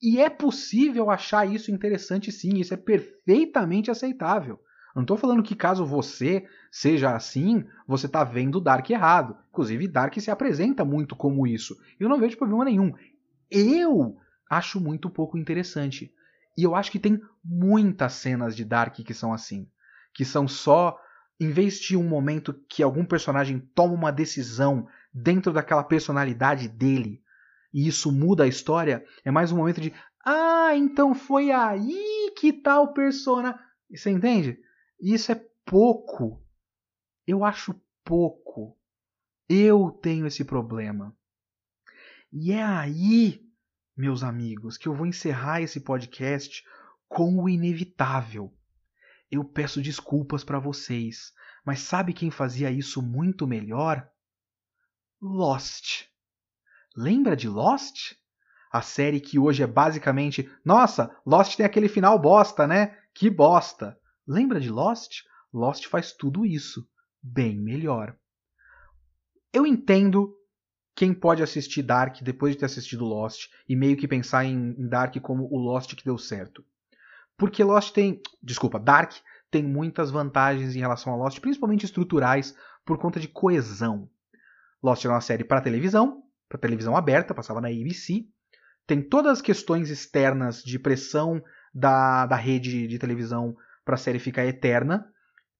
E 0.00 0.20
é 0.20 0.30
possível 0.30 1.10
achar 1.10 1.44
isso 1.44 1.72
interessante 1.72 2.30
sim, 2.30 2.58
isso 2.58 2.72
é 2.72 2.76
perfeitamente 2.76 3.90
aceitável. 3.90 4.60
Não 4.94 5.02
estou 5.02 5.16
falando 5.16 5.42
que 5.42 5.56
caso 5.56 5.84
você 5.84 6.46
seja 6.70 7.14
assim, 7.14 7.64
você 7.86 8.06
está 8.06 8.22
vendo 8.22 8.60
Dark 8.60 8.88
errado. 8.90 9.36
Inclusive, 9.50 9.88
Dark 9.88 10.14
se 10.20 10.30
apresenta 10.30 10.84
muito 10.84 11.16
como 11.16 11.46
isso. 11.46 11.76
Eu 11.98 12.08
não 12.08 12.20
vejo 12.20 12.36
problema 12.36 12.64
nenhum. 12.64 12.92
Eu 13.50 14.16
acho 14.48 14.80
muito 14.80 15.10
pouco 15.10 15.36
interessante. 15.36 16.12
E 16.56 16.62
eu 16.62 16.74
acho 16.74 16.92
que 16.92 17.00
tem 17.00 17.20
muitas 17.44 18.12
cenas 18.12 18.54
de 18.54 18.64
Dark 18.64 18.94
que 18.94 19.14
são 19.14 19.32
assim. 19.32 19.68
Que 20.14 20.24
são 20.24 20.46
só. 20.46 20.96
Em 21.40 21.50
vez 21.50 21.80
de 21.80 21.96
um 21.96 22.08
momento 22.08 22.54
que 22.68 22.80
algum 22.80 23.04
personagem 23.04 23.58
toma 23.74 23.92
uma 23.92 24.12
decisão 24.12 24.86
dentro 25.12 25.52
daquela 25.52 25.82
personalidade 25.82 26.68
dele, 26.68 27.20
e 27.72 27.88
isso 27.88 28.12
muda 28.12 28.44
a 28.44 28.48
história, 28.48 29.04
é 29.24 29.30
mais 29.32 29.50
um 29.50 29.56
momento 29.56 29.80
de. 29.80 29.92
Ah, 30.24 30.76
então 30.76 31.12
foi 31.12 31.50
aí 31.50 32.32
que 32.36 32.52
tal 32.52 32.92
persona. 32.94 33.58
Você 33.92 34.10
entende? 34.10 34.58
Isso 35.04 35.32
é 35.32 35.34
pouco. 35.66 36.42
Eu 37.26 37.44
acho 37.44 37.78
pouco. 38.02 38.74
Eu 39.46 39.90
tenho 39.90 40.26
esse 40.26 40.42
problema. 40.46 41.14
E 42.32 42.52
é 42.52 42.62
aí, 42.62 43.46
meus 43.94 44.22
amigos, 44.22 44.78
que 44.78 44.88
eu 44.88 44.94
vou 44.94 45.06
encerrar 45.06 45.60
esse 45.60 45.78
podcast 45.80 46.64
com 47.06 47.38
o 47.38 47.50
inevitável. 47.50 48.50
Eu 49.30 49.44
peço 49.44 49.82
desculpas 49.82 50.42
para 50.42 50.58
vocês, 50.58 51.34
mas 51.66 51.80
sabe 51.80 52.14
quem 52.14 52.30
fazia 52.30 52.70
isso 52.70 53.02
muito 53.02 53.46
melhor? 53.46 54.10
Lost. 55.20 56.06
Lembra 56.96 57.36
de 57.36 57.46
Lost? 57.46 58.14
A 58.72 58.80
série 58.80 59.20
que 59.20 59.38
hoje 59.38 59.62
é 59.62 59.66
basicamente, 59.66 60.50
nossa, 60.64 61.14
Lost 61.26 61.56
tem 61.56 61.66
aquele 61.66 61.90
final 61.90 62.18
bosta, 62.18 62.66
né? 62.66 62.98
Que 63.12 63.28
bosta. 63.28 64.00
Lembra 64.26 64.60
de 64.60 64.70
Lost? 64.70 65.22
Lost 65.52 65.86
faz 65.86 66.12
tudo 66.12 66.44
isso, 66.46 66.86
bem 67.22 67.58
melhor. 67.58 68.16
Eu 69.52 69.66
entendo 69.66 70.34
quem 70.94 71.12
pode 71.12 71.42
assistir 71.42 71.82
Dark 71.82 72.20
depois 72.22 72.54
de 72.54 72.60
ter 72.60 72.66
assistido 72.66 73.04
Lost 73.04 73.48
e 73.68 73.76
meio 73.76 73.96
que 73.96 74.08
pensar 74.08 74.44
em, 74.44 74.74
Dark 74.88 75.16
como 75.20 75.44
o 75.50 75.58
Lost 75.58 75.94
que 75.94 76.04
deu 76.04 76.16
certo. 76.16 76.64
Porque 77.36 77.62
Lost 77.62 77.92
tem. 77.92 78.20
Desculpa, 78.42 78.78
Dark 78.78 79.12
tem 79.50 79.62
muitas 79.62 80.10
vantagens 80.10 80.74
em 80.74 80.80
relação 80.80 81.12
a 81.12 81.16
Lost, 81.16 81.40
principalmente 81.40 81.84
estruturais, 81.84 82.56
por 82.84 82.98
conta 82.98 83.20
de 83.20 83.28
coesão. 83.28 84.08
Lost 84.82 85.04
era 85.04 85.14
uma 85.14 85.20
série 85.20 85.44
para 85.44 85.60
televisão, 85.60 86.22
para 86.48 86.58
televisão 86.58 86.96
aberta, 86.96 87.34
passava 87.34 87.60
na 87.60 87.68
ABC. 87.68 88.26
Tem 88.86 89.02
todas 89.02 89.32
as 89.32 89.42
questões 89.42 89.90
externas 89.90 90.62
de 90.62 90.78
pressão 90.78 91.42
da, 91.72 92.26
da 92.26 92.36
rede 92.36 92.86
de 92.86 92.98
televisão 92.98 93.56
para 93.84 93.94
a 93.94 93.98
série 93.98 94.18
ficar 94.18 94.44
eterna. 94.46 95.06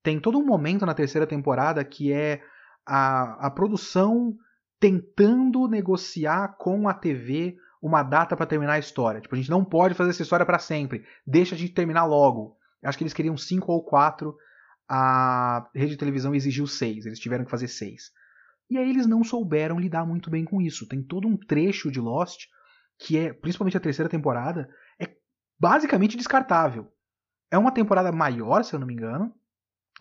Tem 0.02 0.20
todo 0.20 0.38
um 0.38 0.44
momento 0.44 0.84
na 0.84 0.94
terceira 0.94 1.26
temporada 1.26 1.84
que 1.84 2.12
é 2.12 2.42
a, 2.86 3.46
a 3.46 3.50
produção 3.50 4.36
tentando 4.78 5.66
negociar 5.66 6.56
com 6.58 6.88
a 6.88 6.94
TV 6.94 7.56
uma 7.80 8.02
data 8.02 8.36
para 8.36 8.46
terminar 8.46 8.74
a 8.74 8.78
história. 8.78 9.20
Tipo, 9.20 9.34
a 9.34 9.38
gente 9.38 9.50
não 9.50 9.64
pode 9.64 9.94
fazer 9.94 10.10
essa 10.10 10.22
história 10.22 10.46
para 10.46 10.58
sempre. 10.58 11.04
Deixa 11.26 11.54
a 11.54 11.58
gente 11.58 11.74
terminar 11.74 12.04
logo. 12.04 12.56
Acho 12.82 12.98
que 12.98 13.04
eles 13.04 13.14
queriam 13.14 13.36
cinco 13.36 13.72
ou 13.72 13.82
quatro. 13.82 14.36
A 14.88 15.68
rede 15.74 15.92
de 15.92 15.96
televisão 15.96 16.34
exigiu 16.34 16.66
seis. 16.66 17.06
Eles 17.06 17.18
tiveram 17.18 17.44
que 17.44 17.50
fazer 17.50 17.68
seis. 17.68 18.10
E 18.70 18.78
aí 18.78 18.88
eles 18.88 19.06
não 19.06 19.22
souberam 19.22 19.78
lidar 19.78 20.06
muito 20.06 20.30
bem 20.30 20.44
com 20.44 20.60
isso. 20.60 20.88
Tem 20.88 21.02
todo 21.02 21.28
um 21.28 21.36
trecho 21.36 21.90
de 21.90 22.00
Lost 22.00 22.46
que 22.98 23.18
é, 23.18 23.32
principalmente 23.32 23.76
a 23.76 23.80
terceira 23.80 24.08
temporada, 24.08 24.68
é 24.98 25.08
basicamente 25.58 26.16
descartável. 26.16 26.92
É 27.54 27.58
uma 27.58 27.70
temporada 27.70 28.10
maior, 28.10 28.64
se 28.64 28.74
eu 28.74 28.80
não 28.80 28.86
me 28.86 28.94
engano. 28.94 29.32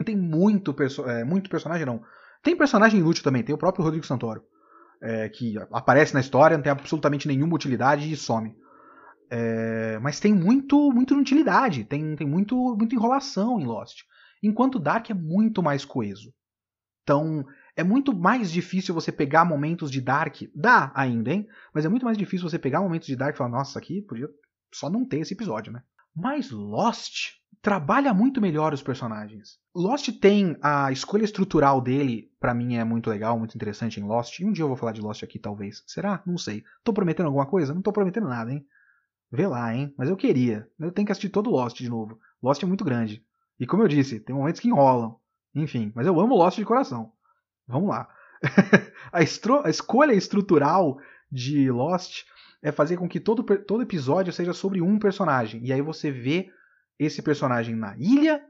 Tem 0.04 0.18
muito, 0.18 0.74
perso 0.74 1.08
é, 1.08 1.24
muito 1.24 1.52
personagem, 1.52 1.86
não. 1.86 2.02
Tem 2.42 2.58
personagem 2.58 3.00
inútil 3.00 3.24
também, 3.24 3.44
tem 3.44 3.54
o 3.54 3.60
próprio 3.60 3.84
Rodrigo 3.86 4.08
Santoro. 4.08 4.44
É, 5.00 5.30
que 5.30 5.56
aparece 5.72 6.16
na 6.16 6.20
história, 6.20 6.58
não 6.58 6.64
tem 6.64 6.72
absolutamente 6.72 7.28
nenhuma 7.28 7.54
utilidade 7.54 8.12
e 8.12 8.18
some. 8.18 8.56
É, 9.30 10.00
mas 10.00 10.20
tem 10.20 10.34
muito, 10.34 10.92
muito 10.92 11.16
utilidade, 11.16 11.84
tem, 11.84 12.16
tem 12.16 12.26
muito, 12.26 12.56
muita 12.76 12.96
enrolação 12.96 13.60
em 13.60 13.66
Lost. 13.66 14.02
Enquanto 14.42 14.80
Dark 14.80 15.12
é 15.12 15.14
muito 15.14 15.62
mais 15.62 15.86
coeso. 15.86 16.34
Então, 17.04 17.46
é 17.76 17.84
muito 17.84 18.16
mais 18.16 18.52
difícil 18.52 18.96
você 18.96 19.12
pegar 19.12 19.46
momentos 19.46 19.92
de 19.92 20.02
Dark. 20.02 20.38
Dá 20.56 20.92
ainda, 20.96 21.32
hein? 21.32 21.48
Mas 21.72 21.86
é 21.86 21.90
muito 21.90 22.06
mais 22.06 22.18
difícil 22.18 22.50
você 22.50 22.58
pegar 22.58 22.82
momentos 22.82 23.06
de 23.06 23.16
Dark 23.16 23.36
e 23.36 23.38
falar, 23.38 23.52
nossa, 23.52 23.78
aqui 23.78 24.02
podia 24.02 24.28
só 24.74 24.90
não 24.90 25.06
ter 25.06 25.20
esse 25.20 25.36
episódio, 25.36 25.72
né? 25.72 25.84
Mas 26.16 26.52
Lost 26.52 27.32
trabalha 27.62 28.14
muito 28.14 28.42
melhor 28.42 28.74
os 28.74 28.84
personagens. 28.84 29.58
Lost 29.74 30.10
tem 30.20 30.56
a 30.62 30.92
escolha 30.92 31.24
estrutural 31.24 31.82
dele, 31.82 32.32
para 32.40 32.54
mim 32.54 32.76
é 32.76 32.84
muito 32.84 33.10
legal, 33.10 33.40
muito 33.40 33.56
interessante 33.56 34.00
em 34.00 34.04
Lost. 34.04 34.40
E 34.40 34.46
um 34.46 34.52
dia 34.52 34.64
eu 34.64 34.68
vou 34.68 34.78
falar 34.78 34.92
de 34.92 35.02
Lost 35.02 35.24
aqui, 35.24 35.40
talvez. 35.40 35.84
Será? 35.88 36.22
Não 36.26 36.38
sei. 36.38 36.64
Tô 36.84 36.94
prometendo 36.94 37.28
alguma 37.28 37.46
coisa? 37.46 37.74
Não 37.74 37.82
tô 37.82 37.92
prometendo 37.92 38.28
nada, 38.28 38.52
hein? 38.52 38.66
Vê 39.32 39.48
lá, 39.48 39.74
hein? 39.74 39.94
Mas 39.98 40.10
eu 40.10 40.16
queria. 40.16 40.70
Eu 40.80 40.92
tenho 40.92 41.06
que 41.06 41.12
assistir 41.12 41.30
todo 41.30 41.50
Lost 41.50 41.78
de 41.78 41.90
novo. 41.90 42.20
Lost 42.42 42.62
é 42.62 42.68
muito 42.68 42.84
grande. 42.84 43.26
E 43.60 43.66
como 43.66 43.82
eu 43.82 43.88
disse, 43.88 44.20
tem 44.20 44.36
momentos 44.36 44.62
que 44.62 44.68
enrolam. 44.68 45.16
Enfim, 45.56 45.92
mas 45.96 46.06
eu 46.06 46.20
amo 46.20 46.36
Lost 46.36 46.58
de 46.58 46.66
coração. 46.66 47.12
Vamos 47.68 47.90
lá. 47.90 48.08
a, 49.12 49.20
a 49.20 49.70
escolha 49.70 50.14
estrutural 50.14 51.00
de 51.32 51.72
Lost 51.72 52.26
é 52.64 52.72
fazer 52.72 52.96
com 52.96 53.10
que 53.10 53.20
todo, 53.20 53.44
todo 53.44 53.84
episódio 53.84 54.32
seja 54.32 54.54
sobre 54.54 54.82
um 54.82 54.98
personagem. 54.98 55.64
E 55.66 55.74
aí 55.74 55.82
você 55.82 56.10
vê 56.10 56.50
esse 56.98 57.22
personagem 57.22 57.76
na 57.76 57.96
ilha 57.98 58.42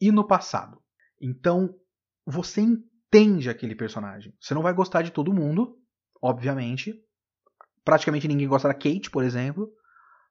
e 0.00 0.10
no 0.10 0.26
passado. 0.26 0.82
Então, 1.22 1.72
você 2.26 2.60
entende 2.60 3.48
aquele 3.48 3.76
personagem. 3.76 4.34
Você 4.40 4.52
não 4.54 4.62
vai 4.62 4.74
gostar 4.74 5.02
de 5.02 5.12
todo 5.12 5.32
mundo, 5.32 5.78
obviamente. 6.20 7.00
Praticamente 7.84 8.26
ninguém 8.26 8.48
gosta 8.48 8.66
da 8.66 8.74
Kate, 8.74 9.08
por 9.08 9.22
exemplo. 9.22 9.70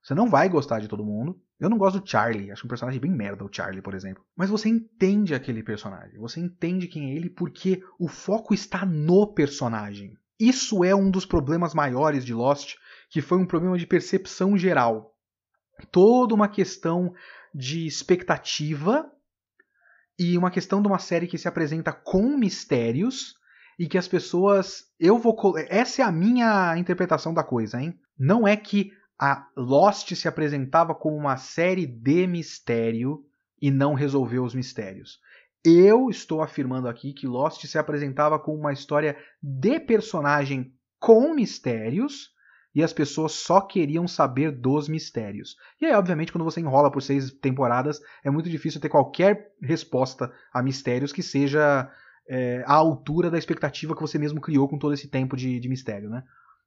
Você 0.04 0.14
não 0.14 0.30
vai 0.30 0.50
gostar 0.50 0.82
de 0.82 0.90
todo 0.90 1.06
mundo. 1.06 1.42
Eu 1.58 1.70
não 1.70 1.78
gosto 1.78 2.02
do 2.02 2.10
Charlie, 2.10 2.52
acho 2.52 2.66
um 2.66 2.70
personagem 2.70 3.00
bem 3.00 3.12
merda 3.12 3.46
o 3.46 3.50
Charlie, 3.50 3.82
por 3.82 3.94
exemplo. 3.94 4.22
Mas 4.36 4.50
você 4.50 4.68
entende 4.68 5.34
aquele 5.34 5.64
personagem, 5.64 6.20
você 6.20 6.42
entende 6.42 6.90
quem 6.90 7.12
é 7.12 7.16
ele 7.16 7.30
porque 7.30 7.82
o 7.98 8.10
foco 8.10 8.54
está 8.54 8.86
no 8.86 9.34
personagem. 9.34 10.18
Isso 10.44 10.84
é 10.84 10.94
um 10.94 11.10
dos 11.10 11.26
problemas 11.26 11.74
maiores 11.74 12.26
de 12.26 12.34
Lost, 12.34 12.76
que 13.10 13.22
foi 13.22 13.38
um 13.38 13.46
problema 13.46 13.78
de 13.78 13.88
percepção 13.88 14.58
geral. 14.58 15.16
Toda 15.89 16.36
uma 16.36 16.50
questão 16.50 17.14
de 17.56 17.88
expectativa 17.88 19.10
e 20.20 20.38
uma 20.38 20.52
questão 20.52 20.82
de 20.82 20.88
uma 20.89 21.00
série 21.00 21.28
que 21.28 21.38
se 21.38 21.48
apresenta 21.48 21.94
com 21.94 22.36
mistérios 22.38 23.36
e 23.80 23.88
que 23.88 23.98
as 23.98 24.06
pessoas. 24.06 24.84
Eu 25.00 25.18
vou. 25.18 25.34
Essa 25.70 26.02
é 26.02 26.06
a 26.06 26.12
minha 26.12 26.78
interpretação 26.78 27.34
da 27.34 27.44
coisa, 27.44 27.82
hein? 27.82 27.98
Não 28.20 28.46
é 28.46 28.58
que 28.58 28.91
a 29.18 29.48
Lost 29.56 30.14
se 30.14 30.28
apresentava 30.28 30.94
como 30.94 31.16
uma 31.16 31.38
série 31.38 31.86
de 31.86 32.28
mistério 32.28 33.24
e 33.62 33.72
não 33.72 33.94
resolveu 33.94 34.44
os 34.44 34.54
mistérios. 34.54 35.22
Eu 35.64 36.09
estou 36.09 36.41
afirmando 36.41 36.89
aqui 36.89 37.14
que 37.14 37.26
Lost 37.26 37.66
se 37.66 37.78
apresentava 37.78 38.38
como 38.38 38.59
uma 38.59 38.74
história 38.74 39.18
de 39.41 39.80
personagem 39.80 40.74
com 40.99 41.34
mistérios 41.34 42.34
e 42.76 42.84
as 42.84 42.91
pessoas 42.91 43.34
só 43.34 43.61
queriam 43.61 44.07
saber 44.07 44.51
dos 44.51 44.89
mistérios. 44.89 45.55
E 45.80 45.86
aí, 45.86 45.93
obviamente, 45.93 46.32
quando 46.32 46.43
você 46.43 46.59
enrola 46.59 46.91
por 46.91 47.01
seis 47.01 47.32
temporadas, 47.32 48.01
é 48.24 48.30
muito 48.30 48.49
difícil 48.49 48.82
ter 48.82 48.89
qualquer 48.89 49.53
resposta 49.61 50.34
a 50.51 50.61
mistérios 50.61 51.14
que 51.14 51.22
seja 51.22 51.89
é, 52.28 52.64
à 52.66 52.74
altura 52.74 53.30
da 53.30 53.38
expectativa 53.38 53.95
que 53.95 54.01
você 54.01 54.18
mesmo 54.18 54.41
criou 54.41 54.68
com 54.68 54.78
todo 54.78 54.93
esse 54.93 55.07
tempo 55.07 55.38
de, 55.38 55.59
de 55.59 55.70
mistério, 55.70 56.09
né? 56.09 56.24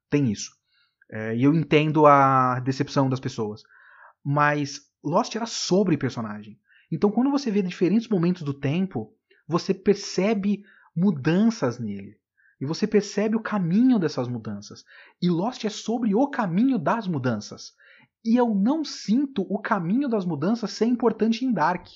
Tem 0.09 0.31
isso. 0.31 0.51
É, 1.11 1.35
e 1.35 1.43
eu 1.43 1.53
entendo 1.53 2.05
a 2.05 2.59
decepção 2.61 3.09
das 3.09 3.19
pessoas. 3.19 3.61
Mas 4.23 4.81
Lost 5.03 5.35
era 5.35 5.45
sobre 5.45 5.97
personagem. 5.97 6.57
Então, 6.91 7.11
quando 7.11 7.31
você 7.31 7.51
vê 7.51 7.61
diferentes 7.61 8.07
momentos 8.07 8.43
do 8.43 8.53
tempo, 8.53 9.13
você 9.47 9.73
percebe 9.73 10.63
mudanças 10.95 11.79
nele. 11.79 12.17
E 12.59 12.65
você 12.65 12.87
percebe 12.87 13.35
o 13.35 13.41
caminho 13.41 13.99
dessas 13.99 14.27
mudanças. 14.27 14.83
E 15.21 15.29
Lost 15.29 15.63
é 15.63 15.69
sobre 15.69 16.15
o 16.15 16.27
caminho 16.27 16.79
das 16.79 17.07
mudanças. 17.07 17.73
E 18.25 18.35
eu 18.35 18.53
não 18.53 18.83
sinto 18.83 19.45
o 19.49 19.59
caminho 19.59 20.09
das 20.09 20.25
mudanças 20.25 20.71
ser 20.71 20.85
importante 20.85 21.45
em 21.45 21.53
Dark. 21.53 21.87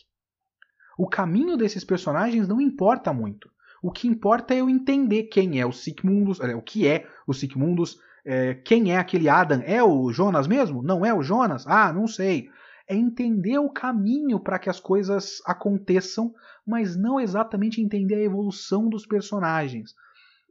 O 0.97 1.07
caminho 1.07 1.57
desses 1.57 1.83
personagens 1.83 2.47
não 2.47 2.61
importa 2.61 3.11
muito. 3.11 3.49
O 3.81 3.91
que 3.91 4.07
importa 4.07 4.53
é 4.53 4.61
eu 4.61 4.69
entender 4.69 5.23
quem 5.23 5.59
é 5.59 5.65
o 5.65 5.71
Sigmundus, 5.71 6.39
é, 6.39 6.55
o 6.55 6.61
que 6.61 6.87
é 6.87 7.07
o 7.25 7.33
Sigmundus, 7.33 7.97
é, 8.23 8.53
quem 8.53 8.93
é 8.93 8.97
aquele 8.97 9.27
Adam? 9.27 9.61
É 9.65 9.83
o 9.83 10.11
Jonas 10.13 10.47
mesmo? 10.47 10.83
Não 10.83 11.03
é 11.03 11.11
o 11.11 11.23
Jonas? 11.23 11.65
Ah, 11.65 11.91
não 11.91 12.05
sei. 12.07 12.49
É 12.91 12.95
entender 12.95 13.57
o 13.57 13.69
caminho 13.69 14.37
para 14.37 14.59
que 14.59 14.69
as 14.69 14.77
coisas 14.77 15.41
aconteçam, 15.45 16.35
mas 16.67 16.97
não 16.97 17.21
exatamente 17.21 17.79
entender 17.79 18.15
a 18.15 18.23
evolução 18.23 18.89
dos 18.89 19.05
personagens. 19.05 19.95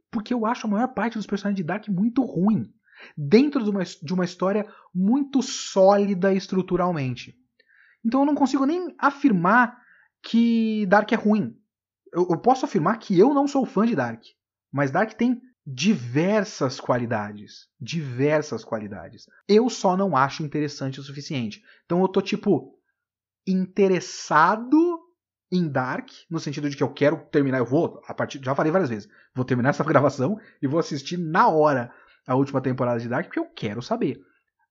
Porque 0.09 0.33
eu 0.33 0.43
acho 0.43 0.65
a 0.65 0.69
maior 0.71 0.87
parte 0.87 1.19
dos 1.19 1.27
personagens 1.27 1.57
de 1.57 1.63
Dark 1.63 1.87
muito 1.87 2.23
ruim. 2.23 2.73
Dentro 3.15 3.63
de 3.63 3.69
uma, 3.69 3.83
de 3.83 4.11
uma 4.11 4.25
história 4.25 4.65
muito 4.91 5.43
sólida 5.43 6.33
estruturalmente. 6.33 7.37
Então 8.03 8.21
eu 8.21 8.25
não 8.25 8.33
consigo 8.33 8.65
nem 8.65 8.95
afirmar 8.97 9.79
que 10.23 10.87
Dark 10.87 11.11
é 11.11 11.15
ruim. 11.15 11.55
Eu, 12.11 12.27
eu 12.31 12.39
posso 12.39 12.65
afirmar 12.65 12.97
que 12.97 13.19
eu 13.19 13.35
não 13.35 13.47
sou 13.47 13.67
fã 13.67 13.85
de 13.85 13.95
Dark. 13.95 14.23
Mas 14.71 14.89
Dark 14.89 15.13
tem 15.13 15.39
diversas 15.65 16.79
qualidades. 16.79 17.67
Diversas 17.79 18.63
qualidades. 18.63 19.27
Eu 19.47 19.69
só 19.69 19.95
não 19.95 20.15
acho 20.15 20.43
interessante 20.43 20.99
o 20.99 21.03
suficiente. 21.03 21.63
Então 21.85 22.01
eu 22.01 22.07
tô, 22.07 22.21
tipo, 22.21 22.77
interessado 23.45 24.99
em 25.51 25.67
Dark, 25.67 26.09
no 26.29 26.39
sentido 26.39 26.69
de 26.69 26.77
que 26.77 26.83
eu 26.83 26.93
quero 26.93 27.17
terminar, 27.29 27.57
eu 27.57 27.65
vou, 27.65 28.01
a 28.07 28.13
partir, 28.13 28.41
já 28.41 28.55
falei 28.55 28.71
várias 28.71 28.89
vezes, 28.89 29.09
vou 29.35 29.43
terminar 29.43 29.69
essa 29.69 29.83
gravação 29.85 30.39
e 30.61 30.67
vou 30.67 30.79
assistir 30.79 31.17
na 31.17 31.49
hora 31.49 31.93
a 32.25 32.35
última 32.35 32.61
temporada 32.61 32.99
de 32.99 33.09
Dark, 33.09 33.25
porque 33.25 33.39
eu 33.39 33.49
quero 33.49 33.81
saber. 33.81 34.21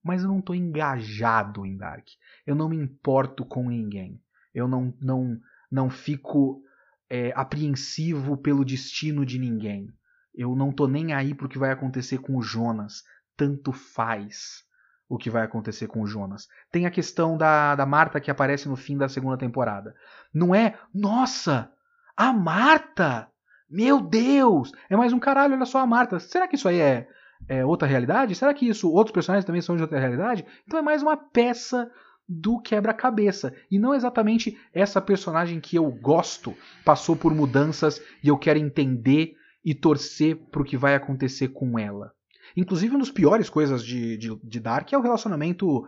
Mas 0.03 0.23
eu 0.23 0.29
não 0.29 0.41
tô 0.41 0.55
engajado 0.55 1.67
em 1.67 1.77
Dark. 1.77 2.07
Eu 2.47 2.55
não 2.55 2.71
me 2.71 2.77
importo 2.77 3.45
com 3.45 3.69
ninguém. 3.69 4.19
Eu 4.55 4.67
não, 4.67 4.95
não, 4.99 5.39
não 5.71 5.91
fico 5.91 6.63
é, 7.09 7.33
apreensivo 7.37 8.37
pelo 8.39 8.65
destino 8.65 9.27
de 9.27 9.39
ninguém. 9.39 9.93
Eu 10.41 10.57
não 10.57 10.73
tô 10.73 10.89
nem 10.89 11.13
aí 11.13 11.35
pro 11.35 11.51
que 11.51 11.59
vai 11.59 11.71
acontecer 11.71 12.17
com 12.17 12.35
o 12.35 12.41
Jonas. 12.41 13.03
Tanto 13.37 13.73
faz 13.73 14.65
o 15.07 15.19
que 15.19 15.29
vai 15.29 15.43
acontecer 15.43 15.87
com 15.87 16.01
o 16.01 16.07
Jonas. 16.07 16.49
Tem 16.73 16.87
a 16.87 16.91
questão 16.91 17.37
da, 17.37 17.75
da 17.75 17.85
Marta 17.85 18.19
que 18.19 18.31
aparece 18.31 18.67
no 18.67 18.75
fim 18.75 18.97
da 18.97 19.07
segunda 19.07 19.37
temporada. 19.37 19.95
Não 20.33 20.55
é, 20.55 20.79
nossa, 20.95 21.71
a 22.17 22.33
Marta! 22.33 23.29
Meu 23.69 24.01
Deus! 24.01 24.73
É 24.89 24.97
mais 24.97 25.13
um 25.13 25.19
caralho, 25.19 25.55
olha 25.55 25.67
só 25.67 25.81
a 25.81 25.87
Marta. 25.87 26.19
Será 26.19 26.49
que 26.49 26.57
isso 26.57 26.69
aí 26.71 26.81
é, 26.81 27.07
é 27.47 27.63
outra 27.63 27.87
realidade? 27.87 28.35
Será 28.35 28.55
que 28.55 28.67
isso 28.67 28.91
outros 28.91 29.13
personagens 29.13 29.45
também 29.45 29.61
são 29.61 29.77
de 29.77 29.83
outra 29.83 30.01
realidade? 30.01 30.47
Então 30.67 30.79
é 30.79 30.83
mais 30.83 31.03
uma 31.03 31.19
peça 31.19 31.91
do 32.27 32.59
quebra-cabeça. 32.59 33.53
E 33.71 33.79
não 33.79 33.95
exatamente 33.95 34.59
essa 34.73 35.03
personagem 35.03 35.61
que 35.61 35.77
eu 35.77 35.91
gosto 35.91 36.57
passou 36.83 37.15
por 37.15 37.35
mudanças 37.35 38.01
e 38.25 38.29
eu 38.29 38.39
quero 38.39 38.59
entender 38.59 39.39
e 39.65 39.75
torcer 39.75 40.37
pro 40.51 40.65
que 40.65 40.77
vai 40.77 40.95
acontecer 40.95 41.49
com 41.49 41.79
ela. 41.79 42.13
Inclusive, 42.57 42.93
uma 42.93 43.01
das 43.01 43.11
piores 43.11 43.49
coisas 43.49 43.85
de, 43.85 44.17
de, 44.17 44.35
de 44.43 44.61
Dark 44.61 44.93
é 44.93 44.99
o 44.99 45.03
relacionamento 45.03 45.87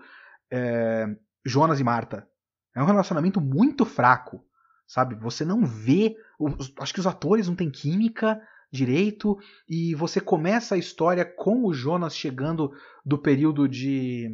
é, 0.50 1.06
Jonas 1.44 1.80
e 1.80 1.84
Marta. 1.84 2.26
É 2.74 2.82
um 2.82 2.86
relacionamento 2.86 3.40
muito 3.40 3.84
fraco, 3.84 4.44
sabe? 4.86 5.14
Você 5.16 5.44
não 5.44 5.64
vê. 5.64 6.16
Os, 6.38 6.72
acho 6.78 6.94
que 6.94 7.00
os 7.00 7.06
atores 7.06 7.48
não 7.48 7.56
têm 7.56 7.70
química 7.70 8.40
direito 8.70 9.38
e 9.68 9.94
você 9.94 10.20
começa 10.20 10.74
a 10.74 10.78
história 10.78 11.24
com 11.24 11.66
o 11.66 11.74
Jonas 11.74 12.16
chegando 12.16 12.72
do 13.04 13.18
período 13.18 13.68
de 13.68 14.30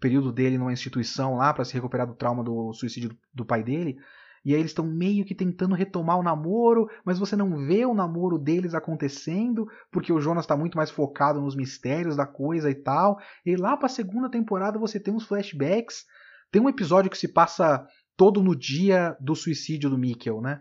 período 0.00 0.32
dele 0.32 0.58
numa 0.58 0.72
instituição 0.72 1.36
lá 1.36 1.52
para 1.52 1.64
se 1.64 1.74
recuperar 1.74 2.06
do 2.06 2.14
trauma 2.14 2.42
do 2.42 2.72
suicídio 2.72 3.16
do 3.32 3.44
pai 3.44 3.62
dele 3.62 3.96
e 4.44 4.52
aí 4.52 4.60
eles 4.60 4.72
estão 4.72 4.86
meio 4.86 5.24
que 5.24 5.34
tentando 5.34 5.74
retomar 5.74 6.18
o 6.18 6.22
namoro, 6.22 6.88
mas 7.04 7.18
você 7.18 7.34
não 7.34 7.66
vê 7.66 7.86
o 7.86 7.94
namoro 7.94 8.38
deles 8.38 8.74
acontecendo, 8.74 9.66
porque 9.90 10.12
o 10.12 10.20
Jonas 10.20 10.44
está 10.44 10.56
muito 10.56 10.76
mais 10.76 10.90
focado 10.90 11.40
nos 11.40 11.56
mistérios 11.56 12.14
da 12.14 12.26
coisa 12.26 12.70
e 12.70 12.74
tal. 12.74 13.18
E 13.46 13.56
lá 13.56 13.76
para 13.76 13.86
a 13.86 13.90
segunda 13.90 14.28
temporada 14.28 14.78
você 14.78 15.00
tem 15.00 15.14
uns 15.14 15.26
flashbacks. 15.26 16.04
Tem 16.52 16.60
um 16.60 16.68
episódio 16.68 17.10
que 17.10 17.16
se 17.16 17.28
passa 17.28 17.86
todo 18.16 18.42
no 18.42 18.54
dia 18.54 19.16
do 19.18 19.34
suicídio 19.34 19.88
do 19.88 19.98
Mikkel, 19.98 20.42
né? 20.42 20.60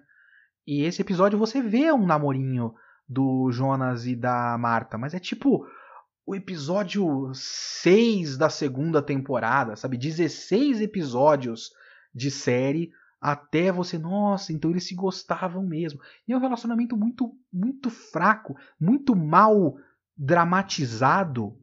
E 0.65 0.83
esse 0.83 1.01
episódio 1.01 1.37
você 1.37 1.61
vê 1.61 1.91
um 1.91 2.05
namorinho 2.05 2.73
do 3.07 3.51
Jonas 3.51 4.07
e 4.07 4.15
da 4.15 4.57
Marta, 4.57 4.97
mas 4.97 5.13
é 5.13 5.19
tipo 5.19 5.67
o 6.25 6.33
episódio 6.33 7.29
6 7.33 8.37
da 8.37 8.49
segunda 8.49 9.01
temporada, 9.01 9.75
sabe? 9.75 9.97
16 9.97 10.79
episódios 10.79 11.69
de 12.15 12.31
série 12.31 12.91
até 13.23 13.71
você, 13.71 13.97
nossa, 13.97 14.51
então 14.51 14.69
eles 14.69 14.85
se 14.85 14.93
gostavam 14.93 15.65
mesmo. 15.65 15.97
E 16.27 16.33
é 16.33 16.37
um 16.37 16.41
relacionamento 16.41 16.97
muito, 16.97 17.31
muito 17.53 17.89
fraco, 17.89 18.53
muito 18.77 19.15
mal 19.15 19.77
dramatizado 20.17 21.57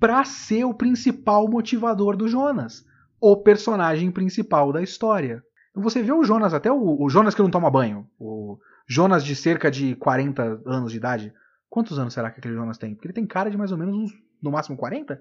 para 0.00 0.24
ser 0.24 0.64
o 0.64 0.74
principal 0.74 1.48
motivador 1.48 2.16
do 2.16 2.26
Jonas, 2.26 2.84
o 3.20 3.36
personagem 3.36 4.10
principal 4.10 4.72
da 4.72 4.82
história. 4.82 5.44
Você 5.76 6.02
vê 6.02 6.10
o 6.10 6.24
Jonas, 6.24 6.52
até 6.52 6.72
o, 6.72 7.04
o 7.04 7.08
Jonas 7.08 7.36
que 7.36 7.42
não 7.42 7.50
toma 7.50 7.70
banho, 7.70 8.10
o 8.18 8.58
Jonas 8.88 9.24
de 9.24 9.36
cerca 9.36 9.70
de 9.70 9.94
40 9.94 10.62
anos 10.66 10.90
de 10.90 10.98
idade. 10.98 11.32
Quantos 11.70 12.00
anos 12.00 12.14
será 12.14 12.32
que 12.32 12.40
aquele 12.40 12.54
Jonas 12.54 12.78
tem? 12.78 12.96
Porque 12.96 13.06
ele 13.06 13.14
tem 13.14 13.26
cara 13.26 13.48
de 13.48 13.56
mais 13.56 13.70
ou 13.70 13.78
menos 13.78 13.94
uns, 13.94 14.12
no 14.42 14.50
máximo 14.50 14.76
40. 14.76 15.20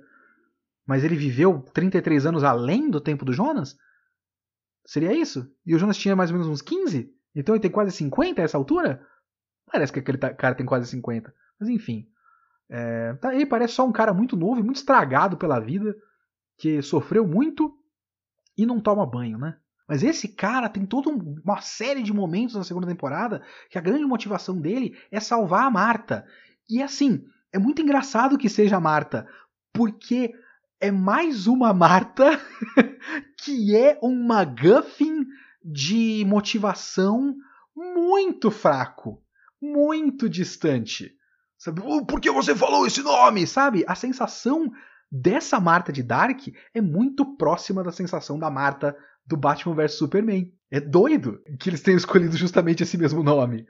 Mas 0.87 1.03
ele 1.03 1.15
viveu 1.15 1.61
33 1.73 2.25
anos 2.25 2.43
além 2.43 2.89
do 2.89 2.99
tempo 2.99 3.23
do 3.23 3.33
Jonas? 3.33 3.77
Seria 4.87 5.11
isso? 5.11 5.53
E 5.65 5.75
o 5.75 5.77
Jonas 5.77 5.97
tinha 5.97 6.15
mais 6.15 6.31
ou 6.31 6.37
menos 6.37 6.47
uns 6.47 6.61
15? 6.61 7.13
Então 7.35 7.53
ele 7.53 7.61
tem 7.61 7.69
quase 7.69 7.91
50 7.91 8.41
a 8.41 8.45
essa 8.45 8.57
altura? 8.57 9.05
Parece 9.69 9.91
que 9.91 9.99
aquele 9.99 10.17
cara 10.17 10.55
tem 10.55 10.65
quase 10.65 10.87
50. 10.87 11.31
Mas 11.59 11.67
enfim. 11.67 12.07
É, 12.69 13.13
tá, 13.15 13.35
ele 13.35 13.45
parece 13.45 13.73
só 13.73 13.85
um 13.85 13.91
cara 13.91 14.13
muito 14.13 14.37
novo 14.37 14.61
e 14.61 14.63
muito 14.63 14.77
estragado 14.77 15.35
pela 15.35 15.59
vida, 15.59 15.93
que 16.57 16.81
sofreu 16.81 17.27
muito 17.27 17.77
e 18.57 18.65
não 18.65 18.79
toma 18.79 19.05
banho, 19.05 19.37
né? 19.37 19.57
Mas 19.89 20.03
esse 20.03 20.29
cara 20.29 20.69
tem 20.69 20.85
toda 20.85 21.09
uma 21.09 21.61
série 21.61 22.01
de 22.01 22.13
momentos 22.13 22.55
na 22.55 22.63
segunda 22.63 22.87
temporada 22.87 23.41
que 23.69 23.77
a 23.77 23.81
grande 23.81 24.05
motivação 24.05 24.59
dele 24.59 24.97
é 25.11 25.19
salvar 25.19 25.63
a 25.63 25.71
Marta. 25.71 26.25
E 26.69 26.81
assim, 26.81 27.25
é 27.51 27.59
muito 27.59 27.81
engraçado 27.81 28.37
que 28.37 28.49
seja 28.49 28.77
a 28.77 28.81
Marta, 28.81 29.27
porque 29.73 30.33
é 30.79 30.91
mais 30.91 31.47
uma 31.47 31.73
Marta 31.73 32.39
que 33.43 33.75
é 33.75 33.99
um 34.01 34.25
MacGuffin 34.25 35.25
de 35.63 36.23
motivação 36.25 37.35
muito 37.75 38.51
fraco, 38.51 39.21
muito 39.61 40.29
distante. 40.29 41.13
Sabe? 41.57 41.81
Por 42.07 42.21
que 42.21 42.31
você 42.31 42.55
falou 42.55 42.85
esse 42.85 43.01
nome? 43.01 43.47
Sabe? 43.47 43.83
A 43.87 43.95
sensação 43.95 44.71
dessa 45.11 45.59
Marta 45.59 45.91
de 45.91 46.03
Dark 46.03 46.47
é 46.73 46.81
muito 46.81 47.37
próxima 47.37 47.83
da 47.83 47.91
sensação 47.91 48.37
da 48.37 48.49
Marta 48.49 48.95
do 49.25 49.35
Batman 49.35 49.75
vs 49.75 49.93
Superman. 49.93 50.53
É 50.69 50.79
doido 50.79 51.41
que 51.59 51.69
eles 51.69 51.81
tenham 51.81 51.97
escolhido 51.97 52.37
justamente 52.37 52.83
esse 52.83 52.97
mesmo 52.97 53.23
nome. 53.23 53.65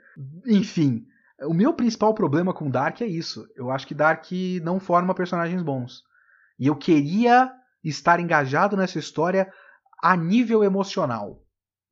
Enfim, 0.46 1.06
o 1.42 1.54
meu 1.54 1.72
principal 1.72 2.12
problema 2.14 2.52
com 2.52 2.70
Dark 2.70 3.00
é 3.00 3.06
isso. 3.06 3.46
Eu 3.56 3.70
acho 3.70 3.86
que 3.86 3.94
Dark 3.94 4.26
não 4.62 4.78
forma 4.78 5.14
personagens 5.14 5.62
bons. 5.62 6.02
E 6.58 6.66
eu 6.66 6.76
queria 6.76 7.52
estar 7.84 8.20
engajado 8.20 8.76
nessa 8.76 8.98
história 8.98 9.52
a 10.02 10.16
nível 10.16 10.64
emocional. 10.64 11.42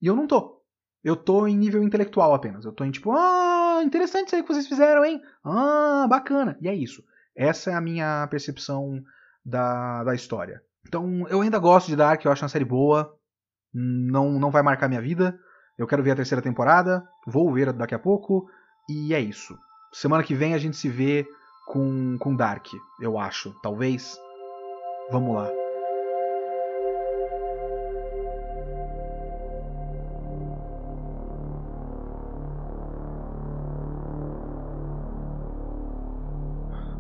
E 0.00 0.06
eu 0.06 0.16
não 0.16 0.26
tô. 0.26 0.62
Eu 1.02 1.14
tô 1.14 1.46
em 1.46 1.56
nível 1.56 1.82
intelectual 1.82 2.34
apenas. 2.34 2.64
Eu 2.64 2.72
tô 2.72 2.84
em 2.84 2.90
tipo, 2.90 3.12
ah, 3.12 3.80
interessante 3.84 4.26
isso 4.26 4.36
aí 4.36 4.42
que 4.42 4.48
vocês 4.48 4.66
fizeram, 4.66 5.04
hein? 5.04 5.22
Ah, 5.44 6.06
bacana. 6.08 6.58
E 6.60 6.68
é 6.68 6.74
isso. 6.74 7.02
Essa 7.36 7.70
é 7.70 7.74
a 7.74 7.80
minha 7.80 8.26
percepção 8.28 9.00
da, 9.44 10.02
da 10.02 10.14
história. 10.14 10.62
Então, 10.86 11.26
eu 11.28 11.42
ainda 11.42 11.58
gosto 11.58 11.88
de 11.88 11.96
Dark, 11.96 12.24
eu 12.24 12.32
acho 12.32 12.42
uma 12.42 12.48
série 12.48 12.64
boa. 12.64 13.14
Não, 13.72 14.38
não 14.38 14.50
vai 14.50 14.62
marcar 14.62 14.88
minha 14.88 15.00
vida. 15.00 15.38
Eu 15.78 15.86
quero 15.86 16.02
ver 16.02 16.12
a 16.12 16.16
terceira 16.16 16.42
temporada. 16.42 17.06
Vou 17.26 17.52
ver 17.52 17.72
daqui 17.72 17.94
a 17.94 17.98
pouco. 17.98 18.48
E 18.88 19.14
é 19.14 19.20
isso. 19.20 19.56
Semana 19.92 20.22
que 20.22 20.34
vem 20.34 20.54
a 20.54 20.58
gente 20.58 20.76
se 20.76 20.88
vê 20.88 21.26
com, 21.66 22.16
com 22.18 22.34
Dark, 22.34 22.66
eu 23.00 23.18
acho. 23.18 23.54
Talvez. 23.62 24.18
Vamos 25.10 25.36
lá. 25.36 25.48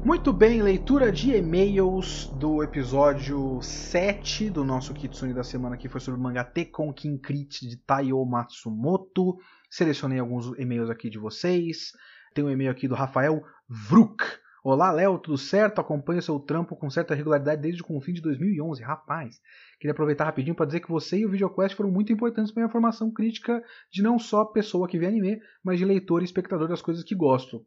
Muito 0.04 0.32
bem, 0.32 0.62
leitura 0.62 1.10
de 1.10 1.34
e-mails 1.34 2.26
do 2.38 2.62
episódio 2.62 3.60
7 3.60 4.50
do 4.50 4.64
nosso 4.64 4.94
Kitsune 4.94 5.34
da 5.34 5.42
semana 5.42 5.76
que 5.76 5.88
foi 5.88 6.00
sobre 6.00 6.20
o 6.20 6.22
mangá 6.22 6.44
Tekon 6.44 6.92
Kinkrit 6.92 7.68
de 7.68 7.76
Taiyo 7.76 8.24
Matsumoto. 8.24 9.36
Selecionei 9.68 10.20
alguns 10.20 10.56
e-mails 10.60 10.90
aqui 10.90 11.10
de 11.10 11.18
vocês. 11.18 11.90
Tem 12.32 12.44
um 12.44 12.50
e-mail 12.50 12.70
aqui 12.70 12.86
do 12.86 12.94
Rafael 12.94 13.42
Vruk. 13.68 14.22
Olá, 14.68 14.90
Léo, 14.90 15.16
tudo 15.16 15.38
certo? 15.38 15.80
Acompanho 15.80 16.20
seu 16.20 16.40
trampo 16.40 16.74
com 16.74 16.90
certa 16.90 17.14
regularidade 17.14 17.62
desde 17.62 17.84
o 17.88 18.00
fim 18.00 18.12
de 18.12 18.20
2011. 18.20 18.82
Rapaz, 18.82 19.40
queria 19.78 19.92
aproveitar 19.92 20.24
rapidinho 20.24 20.56
para 20.56 20.66
dizer 20.66 20.80
que 20.80 20.88
você 20.88 21.18
e 21.18 21.24
o 21.24 21.30
VideoQuest 21.30 21.76
foram 21.76 21.88
muito 21.88 22.12
importantes 22.12 22.50
para 22.50 22.62
minha 22.62 22.72
formação 22.72 23.08
crítica 23.12 23.62
de 23.92 24.02
não 24.02 24.18
só 24.18 24.44
pessoa 24.44 24.88
que 24.88 24.98
vê 24.98 25.06
anime, 25.06 25.40
mas 25.62 25.78
de 25.78 25.84
leitor 25.84 26.20
e 26.20 26.24
espectador 26.24 26.66
das 26.66 26.82
coisas 26.82 27.04
que 27.04 27.14
gosto. 27.14 27.64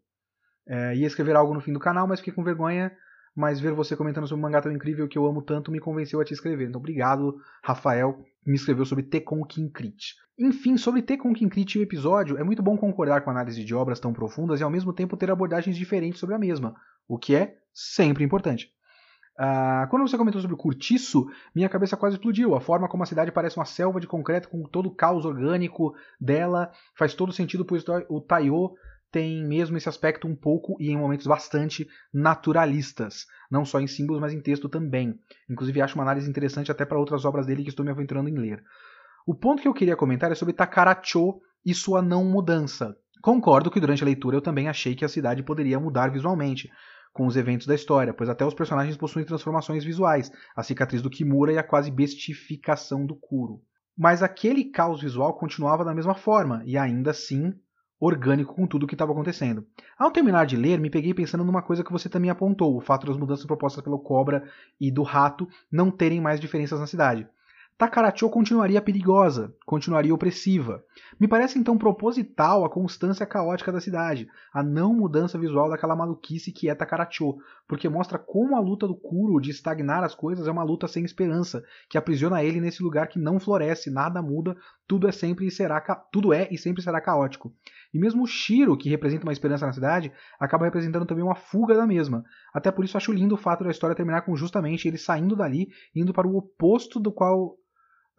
É, 0.67 0.93
ia 0.93 1.07
escrever 1.07 1.37
algo 1.37 1.53
no 1.53 1.61
fim 1.61 1.71
do 1.71 1.79
canal, 1.79 2.05
mas 2.05 2.19
fiquei 2.19 2.33
com 2.33 2.43
vergonha. 2.43 2.91
Mas 3.36 3.59
ver 3.59 3.73
você 3.73 3.95
comentando 3.95 4.27
sobre 4.27 4.39
um 4.39 4.43
mangá 4.43 4.61
tão 4.61 4.71
incrível 4.71 5.07
que 5.07 5.17
eu 5.17 5.25
amo 5.25 5.41
tanto 5.41 5.71
me 5.71 5.80
convenceu 5.80 6.19
a 6.19 6.25
te 6.25 6.34
escrever. 6.34 6.67
Então, 6.67 6.80
obrigado, 6.80 7.39
Rafael, 7.63 8.23
me 8.45 8.55
escreveu 8.55 8.86
sobre 8.86 9.03
Tekon 9.03 9.43
Kinkrit. 9.45 10.15
Enfim, 10.38 10.77
sobre 10.77 11.01
Tekon 11.01 11.34
Kinkrit 11.34 11.77
o 11.77 11.82
episódio, 11.82 12.38
é 12.38 12.43
muito 12.43 12.63
bom 12.63 12.77
concordar 12.77 13.21
com 13.21 13.30
a 13.30 13.34
análise 13.34 13.63
de 13.63 13.75
obras 13.75 13.99
tão 13.99 14.13
profundas 14.13 14.59
e 14.59 14.63
ao 14.63 14.69
mesmo 14.69 14.93
tempo 14.93 15.17
ter 15.17 15.30
abordagens 15.30 15.75
diferentes 15.75 16.19
sobre 16.19 16.36
a 16.36 16.39
mesma, 16.39 16.75
o 17.07 17.17
que 17.17 17.36
é 17.36 17.57
sempre 17.73 18.23
importante. 18.23 18.71
Uh, 19.39 19.88
quando 19.89 20.05
você 20.05 20.17
comentou 20.17 20.41
sobre 20.41 20.53
o 20.53 20.57
Curtiço, 20.57 21.25
minha 21.55 21.69
cabeça 21.69 21.95
quase 21.95 22.17
explodiu. 22.17 22.55
A 22.55 22.59
forma 22.59 22.89
como 22.89 23.03
a 23.03 23.05
cidade 23.05 23.32
parece 23.32 23.55
uma 23.55 23.63
selva 23.63 23.97
de 23.97 24.05
concreto 24.05 24.49
com 24.49 24.63
todo 24.63 24.88
o 24.88 24.93
caos 24.93 25.23
orgânico 25.23 25.95
dela 26.19 26.73
faz 26.93 27.13
todo 27.13 27.32
sentido, 27.32 27.63
pois 27.63 27.86
o 28.09 28.19
Taiyo 28.19 28.73
tem 29.12 29.43
mesmo 29.43 29.78
esse 29.78 29.89
aspecto 29.89 30.28
um 30.28 30.36
pouco 30.36 30.76
e 30.80 30.89
em 30.89 30.97
momentos 30.97 31.28
bastante 31.28 31.88
naturalistas, 32.14 33.26
não 33.49 33.66
só 33.66 33.80
em 33.80 33.88
símbolos, 33.88 34.22
mas 34.22 34.34
em 34.34 34.41
texto 34.41 34.70
também. 34.70 35.20
Inclusive 35.49 35.82
acho 35.82 35.95
uma 35.95 36.03
análise 36.03 36.30
interessante 36.30 36.72
até 36.72 36.86
para 36.86 36.99
outras 36.99 37.26
obras 37.26 37.45
dele 37.45 37.64
que 37.64 37.70
estou 37.70 37.86
me 37.86 37.91
aventurando 37.91 38.30
em 38.30 38.38
ler. 38.38 38.64
O 39.26 39.36
ponto 39.36 39.62
que 39.62 39.68
eu 39.68 39.74
queria 39.74 39.95
comentar 39.95 40.32
é 40.32 40.36
sobre 40.36 40.53
Takaracho 40.53 41.39
e 41.66 41.74
sua 41.74 42.01
não 42.01 42.24
mudança. 42.24 42.95
Concordo 43.22 43.70
que 43.70 43.80
durante 43.80 44.01
a 44.03 44.05
leitura 44.05 44.38
eu 44.38 44.41
também 44.41 44.70
achei 44.70 44.95
que 44.95 45.03
a 45.03 45.10
cidade 45.10 45.43
poderia 45.43 45.80
mudar 45.80 46.10
visualmente 46.12 46.70
com 47.12 47.26
os 47.26 47.36
eventos 47.36 47.68
da 47.68 47.76
história, 47.76 48.14
pois 48.14 48.30
até 48.30 48.45
os 48.45 48.53
personagens 48.53 48.95
possuem 48.95 49.26
transformações 49.26 49.84
visuais, 49.84 50.32
a 50.55 50.64
cicatriz 50.64 51.01
do 51.01 51.10
Kimura 51.10 51.51
e 51.51 51.57
a 51.57 51.64
quase 51.64 51.91
bestificação 51.91 53.05
do 53.05 53.16
Kuro. 53.16 53.62
Mas 53.97 54.24
aquele 54.24 54.66
caos 54.66 55.01
visual 55.01 55.38
continuava 55.38 55.84
da 55.84 55.93
mesma 55.93 56.16
forma, 56.16 56.64
e 56.66 56.78
ainda 56.78 57.12
assim 57.12 57.53
orgânico 57.99 58.55
com 58.55 58.65
tudo 58.65 58.83
o 58.83 58.87
que 58.87 58.95
estava 58.95 59.11
acontecendo. 59.11 59.65
Ao 59.97 60.11
terminar 60.11 60.45
de 60.45 60.55
ler, 60.55 60.79
me 60.79 60.89
peguei 60.89 61.13
pensando 61.13 61.43
numa 61.43 61.61
coisa 61.61 61.83
que 61.83 61.91
você 61.91 62.07
também 62.07 62.29
apontou, 62.29 62.75
o 62.75 62.81
fato 62.81 63.05
das 63.05 63.17
mudanças 63.17 63.45
propostas 63.45 63.83
pelo 63.83 63.99
Cobra 63.99 64.43
e 64.79 64.91
do 64.91 65.03
Rato 65.03 65.47
não 65.71 65.91
terem 65.91 66.21
mais 66.21 66.39
diferenças 66.39 66.79
na 66.79 66.87
cidade. 66.87 67.27
Takaracho 67.79 68.29
continuaria 68.29 68.81
perigosa, 68.81 69.55
continuaria 69.65 70.13
opressiva. 70.13 70.83
Me 71.17 71.29
parece 71.29 71.57
então 71.57 71.77
proposital 71.77 72.65
a 72.65 72.69
constância 72.69 73.25
caótica 73.25 73.71
da 73.71 73.79
cidade, 73.79 74.27
a 74.53 74.61
não 74.61 74.93
mudança 74.93 75.39
visual 75.39 75.69
daquela 75.69 75.95
maluquice 75.95 76.51
que 76.51 76.67
é 76.69 76.75
Takaracho, 76.75 77.37
porque 77.65 77.87
mostra 77.87 78.19
como 78.19 78.57
a 78.57 78.59
luta 78.59 78.85
do 78.85 78.97
Kuro 78.97 79.39
de 79.39 79.51
estagnar 79.51 80.03
as 80.03 80.13
coisas 80.13 80.45
é 80.45 80.51
uma 80.51 80.61
luta 80.61 80.89
sem 80.89 81.05
esperança, 81.05 81.63
que 81.89 81.97
aprisiona 81.97 82.43
ele 82.43 82.59
nesse 82.59 82.83
lugar 82.83 83.07
que 83.07 83.17
não 83.17 83.39
floresce, 83.39 83.89
nada 83.89 84.21
muda, 84.21 84.57
tudo 84.89 85.07
é 85.07 85.11
sempre 85.11 85.45
e 85.45 85.51
será 85.51 85.79
tudo 86.11 86.33
é 86.33 86.47
e 86.49 86.57
sempre 86.57 86.81
será 86.81 86.99
caótico. 86.99 87.53
E 87.93 87.99
mesmo 87.99 88.23
o 88.23 88.27
Shiro, 88.27 88.75
que 88.75 88.89
representa 88.89 89.23
uma 89.23 89.31
esperança 89.31 89.67
na 89.67 89.71
cidade, 89.71 90.11
acaba 90.39 90.65
representando 90.65 91.05
também 91.05 91.23
uma 91.23 91.35
fuga 91.35 91.75
da 91.75 91.85
mesma. 91.85 92.25
Até 92.51 92.71
por 92.71 92.83
isso 92.83 92.97
acho 92.97 93.13
lindo 93.13 93.35
o 93.35 93.37
fato 93.37 93.63
da 93.63 93.69
história 93.69 93.95
terminar 93.95 94.23
com 94.23 94.35
justamente 94.35 94.87
ele 94.87 94.97
saindo 94.97 95.35
dali, 95.35 95.67
indo 95.95 96.11
para 96.11 96.27
o 96.27 96.35
oposto 96.35 96.99
do 96.99 97.11
qual 97.11 97.55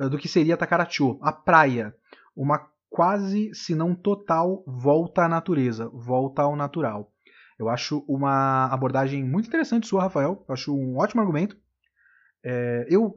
eh, 0.01 0.09
do 0.09 0.17
que 0.17 0.29
seria 0.29 0.57
Takarachu, 0.57 1.19
a 1.21 1.33
praia. 1.33 1.93
Uma 2.37 2.65
quase, 2.89 3.53
se 3.53 3.75
não 3.75 3.93
total, 3.93 4.63
volta 4.65 5.23
à 5.23 5.29
natureza, 5.29 5.91
volta 5.93 6.43
ao 6.43 6.55
natural. 6.55 7.13
Eu 7.59 7.69
acho 7.69 8.05
uma 8.07 8.67
abordagem 8.67 9.25
muito 9.25 9.49
interessante 9.49 9.89
sua, 9.89 10.03
Rafael. 10.03 10.45
Eu 10.49 10.55
acho 10.55 10.73
um 10.73 10.99
ótimo 10.99 11.21
argumento. 11.21 11.57
É, 12.45 12.87
eu 12.89 13.17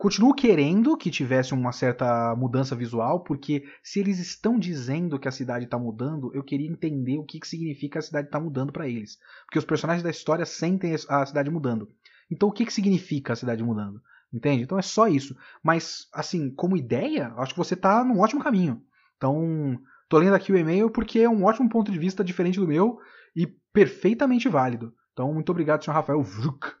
continuo 0.00 0.32
querendo 0.32 0.96
que 0.96 1.10
tivesse 1.10 1.52
uma 1.52 1.72
certa 1.72 2.34
mudança 2.34 2.74
visual, 2.74 3.20
porque 3.20 3.68
se 3.82 4.00
eles 4.00 4.18
estão 4.18 4.58
dizendo 4.58 5.18
que 5.18 5.28
a 5.28 5.30
cidade 5.30 5.66
está 5.66 5.78
mudando, 5.78 6.34
eu 6.34 6.42
queria 6.42 6.66
entender 6.66 7.18
o 7.18 7.22
que, 7.22 7.38
que 7.38 7.46
significa 7.46 7.98
a 7.98 8.02
cidade 8.02 8.28
estar 8.28 8.38
tá 8.38 8.42
mudando 8.42 8.72
para 8.72 8.88
eles. 8.88 9.18
Porque 9.44 9.58
os 9.58 9.64
personagens 9.66 10.02
da 10.02 10.08
história 10.08 10.46
sentem 10.46 10.94
a 11.06 11.26
cidade 11.26 11.50
mudando. 11.50 11.86
Então 12.30 12.48
o 12.48 12.52
que, 12.52 12.64
que 12.64 12.72
significa 12.72 13.34
a 13.34 13.36
cidade 13.36 13.62
mudando? 13.62 14.00
Entende? 14.32 14.62
Então 14.62 14.78
é 14.78 14.82
só 14.82 15.06
isso. 15.06 15.36
Mas, 15.62 16.08
assim, 16.14 16.48
como 16.48 16.78
ideia, 16.78 17.34
acho 17.36 17.52
que 17.52 17.58
você 17.58 17.74
está 17.74 18.02
num 18.02 18.20
ótimo 18.20 18.42
caminho. 18.42 18.82
Então, 19.18 19.78
tô 20.08 20.16
lendo 20.16 20.34
aqui 20.34 20.50
o 20.50 20.56
e-mail 20.56 20.88
porque 20.88 21.18
é 21.18 21.28
um 21.28 21.44
ótimo 21.44 21.68
ponto 21.68 21.92
de 21.92 21.98
vista 21.98 22.24
diferente 22.24 22.58
do 22.58 22.66
meu 22.66 22.98
e 23.36 23.46
perfeitamente 23.46 24.48
válido. 24.48 24.94
Então, 25.12 25.34
muito 25.34 25.50
obrigado, 25.50 25.84
senhor 25.84 25.94
Rafael 25.94 26.22
Vruk. 26.22 26.79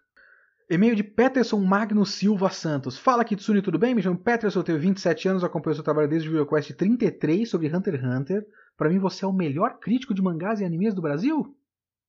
E-mail 0.70 0.94
de 0.94 1.02
Peterson 1.02 1.58
Magno 1.58 2.06
Silva 2.06 2.48
Santos. 2.48 2.96
Fala 2.96 3.24
Kitsune, 3.24 3.60
tudo 3.60 3.78
bem? 3.78 3.94
Me 3.94 4.00
chamo 4.00 4.16
Peterson, 4.16 4.62
tenho 4.62 4.78
27 4.78 5.28
anos, 5.28 5.44
acompanho 5.44 5.74
seu 5.74 5.84
trabalho 5.84 6.08
desde 6.08 6.28
o 6.28 6.30
VideoQuest 6.30 6.74
33 6.74 7.50
sobre 7.50 7.74
Hunter 7.74 7.94
x 7.96 8.04
Hunter. 8.04 8.46
Para 8.76 8.88
mim, 8.88 8.98
você 8.98 9.24
é 9.24 9.28
o 9.28 9.32
melhor 9.32 9.80
crítico 9.80 10.14
de 10.14 10.22
mangás 10.22 10.60
e 10.60 10.64
animes 10.64 10.94
do 10.94 11.02
Brasil? 11.02 11.56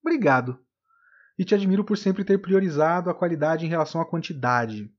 Obrigado. 0.01 0.59
E 1.38 1.43
te 1.43 1.55
admiro 1.55 1.84
por 1.84 1.97
sempre 1.97 2.24
ter 2.24 2.38
priorizado 2.38 3.09
a 3.09 3.16
qualidade 3.16 3.66
em 3.66 3.70
relação 3.70 3.99
à 3.99 4.05
quantidade 4.05 4.93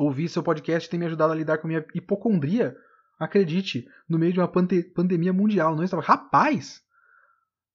ouvir 0.00 0.30
seu 0.30 0.42
podcast 0.42 0.88
tem 0.88 0.98
me 0.98 1.04
ajudado 1.04 1.32
a 1.32 1.36
lidar 1.36 1.58
com 1.58 1.68
minha 1.68 1.84
hipocondria. 1.94 2.74
Acredite, 3.18 3.86
no 4.08 4.18
meio 4.18 4.32
de 4.32 4.40
uma 4.40 4.48
pande 4.48 4.82
pandemia 4.82 5.32
mundial. 5.32 5.76
Não 5.76 5.84
estava. 5.84 6.02
Rapaz! 6.02 6.82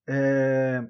É... 0.07 0.83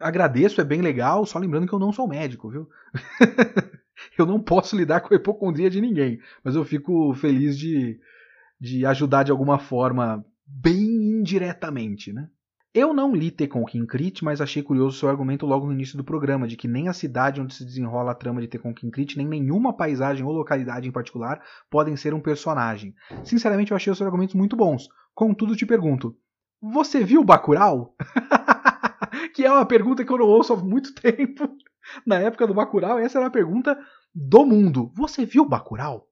Agradeço, 0.00 0.60
é 0.60 0.64
bem 0.64 0.80
legal, 0.82 1.24
só 1.24 1.38
lembrando 1.38 1.66
que 1.66 1.72
eu 1.72 1.78
não 1.78 1.92
sou 1.92 2.08
médico, 2.08 2.50
viu? 2.50 2.68
eu 4.18 4.26
não 4.26 4.40
posso 4.40 4.76
lidar 4.76 5.00
com 5.00 5.14
a 5.14 5.16
hipocondria 5.16 5.70
de 5.70 5.80
ninguém, 5.80 6.20
mas 6.42 6.54
eu 6.54 6.64
fico 6.64 7.14
feliz 7.14 7.56
de, 7.56 8.00
de 8.60 8.84
ajudar 8.84 9.22
de 9.22 9.30
alguma 9.30 9.58
forma, 9.58 10.24
bem 10.46 10.82
indiretamente, 11.20 12.12
né? 12.12 12.28
Eu 12.74 12.92
não 12.92 13.14
li 13.14 13.30
Tekken 13.30 13.86
Crit, 13.86 14.22
mas 14.22 14.38
achei 14.38 14.62
curioso 14.62 14.98
seu 14.98 15.08
argumento 15.08 15.46
logo 15.46 15.64
no 15.64 15.72
início 15.72 15.96
do 15.96 16.04
programa, 16.04 16.46
de 16.46 16.58
que 16.58 16.68
nem 16.68 16.88
a 16.88 16.92
cidade 16.92 17.40
onde 17.40 17.54
se 17.54 17.64
desenrola 17.64 18.10
a 18.10 18.14
trama 18.14 18.42
de 18.42 18.48
Tekken 18.48 18.90
Crit, 18.90 19.16
nem 19.16 19.26
nenhuma 19.26 19.74
paisagem 19.74 20.26
ou 20.26 20.30
localidade 20.30 20.86
em 20.86 20.92
particular 20.92 21.40
podem 21.70 21.96
ser 21.96 22.12
um 22.12 22.20
personagem. 22.20 22.94
Sinceramente, 23.24 23.70
eu 23.70 23.76
achei 23.76 23.90
os 23.90 23.96
seus 23.96 24.06
argumentos 24.06 24.34
muito 24.34 24.54
bons. 24.54 24.88
Contudo, 25.14 25.56
te 25.56 25.64
pergunto, 25.64 26.14
você 26.60 27.02
viu 27.02 27.24
Bacurau? 27.24 27.96
que 29.36 29.44
é 29.44 29.52
uma 29.52 29.66
pergunta 29.66 30.02
que 30.02 30.10
eu 30.10 30.16
não 30.16 30.24
ouço 30.24 30.54
há 30.54 30.56
muito 30.56 30.94
tempo. 30.94 31.46
Na 32.06 32.16
época 32.16 32.46
do 32.46 32.54
Bacurau, 32.54 32.98
essa 32.98 33.18
era 33.18 33.26
a 33.26 33.30
pergunta 33.30 33.78
do 34.14 34.46
mundo. 34.46 34.90
Você 34.96 35.26
viu 35.26 35.44
Bacurau? 35.44 36.08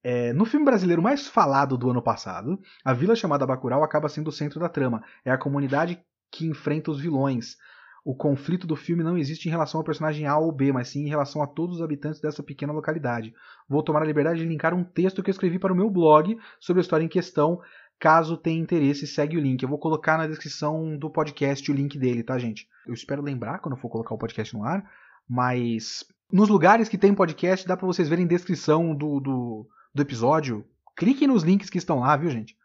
É, 0.00 0.32
no 0.32 0.44
filme 0.44 0.64
brasileiro 0.64 1.02
mais 1.02 1.26
falado 1.26 1.76
do 1.76 1.90
ano 1.90 2.00
passado, 2.00 2.56
a 2.84 2.94
vila 2.94 3.16
chamada 3.16 3.44
Bacurau 3.44 3.82
acaba 3.82 4.08
sendo 4.08 4.28
o 4.28 4.32
centro 4.32 4.60
da 4.60 4.68
trama. 4.68 5.02
É 5.24 5.30
a 5.32 5.36
comunidade 5.36 6.00
que 6.30 6.46
enfrenta 6.46 6.92
os 6.92 7.00
vilões. 7.00 7.56
O 8.04 8.14
conflito 8.14 8.64
do 8.64 8.76
filme 8.76 9.02
não 9.02 9.18
existe 9.18 9.48
em 9.48 9.50
relação 9.50 9.80
ao 9.80 9.84
personagem 9.84 10.28
A 10.28 10.38
ou 10.38 10.52
B, 10.52 10.70
mas 10.70 10.88
sim 10.88 11.00
em 11.00 11.08
relação 11.08 11.42
a 11.42 11.48
todos 11.48 11.78
os 11.78 11.82
habitantes 11.82 12.20
dessa 12.20 12.44
pequena 12.44 12.72
localidade. 12.72 13.34
Vou 13.68 13.82
tomar 13.82 14.02
a 14.02 14.06
liberdade 14.06 14.38
de 14.38 14.46
linkar 14.46 14.72
um 14.72 14.84
texto 14.84 15.20
que 15.20 15.30
eu 15.30 15.32
escrevi 15.32 15.58
para 15.58 15.72
o 15.72 15.76
meu 15.76 15.90
blog 15.90 16.38
sobre 16.60 16.78
a 16.78 16.82
história 16.82 17.04
em 17.04 17.08
questão. 17.08 17.60
Caso 17.98 18.36
tenha 18.36 18.60
interesse, 18.60 19.06
segue 19.06 19.36
o 19.36 19.40
link. 19.40 19.62
Eu 19.62 19.68
vou 19.68 19.78
colocar 19.78 20.16
na 20.16 20.26
descrição 20.26 20.96
do 20.96 21.10
podcast 21.10 21.70
o 21.70 21.74
link 21.74 21.98
dele, 21.98 22.22
tá, 22.22 22.38
gente? 22.38 22.68
Eu 22.86 22.94
espero 22.94 23.22
lembrar 23.22 23.58
quando 23.58 23.74
eu 23.74 23.80
for 23.80 23.88
colocar 23.88 24.14
o 24.14 24.18
podcast 24.18 24.56
no 24.56 24.64
ar, 24.64 24.88
mas 25.28 26.04
nos 26.32 26.48
lugares 26.48 26.88
que 26.88 26.96
tem 26.96 27.14
podcast 27.14 27.66
dá 27.66 27.76
para 27.76 27.86
vocês 27.86 28.08
verem 28.08 28.26
descrição 28.26 28.94
do, 28.94 29.18
do, 29.18 29.68
do 29.92 30.02
episódio. 30.02 30.64
Cliquem 30.96 31.26
nos 31.26 31.42
links 31.42 31.70
que 31.70 31.78
estão 31.78 32.00
lá, 32.00 32.16
viu, 32.16 32.30
gente? 32.30 32.56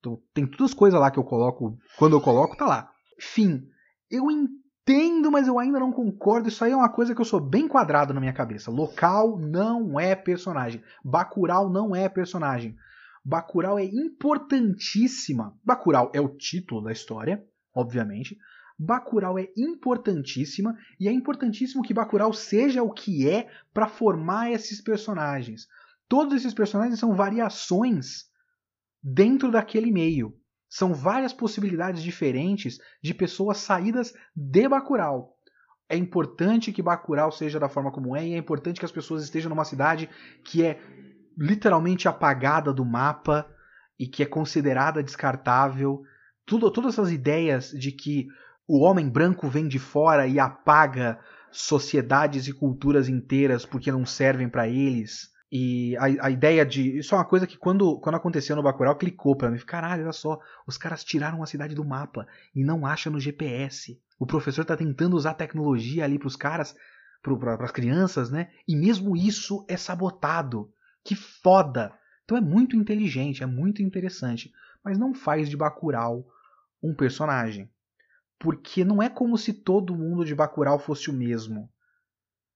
Então, 0.00 0.20
tem 0.32 0.46
todas 0.46 0.70
as 0.70 0.74
coisas 0.74 0.98
lá 0.98 1.10
que 1.10 1.18
eu 1.18 1.24
coloco, 1.24 1.78
quando 1.98 2.16
eu 2.16 2.20
coloco, 2.20 2.56
tá 2.56 2.66
lá. 2.66 2.90
Enfim, 3.18 3.68
eu 4.10 4.30
entendo, 4.30 5.30
mas 5.30 5.46
eu 5.46 5.58
ainda 5.58 5.78
não 5.78 5.92
concordo. 5.92 6.48
Isso 6.48 6.64
aí 6.64 6.72
é 6.72 6.76
uma 6.76 6.88
coisa 6.88 7.14
que 7.14 7.20
eu 7.20 7.24
sou 7.24 7.40
bem 7.40 7.68
quadrado 7.68 8.12
na 8.12 8.20
minha 8.20 8.32
cabeça. 8.32 8.70
Local 8.70 9.38
não 9.38 10.00
é 10.00 10.14
personagem. 10.14 10.82
Bacurau 11.04 11.70
não 11.70 11.94
é 11.94 12.08
personagem. 12.08 12.76
Bacurau 13.24 13.78
é 13.78 13.84
importantíssima. 13.84 15.56
Bacurau 15.64 16.10
é 16.14 16.20
o 16.20 16.28
título 16.28 16.82
da 16.82 16.92
história, 16.92 17.44
obviamente. 17.74 18.36
Bacurau 18.78 19.38
é 19.38 19.48
importantíssima 19.56 20.76
e 20.98 21.06
é 21.06 21.12
importantíssimo 21.12 21.82
que 21.82 21.94
Bacurau 21.94 22.32
seja 22.32 22.82
o 22.82 22.92
que 22.92 23.28
é 23.28 23.48
para 23.72 23.86
formar 23.86 24.50
esses 24.50 24.80
personagens. 24.80 25.68
Todos 26.08 26.34
esses 26.34 26.52
personagens 26.52 26.98
são 26.98 27.14
variações 27.14 28.26
dentro 29.02 29.50
daquele 29.50 29.92
meio. 29.92 30.36
São 30.68 30.94
várias 30.94 31.32
possibilidades 31.32 32.02
diferentes 32.02 32.78
de 33.02 33.14
pessoas 33.14 33.58
saídas 33.58 34.14
de 34.34 34.68
Bacurau. 34.68 35.36
É 35.88 35.96
importante 35.96 36.72
que 36.72 36.82
Bacurau 36.82 37.30
seja 37.30 37.60
da 37.60 37.68
forma 37.68 37.92
como 37.92 38.16
é, 38.16 38.26
e 38.26 38.32
é 38.32 38.38
importante 38.38 38.80
que 38.80 38.84
as 38.86 38.92
pessoas 38.92 39.22
estejam 39.22 39.50
numa 39.50 39.64
cidade 39.64 40.08
que 40.44 40.64
é 40.64 40.80
literalmente 41.36 42.08
apagada 42.08 42.72
do 42.72 42.84
mapa 42.84 43.46
e 43.98 44.06
que 44.06 44.22
é 44.22 44.26
considerada 44.26 45.02
descartável. 45.02 46.02
Tudo, 46.44 46.70
todas 46.70 46.94
essas 46.94 47.12
ideias 47.12 47.70
de 47.70 47.92
que 47.92 48.26
o 48.66 48.80
homem 48.80 49.08
branco 49.08 49.48
vem 49.48 49.68
de 49.68 49.78
fora 49.78 50.26
e 50.26 50.38
apaga 50.38 51.18
sociedades 51.50 52.48
e 52.48 52.52
culturas 52.52 53.08
inteiras 53.08 53.66
porque 53.66 53.92
não 53.92 54.06
servem 54.06 54.48
para 54.48 54.68
eles. 54.68 55.30
E 55.54 55.94
a, 55.98 56.26
a, 56.26 56.30
ideia 56.30 56.64
de. 56.64 56.98
Isso 56.98 57.14
é 57.14 57.18
uma 57.18 57.26
coisa 57.26 57.46
que 57.46 57.58
quando, 57.58 58.00
quando 58.00 58.14
aconteceu 58.14 58.56
no 58.56 58.62
Bacurau 58.62 58.96
clicou 58.96 59.36
pra 59.36 59.50
mim. 59.50 59.58
Caralho, 59.58 60.04
olha 60.04 60.12
só. 60.12 60.40
Os 60.66 60.78
caras 60.78 61.04
tiraram 61.04 61.42
a 61.42 61.46
cidade 61.46 61.74
do 61.74 61.84
mapa 61.84 62.26
e 62.54 62.64
não 62.64 62.86
acham 62.86 63.12
no 63.12 63.20
GPS. 63.20 64.00
O 64.18 64.24
professor 64.26 64.64
tá 64.64 64.74
tentando 64.74 65.14
usar 65.14 65.34
tecnologia 65.34 66.04
ali 66.04 66.18
pros 66.18 66.36
caras, 66.36 66.74
pro, 67.22 67.38
pra, 67.38 67.58
pras 67.58 67.70
crianças, 67.70 68.30
né? 68.30 68.48
E 68.66 68.74
mesmo 68.74 69.14
isso 69.14 69.66
é 69.68 69.76
sabotado. 69.76 70.72
Que 71.04 71.14
foda! 71.14 71.92
Então 72.24 72.36
é 72.36 72.40
muito 72.40 72.76
inteligente, 72.76 73.42
é 73.42 73.46
muito 73.46 73.82
interessante. 73.82 74.52
Mas 74.84 74.98
não 74.98 75.14
faz 75.14 75.48
de 75.48 75.56
Bacurau 75.56 76.26
um 76.82 76.94
personagem. 76.94 77.70
Porque 78.38 78.84
não 78.84 79.02
é 79.02 79.08
como 79.08 79.38
se 79.38 79.52
todo 79.52 79.96
mundo 79.96 80.24
de 80.24 80.34
Bacurau 80.34 80.78
fosse 80.78 81.10
o 81.10 81.12
mesmo. 81.12 81.70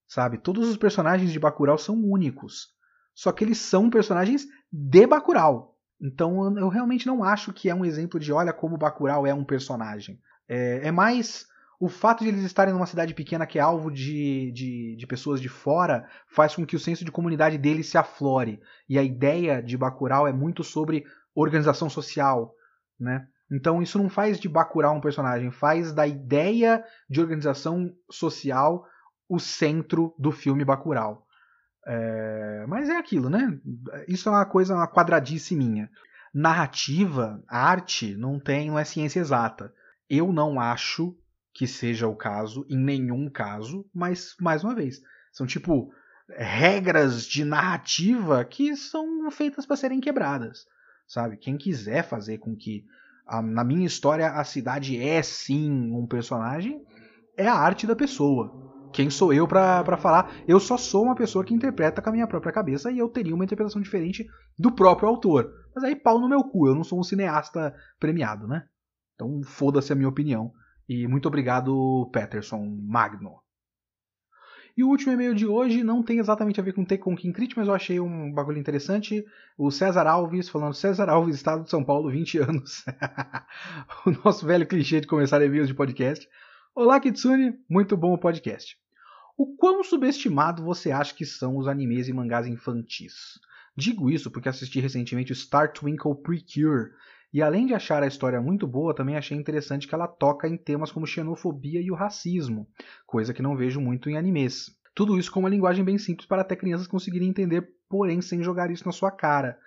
Sabe? 0.07 0.37
Todos 0.37 0.67
os 0.67 0.77
personagens 0.77 1.31
de 1.31 1.39
Bacurau 1.39 1.77
são 1.77 1.95
únicos 1.95 2.77
só 3.17 3.31
que 3.31 3.43
eles 3.43 3.57
são 3.57 3.89
personagens 3.89 4.47
de 4.71 5.07
Bacurau. 5.07 5.75
Então 5.99 6.55
eu 6.59 6.69
realmente 6.69 7.07
não 7.07 7.23
acho 7.23 7.51
que 7.51 7.67
é 7.67 7.73
um 7.73 7.83
exemplo 7.83 8.19
de 8.19 8.31
olha 8.31 8.53
como 8.53 8.77
Bacurau 8.77 9.25
é 9.25 9.33
um 9.33 9.43
personagem. 9.43 10.21
É, 10.47 10.87
é 10.87 10.91
mais 10.91 11.47
o 11.79 11.87
fato 11.87 12.23
de 12.23 12.29
eles 12.29 12.43
estarem 12.43 12.73
numa 12.73 12.87
cidade 12.87 13.13
pequena 13.13 13.45
que 13.45 13.59
é 13.59 13.61
alvo 13.61 13.91
de, 13.91 14.51
de, 14.51 14.95
de, 14.95 15.07
pessoas 15.07 15.39
de 15.39 15.47
fora 15.47 16.07
faz 16.27 16.55
com 16.55 16.65
que 16.65 16.75
o 16.75 16.79
senso 16.79 17.05
de 17.05 17.11
comunidade 17.11 17.57
deles 17.57 17.87
se 17.87 17.97
aflore. 17.97 18.59
E 18.89 18.97
a 18.97 19.03
ideia 19.03 19.61
de 19.61 19.77
Bacurau 19.77 20.27
é 20.27 20.33
muito 20.33 20.63
sobre 20.63 21.05
organização 21.35 21.89
social, 21.89 22.55
né? 22.99 23.27
Então 23.51 23.81
isso 23.81 23.97
não 23.97 24.09
faz 24.09 24.39
de 24.39 24.49
Bacurau 24.49 24.95
um 24.95 25.01
personagem, 25.01 25.51
faz 25.51 25.93
da 25.93 26.05
ideia 26.07 26.83
de 27.09 27.21
organização 27.21 27.93
social 28.09 28.83
o 29.29 29.39
centro 29.39 30.15
do 30.17 30.31
filme 30.31 30.65
Bacurau. 30.65 31.25
É, 31.85 32.65
mas 32.67 32.89
é 32.89 32.97
aquilo, 32.97 33.29
né? 33.29 33.57
Isso 34.07 34.27
é 34.27 34.31
uma 34.31 34.45
coisa, 34.45 34.73
uma 34.73 34.87
quadradice 34.87 35.55
minha. 35.55 35.89
Narrativa, 36.33 37.41
arte, 37.47 38.15
não 38.15 38.39
tem, 38.39 38.69
não 38.69 38.79
é 38.79 38.83
ciência 38.83 39.19
exata. 39.19 39.71
Eu 40.09 40.33
não 40.33 40.59
acho 40.59 41.15
que 41.57 41.65
seja 41.65 42.07
o 42.07 42.15
caso, 42.15 42.65
em 42.69 42.77
nenhum 42.77 43.29
caso, 43.29 43.83
mas, 43.93 44.35
mais 44.39 44.63
uma 44.63 44.75
vez, 44.75 45.01
são 45.31 45.47
tipo 45.47 45.91
regras 46.29 47.25
de 47.25 47.43
narrativa 47.43 48.45
que 48.45 48.75
são 48.75 49.31
feitas 49.31 49.65
para 49.65 49.75
serem 49.75 49.99
quebradas, 49.99 50.67
sabe? 51.07 51.37
Quem 51.37 51.57
quiser 51.57 52.03
fazer 52.03 52.37
com 52.37 52.55
que, 52.55 52.85
a, 53.25 53.41
na 53.41 53.63
minha 53.63 53.87
história, 53.87 54.29
a 54.29 54.43
cidade 54.43 55.01
é 55.01 55.23
sim 55.23 55.91
um 55.91 56.05
personagem, 56.05 56.85
é 57.35 57.47
a 57.47 57.55
arte 57.55 57.87
da 57.87 57.95
pessoa 57.95 58.67
quem 58.93 59.09
sou 59.09 59.33
eu 59.33 59.47
para 59.47 59.97
falar? 59.97 60.31
Eu 60.47 60.59
só 60.59 60.77
sou 60.77 61.03
uma 61.03 61.15
pessoa 61.15 61.43
que 61.43 61.53
interpreta 61.53 62.01
com 62.01 62.09
a 62.09 62.11
minha 62.11 62.27
própria 62.27 62.51
cabeça 62.51 62.91
e 62.91 62.97
eu 62.97 63.09
teria 63.09 63.35
uma 63.35 63.43
interpretação 63.43 63.81
diferente 63.81 64.25
do 64.57 64.71
próprio 64.71 65.07
autor. 65.07 65.51
Mas 65.75 65.83
aí 65.83 65.95
pau 65.95 66.19
no 66.19 66.29
meu 66.29 66.43
cu, 66.43 66.67
eu 66.67 66.73
não 66.73 66.83
sou 66.83 66.99
um 66.99 67.03
cineasta 67.03 67.75
premiado, 67.99 68.47
né? 68.47 68.65
Então 69.13 69.41
foda-se 69.43 69.91
a 69.91 69.95
minha 69.95 70.09
opinião. 70.09 70.51
E 70.87 71.07
muito 71.07 71.27
obrigado, 71.27 72.09
Peterson 72.13 72.63
Magno. 72.81 73.41
E 74.77 74.83
o 74.83 74.89
último 74.89 75.11
e-mail 75.11 75.33
de 75.33 75.47
hoje 75.47 75.83
não 75.83 76.03
tem 76.03 76.19
exatamente 76.19 76.59
a 76.59 76.63
ver 76.63 76.71
com 76.71 76.85
Take 76.85 77.01
com 77.01 77.15
Crit, 77.15 77.57
mas 77.57 77.67
eu 77.67 77.73
achei 77.73 77.99
um 77.99 78.31
bagulho 78.31 78.59
interessante. 78.59 79.25
O 79.57 79.71
César 79.71 80.05
Alves, 80.05 80.49
falando 80.49 80.75
César 80.75 81.09
Alves, 81.09 81.35
Estado 81.35 81.63
de 81.63 81.69
São 81.71 81.83
Paulo, 81.83 82.11
20 82.11 82.37
anos. 82.39 82.85
o 84.05 84.11
nosso 84.23 84.45
velho 84.45 84.67
clichê 84.67 85.01
de 85.01 85.07
começar 85.07 85.41
e-mails 85.41 85.67
de 85.67 85.73
podcast. 85.73 86.29
Olá, 86.75 86.99
Kitsune, 86.99 87.55
muito 87.67 87.97
bom 87.97 88.13
o 88.13 88.19
podcast. 88.19 88.77
O 89.35 89.55
quão 89.55 89.83
subestimado 89.83 90.63
você 90.63 90.91
acha 90.91 91.15
que 91.15 91.25
são 91.25 91.57
os 91.57 91.67
animes 91.67 92.07
e 92.07 92.13
mangás 92.13 92.45
infantis? 92.45 93.39
Digo 93.75 94.11
isso 94.11 94.29
porque 94.29 94.49
assisti 94.49 94.79
recentemente 94.79 95.31
o 95.31 95.35
Star 95.35 95.73
Twinkle 95.73 96.15
Precure, 96.21 96.91
e 97.33 97.41
além 97.41 97.65
de 97.65 97.73
achar 97.73 98.01
a 98.01 98.07
história 98.07 98.41
muito 98.41 98.65
boa, 98.65 98.95
também 98.95 99.17
achei 99.17 99.37
interessante 99.37 99.87
que 99.87 99.93
ela 99.93 100.07
toca 100.07 100.47
em 100.47 100.57
temas 100.57 100.91
como 100.91 101.05
xenofobia 101.05 101.81
e 101.81 101.91
o 101.91 101.95
racismo, 101.95 102.67
coisa 103.05 103.33
que 103.33 103.41
não 103.41 103.55
vejo 103.55 103.81
muito 103.81 104.09
em 104.09 104.17
animes. 104.17 104.71
Tudo 104.95 105.17
isso 105.17 105.31
com 105.31 105.41
uma 105.41 105.49
linguagem 105.49 105.83
bem 105.83 105.97
simples 105.97 106.27
para 106.27 106.41
até 106.41 106.55
crianças 106.55 106.87
conseguirem 106.87 107.29
entender, 107.29 107.67
porém 107.89 108.21
sem 108.21 108.41
jogar 108.41 108.71
isso 108.71 108.85
na 108.85 108.91
sua 108.91 109.11
cara. 109.11 109.59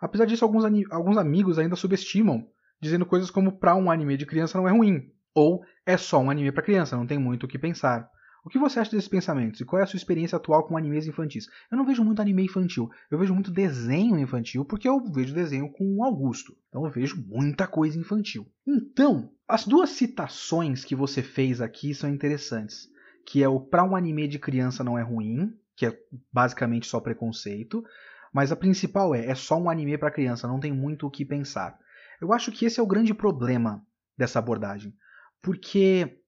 Apesar 0.00 0.24
disso, 0.24 0.44
alguns, 0.44 0.64
alguns 0.90 1.16
amigos 1.16 1.58
ainda 1.58 1.76
subestimam, 1.76 2.46
dizendo 2.80 3.06
coisas 3.06 3.30
como 3.30 3.58
pra 3.58 3.74
um 3.74 3.90
anime 3.90 4.16
de 4.16 4.26
criança 4.26 4.58
não 4.58 4.68
é 4.68 4.72
ruim, 4.72 5.12
ou 5.34 5.62
é 5.86 5.96
só 5.96 6.18
um 6.18 6.30
anime 6.30 6.50
para 6.50 6.62
criança, 6.62 6.96
não 6.96 7.06
tem 7.06 7.18
muito 7.18 7.44
o 7.44 7.48
que 7.48 7.58
pensar. 7.58 8.10
O 8.44 8.48
que 8.48 8.58
você 8.58 8.80
acha 8.80 8.90
desses 8.90 9.08
pensamentos 9.08 9.60
e 9.60 9.64
qual 9.64 9.80
é 9.80 9.82
a 9.82 9.86
sua 9.86 9.98
experiência 9.98 10.36
atual 10.36 10.64
com 10.64 10.76
animes 10.76 11.06
infantis? 11.06 11.48
Eu 11.70 11.76
não 11.76 11.84
vejo 11.84 12.02
muito 12.02 12.22
anime 12.22 12.44
infantil, 12.44 12.90
eu 13.10 13.18
vejo 13.18 13.34
muito 13.34 13.50
desenho 13.50 14.18
infantil 14.18 14.64
porque 14.64 14.88
eu 14.88 15.00
vejo 15.12 15.34
desenho 15.34 15.70
com 15.70 15.96
o 15.96 16.04
Augusto. 16.04 16.56
Então 16.68 16.84
eu 16.84 16.90
vejo 16.90 17.22
muita 17.26 17.66
coisa 17.66 17.98
infantil. 17.98 18.46
Então, 18.66 19.30
as 19.46 19.66
duas 19.66 19.90
citações 19.90 20.84
que 20.84 20.94
você 20.94 21.22
fez 21.22 21.60
aqui 21.60 21.94
são 21.94 22.08
interessantes, 22.08 22.88
que 23.26 23.42
é 23.42 23.48
o 23.48 23.60
para 23.60 23.84
um 23.84 23.94
anime 23.94 24.26
de 24.26 24.38
criança 24.38 24.82
não 24.82 24.98
é 24.98 25.02
ruim, 25.02 25.54
que 25.76 25.86
é 25.86 25.98
basicamente 26.32 26.86
só 26.86 27.00
preconceito, 27.00 27.84
mas 28.32 28.50
a 28.50 28.56
principal 28.56 29.14
é 29.14 29.26
é 29.26 29.34
só 29.34 29.58
um 29.58 29.68
anime 29.68 29.98
para 29.98 30.10
criança, 30.10 30.48
não 30.48 30.60
tem 30.60 30.72
muito 30.72 31.06
o 31.06 31.10
que 31.10 31.24
pensar. 31.24 31.78
Eu 32.20 32.32
acho 32.32 32.52
que 32.52 32.64
esse 32.64 32.78
é 32.80 32.82
o 32.82 32.86
grande 32.86 33.14
problema 33.14 33.84
dessa 34.16 34.38
abordagem. 34.38 34.94
Porque 35.40 36.20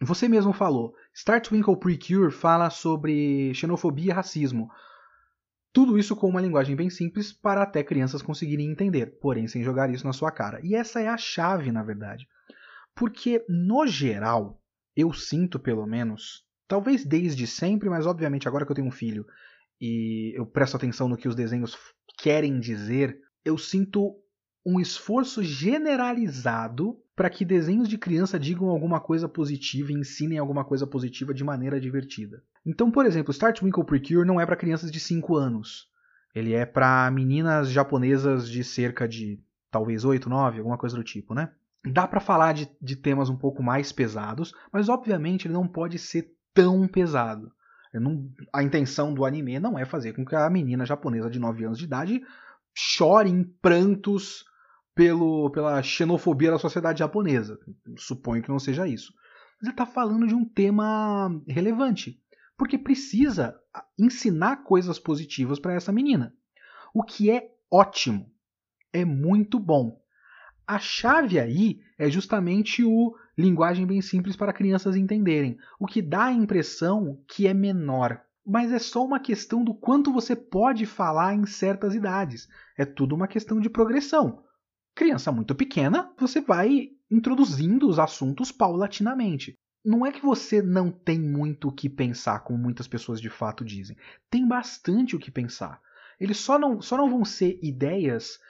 você 0.00 0.28
mesmo 0.28 0.52
falou, 0.52 0.94
Star 1.14 1.40
Twinkle 1.40 1.76
Precure 1.76 2.30
fala 2.30 2.70
sobre 2.70 3.52
xenofobia 3.54 4.12
e 4.12 4.14
racismo. 4.14 4.70
Tudo 5.72 5.98
isso 5.98 6.16
com 6.16 6.28
uma 6.28 6.40
linguagem 6.40 6.76
bem 6.76 6.88
simples 6.88 7.32
para 7.32 7.62
até 7.62 7.82
crianças 7.82 8.22
conseguirem 8.22 8.70
entender, 8.70 9.18
porém 9.20 9.46
sem 9.48 9.62
jogar 9.62 9.90
isso 9.90 10.06
na 10.06 10.12
sua 10.12 10.30
cara. 10.30 10.60
E 10.62 10.74
essa 10.74 11.00
é 11.00 11.08
a 11.08 11.16
chave, 11.16 11.72
na 11.72 11.82
verdade. 11.82 12.26
Porque, 12.94 13.44
no 13.48 13.86
geral, 13.86 14.60
eu 14.96 15.12
sinto 15.12 15.58
pelo 15.58 15.86
menos, 15.86 16.44
talvez 16.66 17.04
desde 17.04 17.46
sempre, 17.46 17.88
mas 17.88 18.06
obviamente 18.06 18.48
agora 18.48 18.64
que 18.64 18.72
eu 18.72 18.76
tenho 18.76 18.88
um 18.88 18.92
filho 18.92 19.26
e 19.80 20.32
eu 20.36 20.44
presto 20.46 20.76
atenção 20.76 21.08
no 21.08 21.16
que 21.16 21.28
os 21.28 21.36
desenhos 21.36 21.76
querem 22.18 22.58
dizer, 22.58 23.20
eu 23.44 23.56
sinto 23.56 24.16
um 24.68 24.78
esforço 24.78 25.42
generalizado 25.42 26.94
para 27.16 27.30
que 27.30 27.42
desenhos 27.42 27.88
de 27.88 27.96
criança 27.96 28.38
digam 28.38 28.68
alguma 28.68 29.00
coisa 29.00 29.26
positiva 29.26 29.90
e 29.90 29.94
ensinem 29.94 30.36
alguma 30.36 30.62
coisa 30.62 30.86
positiva 30.86 31.32
de 31.32 31.42
maneira 31.42 31.80
divertida. 31.80 32.42
Então, 32.66 32.90
por 32.90 33.06
exemplo, 33.06 33.32
Star 33.32 33.54
Twinkle 33.54 33.82
Precure 33.82 34.26
não 34.26 34.38
é 34.38 34.44
para 34.44 34.56
crianças 34.56 34.92
de 34.92 35.00
5 35.00 35.34
anos. 35.36 35.88
Ele 36.34 36.52
é 36.52 36.66
para 36.66 37.10
meninas 37.10 37.70
japonesas 37.70 38.46
de 38.46 38.62
cerca 38.62 39.08
de 39.08 39.40
talvez 39.70 40.04
8, 40.04 40.28
9, 40.28 40.58
alguma 40.58 40.76
coisa 40.76 40.94
do 40.94 41.02
tipo, 41.02 41.32
né? 41.32 41.50
Dá 41.90 42.06
para 42.06 42.20
falar 42.20 42.52
de, 42.52 42.68
de 42.78 42.94
temas 42.94 43.30
um 43.30 43.36
pouco 43.36 43.62
mais 43.62 43.90
pesados, 43.90 44.52
mas 44.70 44.90
obviamente 44.90 45.46
ele 45.46 45.54
não 45.54 45.66
pode 45.66 45.98
ser 45.98 46.30
tão 46.52 46.86
pesado. 46.86 47.50
Não, 47.94 48.28
a 48.52 48.62
intenção 48.62 49.14
do 49.14 49.24
anime 49.24 49.58
não 49.58 49.78
é 49.78 49.86
fazer 49.86 50.12
com 50.12 50.26
que 50.26 50.36
a 50.36 50.50
menina 50.50 50.84
japonesa 50.84 51.30
de 51.30 51.38
9 51.38 51.64
anos 51.64 51.78
de 51.78 51.86
idade 51.86 52.20
chore 52.74 53.30
em 53.30 53.42
prantos 53.42 54.44
pelo, 54.98 55.48
pela 55.50 55.80
xenofobia 55.80 56.50
da 56.50 56.58
sociedade 56.58 56.98
japonesa. 56.98 57.56
Suponho 57.96 58.42
que 58.42 58.48
não 58.48 58.58
seja 58.58 58.84
isso. 58.88 59.14
Mas 59.56 59.68
ele 59.68 59.70
está 59.70 59.86
falando 59.86 60.26
de 60.26 60.34
um 60.34 60.44
tema 60.44 61.40
relevante, 61.46 62.20
porque 62.56 62.76
precisa 62.76 63.54
ensinar 63.96 64.64
coisas 64.64 64.98
positivas 64.98 65.60
para 65.60 65.74
essa 65.74 65.92
menina. 65.92 66.34
O 66.92 67.04
que 67.04 67.30
é 67.30 67.48
ótimo, 67.70 68.28
é 68.92 69.04
muito 69.04 69.60
bom. 69.60 70.02
A 70.66 70.80
chave 70.80 71.38
aí 71.38 71.78
é 71.96 72.10
justamente 72.10 72.82
o 72.82 73.14
linguagem 73.38 73.86
bem 73.86 74.02
simples 74.02 74.34
para 74.34 74.52
crianças 74.52 74.96
entenderem, 74.96 75.58
o 75.78 75.86
que 75.86 76.02
dá 76.02 76.24
a 76.24 76.32
impressão 76.32 77.22
que 77.28 77.46
é 77.46 77.54
menor. 77.54 78.20
Mas 78.44 78.72
é 78.72 78.80
só 78.80 79.04
uma 79.04 79.20
questão 79.20 79.62
do 79.62 79.74
quanto 79.74 80.12
você 80.12 80.34
pode 80.34 80.86
falar 80.86 81.36
em 81.36 81.46
certas 81.46 81.94
idades. 81.94 82.48
É 82.76 82.84
tudo 82.84 83.14
uma 83.14 83.28
questão 83.28 83.60
de 83.60 83.70
progressão. 83.70 84.42
Criança 84.98 85.30
muito 85.30 85.54
pequena, 85.54 86.12
você 86.18 86.40
vai 86.40 86.88
introduzindo 87.08 87.88
os 87.88 88.00
assuntos 88.00 88.50
paulatinamente. 88.50 89.54
Não 89.84 90.04
é 90.04 90.10
que 90.10 90.20
você 90.20 90.60
não 90.60 90.90
tem 90.90 91.20
muito 91.20 91.68
o 91.68 91.72
que 91.72 91.88
pensar, 91.88 92.40
como 92.40 92.58
muitas 92.58 92.88
pessoas 92.88 93.20
de 93.20 93.30
fato 93.30 93.64
dizem. 93.64 93.96
Tem 94.28 94.44
bastante 94.44 95.14
o 95.14 95.18
que 95.20 95.30
pensar. 95.30 95.80
Eles 96.18 96.38
só 96.38 96.58
não, 96.58 96.82
só 96.82 96.96
não 96.96 97.08
vão 97.08 97.24
ser 97.24 97.60
ideias 97.62 98.40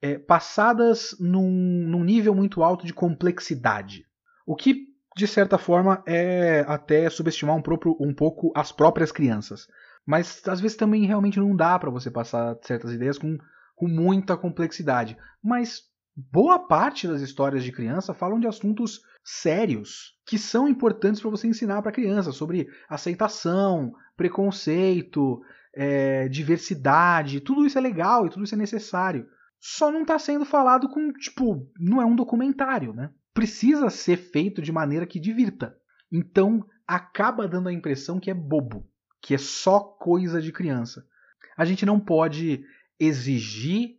é, 0.00 0.16
passadas 0.16 1.16
num, 1.18 1.50
num 1.88 2.04
nível 2.04 2.36
muito 2.36 2.62
alto 2.62 2.86
de 2.86 2.94
complexidade. 2.94 4.06
O 4.46 4.54
que, 4.54 4.86
de 5.16 5.26
certa 5.26 5.58
forma, 5.58 6.04
é 6.06 6.64
até 6.68 7.10
subestimar 7.10 7.56
um, 7.56 7.62
próprio, 7.62 7.96
um 7.98 8.14
pouco 8.14 8.52
as 8.54 8.70
próprias 8.70 9.10
crianças. 9.10 9.66
Mas 10.06 10.40
às 10.46 10.60
vezes 10.60 10.76
também 10.76 11.04
realmente 11.04 11.40
não 11.40 11.56
dá 11.56 11.76
para 11.80 11.90
você 11.90 12.12
passar 12.12 12.56
certas 12.62 12.92
ideias 12.92 13.18
com, 13.18 13.36
com 13.74 13.88
muita 13.88 14.36
complexidade. 14.36 15.18
Mas 15.42 15.95
boa 16.16 16.58
parte 16.58 17.06
das 17.06 17.20
histórias 17.20 17.62
de 17.62 17.70
criança 17.70 18.14
falam 18.14 18.40
de 18.40 18.46
assuntos 18.46 19.02
sérios 19.22 20.16
que 20.24 20.38
são 20.38 20.66
importantes 20.66 21.20
para 21.20 21.30
você 21.30 21.46
ensinar 21.46 21.82
para 21.82 21.92
criança 21.92 22.32
sobre 22.32 22.68
aceitação, 22.88 23.92
preconceito, 24.16 25.42
é, 25.74 26.26
diversidade. 26.28 27.40
Tudo 27.40 27.66
isso 27.66 27.76
é 27.76 27.80
legal 27.80 28.26
e 28.26 28.30
tudo 28.30 28.44
isso 28.44 28.54
é 28.54 28.58
necessário. 28.58 29.28
Só 29.60 29.92
não 29.92 30.02
está 30.02 30.18
sendo 30.18 30.44
falado 30.44 30.88
com, 30.88 31.12
tipo, 31.12 31.70
não 31.78 32.00
é 32.00 32.06
um 32.06 32.16
documentário, 32.16 32.94
né? 32.94 33.10
Precisa 33.34 33.90
ser 33.90 34.16
feito 34.16 34.62
de 34.62 34.72
maneira 34.72 35.06
que 35.06 35.20
divirta. 35.20 35.76
Então 36.10 36.64
acaba 36.86 37.46
dando 37.46 37.68
a 37.68 37.72
impressão 37.72 38.18
que 38.18 38.30
é 38.30 38.34
bobo, 38.34 38.88
que 39.20 39.34
é 39.34 39.38
só 39.38 39.80
coisa 39.80 40.40
de 40.40 40.52
criança. 40.52 41.04
A 41.56 41.64
gente 41.64 41.84
não 41.84 42.00
pode 42.00 42.64
exigir 42.98 43.95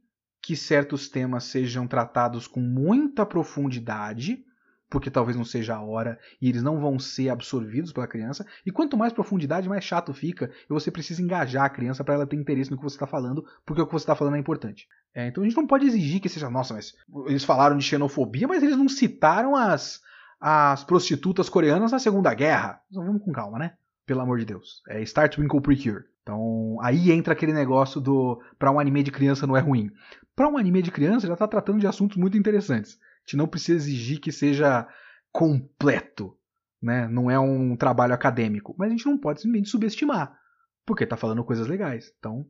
que 0.47 0.55
certos 0.55 1.09
temas 1.09 1.43
sejam 1.43 1.85
tratados 1.85 2.47
com 2.47 2.61
muita 2.61 3.25
profundidade, 3.25 4.45
porque 4.89 5.11
talvez 5.11 5.35
não 5.35 5.43
seja 5.43 5.75
a 5.75 5.81
hora 5.81 6.17
e 6.41 6.47
eles 6.47 6.63
não 6.63 6.79
vão 6.79 6.97
ser 6.97 7.27
absorvidos 7.27 7.91
pela 7.91 8.07
criança. 8.07 8.45
E 8.65 8.71
quanto 8.71 8.95
mais 8.95 9.11
profundidade, 9.11 9.67
mais 9.67 9.83
chato 9.83 10.13
fica 10.13 10.49
e 10.63 10.73
você 10.73 10.89
precisa 10.89 11.21
engajar 11.21 11.65
a 11.65 11.69
criança 11.69 12.01
para 12.01 12.13
ela 12.13 12.25
ter 12.25 12.37
interesse 12.37 12.71
no 12.71 12.77
que 12.77 12.83
você 12.83 12.95
está 12.95 13.05
falando, 13.05 13.45
porque 13.65 13.81
o 13.81 13.85
que 13.85 13.91
você 13.91 14.03
está 14.03 14.15
falando 14.15 14.37
é 14.37 14.39
importante. 14.39 14.87
É, 15.13 15.27
então 15.27 15.43
a 15.43 15.45
gente 15.45 15.57
não 15.57 15.67
pode 15.67 15.85
exigir 15.85 16.21
que 16.21 16.29
seja, 16.29 16.49
nossa, 16.49 16.73
mas 16.73 16.93
eles 17.25 17.43
falaram 17.43 17.77
de 17.77 17.83
xenofobia, 17.83 18.47
mas 18.47 18.63
eles 18.63 18.77
não 18.77 18.87
citaram 18.87 19.53
as, 19.53 19.99
as 20.39 20.81
prostitutas 20.81 21.49
coreanas 21.49 21.91
na 21.91 21.99
Segunda 21.99 22.33
Guerra. 22.33 22.79
Então, 22.89 23.05
vamos 23.05 23.21
com 23.21 23.33
calma, 23.33 23.59
né? 23.59 23.73
Pelo 24.05 24.21
amor 24.21 24.39
de 24.39 24.45
Deus. 24.45 24.81
É 24.87 25.01
Start 25.01 25.35
Twinkle 25.35 25.59
Precure. 25.59 26.05
Então 26.27 26.77
aí 26.81 27.09
entra 27.09 27.31
aquele 27.31 27.53
negócio 27.53 28.01
do 28.01 28.41
para 28.59 28.69
um 28.69 28.77
anime 28.77 29.01
de 29.01 29.11
criança 29.11 29.47
não 29.47 29.55
é 29.55 29.61
ruim. 29.61 29.89
Para 30.35 30.49
um 30.49 30.57
anime 30.57 30.81
de 30.81 30.91
criança 30.91 31.25
já 31.25 31.33
está 31.33 31.47
tratando 31.47 31.79
de 31.79 31.87
assuntos 31.87 32.17
muito 32.17 32.37
interessantes. 32.37 32.99
A 32.99 33.21
gente 33.21 33.37
não 33.37 33.47
precisa 33.47 33.77
exigir 33.77 34.19
que 34.19 34.29
seja 34.29 34.85
completo, 35.31 36.35
né? 36.81 37.07
Não 37.07 37.31
é 37.31 37.39
um 37.39 37.77
trabalho 37.77 38.13
acadêmico, 38.13 38.75
mas 38.77 38.89
a 38.89 38.91
gente 38.91 39.05
não 39.05 39.17
pode 39.17 39.39
simplesmente 39.39 39.69
subestimar, 39.69 40.37
porque 40.85 41.05
está 41.05 41.15
falando 41.15 41.45
coisas 41.45 41.65
legais. 41.65 42.13
Então, 42.19 42.45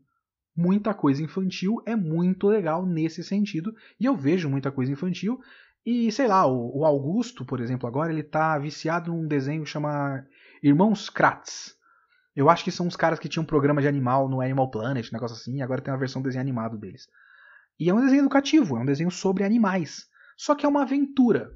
muita 0.56 0.92
coisa 0.96 1.22
infantil 1.22 1.80
é 1.86 1.96
muito 1.96 2.48
legal 2.48 2.84
nesse 2.84 3.24
sentido, 3.24 3.76
e 4.00 4.06
eu 4.06 4.16
vejo 4.16 4.50
muita 4.50 4.72
coisa 4.72 4.92
infantil 4.92 5.40
e 5.86 6.12
sei 6.12 6.28
lá, 6.28 6.46
o, 6.46 6.84
Augusto, 6.84 7.46
por 7.46 7.62
exemplo, 7.62 7.88
agora 7.88 8.12
ele 8.12 8.22
está 8.22 8.58
viciado 8.58 9.10
num 9.12 9.26
desenho 9.26 9.64
que 9.64 9.70
chama 9.70 10.26
Irmãos 10.62 11.10
Kratz. 11.10 11.77
Eu 12.38 12.52
acho 12.52 12.64
que 12.64 12.72
são 12.72 12.86
os 12.86 12.96
caras 12.96 13.18
que 13.18 13.28
tinham 13.28 13.42
um 13.42 13.48
programa 13.48 13.82
de 13.82 13.88
animal 13.88 14.30
no 14.30 14.42
Animal 14.42 14.70
Planet, 14.70 15.10
um 15.10 15.12
negócio 15.12 15.36
assim, 15.36 15.56
e 15.56 15.62
agora 15.64 15.82
tem 15.82 15.92
uma 15.92 16.00
versão 16.00 16.22
desenho 16.22 16.44
animado 16.44 16.78
deles. 16.78 17.08
E 17.80 17.90
é 17.90 17.94
um 17.94 18.00
desenho 18.00 18.22
educativo, 18.22 18.78
é 18.78 18.80
um 18.80 18.86
desenho 18.86 19.10
sobre 19.10 19.44
animais. 19.44 20.06
Só 20.38 20.54
que 20.54 20.64
é 20.64 20.70
uma 20.70 20.84
aventura. 20.84 21.50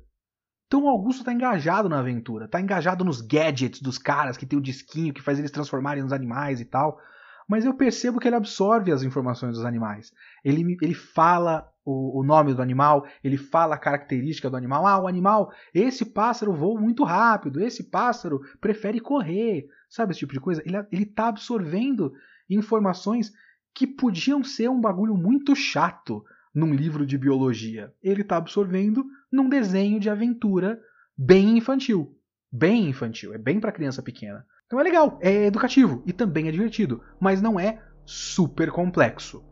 Então 0.66 0.86
o 0.86 0.90
Augusto 0.90 1.20
está 1.20 1.32
engajado 1.32 1.88
na 1.88 2.00
aventura, 2.00 2.46
está 2.46 2.60
engajado 2.60 3.06
nos 3.06 3.22
gadgets 3.22 3.80
dos 3.80 4.00
caras 4.00 4.38
que 4.38 4.46
tem 4.48 4.58
o 4.58 4.62
disquinho 4.62 5.14
que 5.14 5.22
faz 5.22 5.38
eles 5.38 5.52
transformarem 5.52 6.02
nos 6.02 6.12
animais 6.12 6.60
e 6.60 6.66
tal. 6.66 7.00
Mas 7.48 7.64
eu 7.64 7.76
percebo 7.76 8.20
que 8.20 8.28
ele 8.28 8.36
absorve 8.36 8.92
as 8.92 9.04
informações 9.04 9.54
dos 9.54 9.66
animais. 9.66 10.12
Ele, 10.44 10.80
ele 10.82 10.96
fala 10.96 11.71
o, 11.84 12.20
o, 12.20 12.24
nome 12.24 12.54
do 12.54 12.62
animal, 12.62 13.06
ele 13.24 13.38
fala 13.38 13.76
a 13.76 13.80
característica 13.80 14.50
do 14.50 14.58
animal. 14.58 14.86
Ah, 14.86 15.02
o 15.02 15.08
animal, 15.08 15.52
esse 15.74 16.06
pássaro 16.06 16.54
voa 16.54 16.80
muito 16.80 17.04
rápido, 17.04 17.62
esse 17.62 17.90
pássaro 17.90 18.42
prefere 18.60 19.00
correr. 19.00 19.68
Sabe 19.90 20.12
esse 20.12 20.20
tipo 20.20 20.34
de 20.34 20.40
coisa? 20.40 20.62
Ele 20.66 21.04
está 21.04 21.28
absorvendo 21.28 22.14
informações 22.50 23.32
que 23.74 23.88
podiam 23.88 24.44
ser 24.44 24.70
um 24.70 24.80
bagulho 24.80 25.16
muito 25.16 25.56
chato 25.56 26.24
num 26.54 26.74
livro 26.74 27.06
de 27.06 27.18
biologia. 27.18 27.94
Ele 28.04 28.22
está 28.22 28.38
absorvendo 28.38 29.06
num 29.32 29.48
desenho 29.50 30.00
de 30.00 30.10
aventura 30.10 30.80
bem 31.18 31.58
infantil. 31.58 32.18
Bem 32.52 32.90
infantil, 32.90 33.34
é 33.34 33.38
bem 33.38 33.60
para 33.60 33.72
criança 33.72 34.04
pequena. 34.04 34.46
Então 34.66 34.80
é 34.80 34.84
legal, 34.84 35.18
é 35.22 35.46
educativo 35.46 36.04
e 36.06 36.12
também 36.12 36.48
é 36.48 36.52
divertido, 36.52 37.02
mas 37.20 37.42
não 37.42 37.60
é 37.60 37.82
super 38.06 38.72
complexo. 38.72 39.44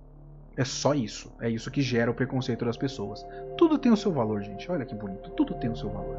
É 0.59 0.65
só 0.65 0.93
isso. 0.93 1.31
É 1.39 1.49
isso 1.49 1.71
que 1.71 1.81
gera 1.81 2.11
o 2.11 2.13
preconceito 2.13 2.65
das 2.65 2.75
pessoas. 2.75 3.25
Tudo 3.57 3.77
tem 3.77 3.93
o 3.93 3.95
seu 3.95 4.11
valor, 4.11 4.41
gente. 4.41 4.69
Olha 4.69 4.85
que 4.85 4.93
bonito. 4.93 5.29
Tudo 5.29 5.53
tem 5.53 5.69
o 5.69 5.75
seu 5.77 5.89
valor. 5.89 6.17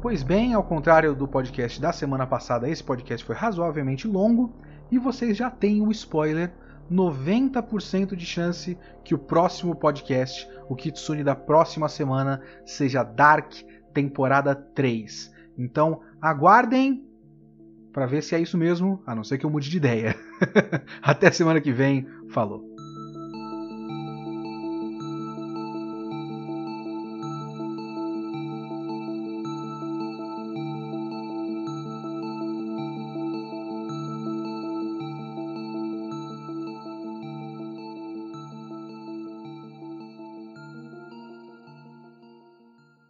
Pois 0.00 0.22
bem, 0.22 0.54
ao 0.54 0.62
contrário 0.62 1.16
do 1.16 1.26
podcast 1.26 1.80
da 1.80 1.92
semana 1.92 2.28
passada, 2.28 2.68
esse 2.68 2.84
podcast 2.84 3.26
foi 3.26 3.34
razoavelmente 3.34 4.06
longo 4.06 4.52
e 4.88 5.00
vocês 5.00 5.36
já 5.36 5.50
têm 5.50 5.82
o 5.82 5.90
spoiler 5.90 6.52
90% 6.88 8.14
de 8.14 8.24
chance 8.24 8.78
que 9.02 9.16
o 9.16 9.18
próximo 9.18 9.74
podcast, 9.74 10.48
o 10.68 10.76
Kitsune 10.76 11.24
da 11.24 11.34
próxima 11.34 11.88
semana, 11.88 12.40
seja 12.64 13.02
Dark 13.02 13.52
temporada 13.92 14.54
3. 14.54 15.34
Então, 15.58 16.00
aguardem 16.20 17.04
para 17.92 18.06
ver 18.06 18.22
se 18.22 18.34
é 18.34 18.40
isso 18.40 18.58
mesmo, 18.58 19.02
a 19.06 19.14
não 19.14 19.24
ser 19.24 19.38
que 19.38 19.46
eu 19.46 19.50
mude 19.50 19.70
de 19.70 19.76
ideia. 19.78 20.14
Até 21.00 21.30
semana 21.30 21.60
que 21.62 21.72
vem, 21.72 22.06
falou. 22.28 22.75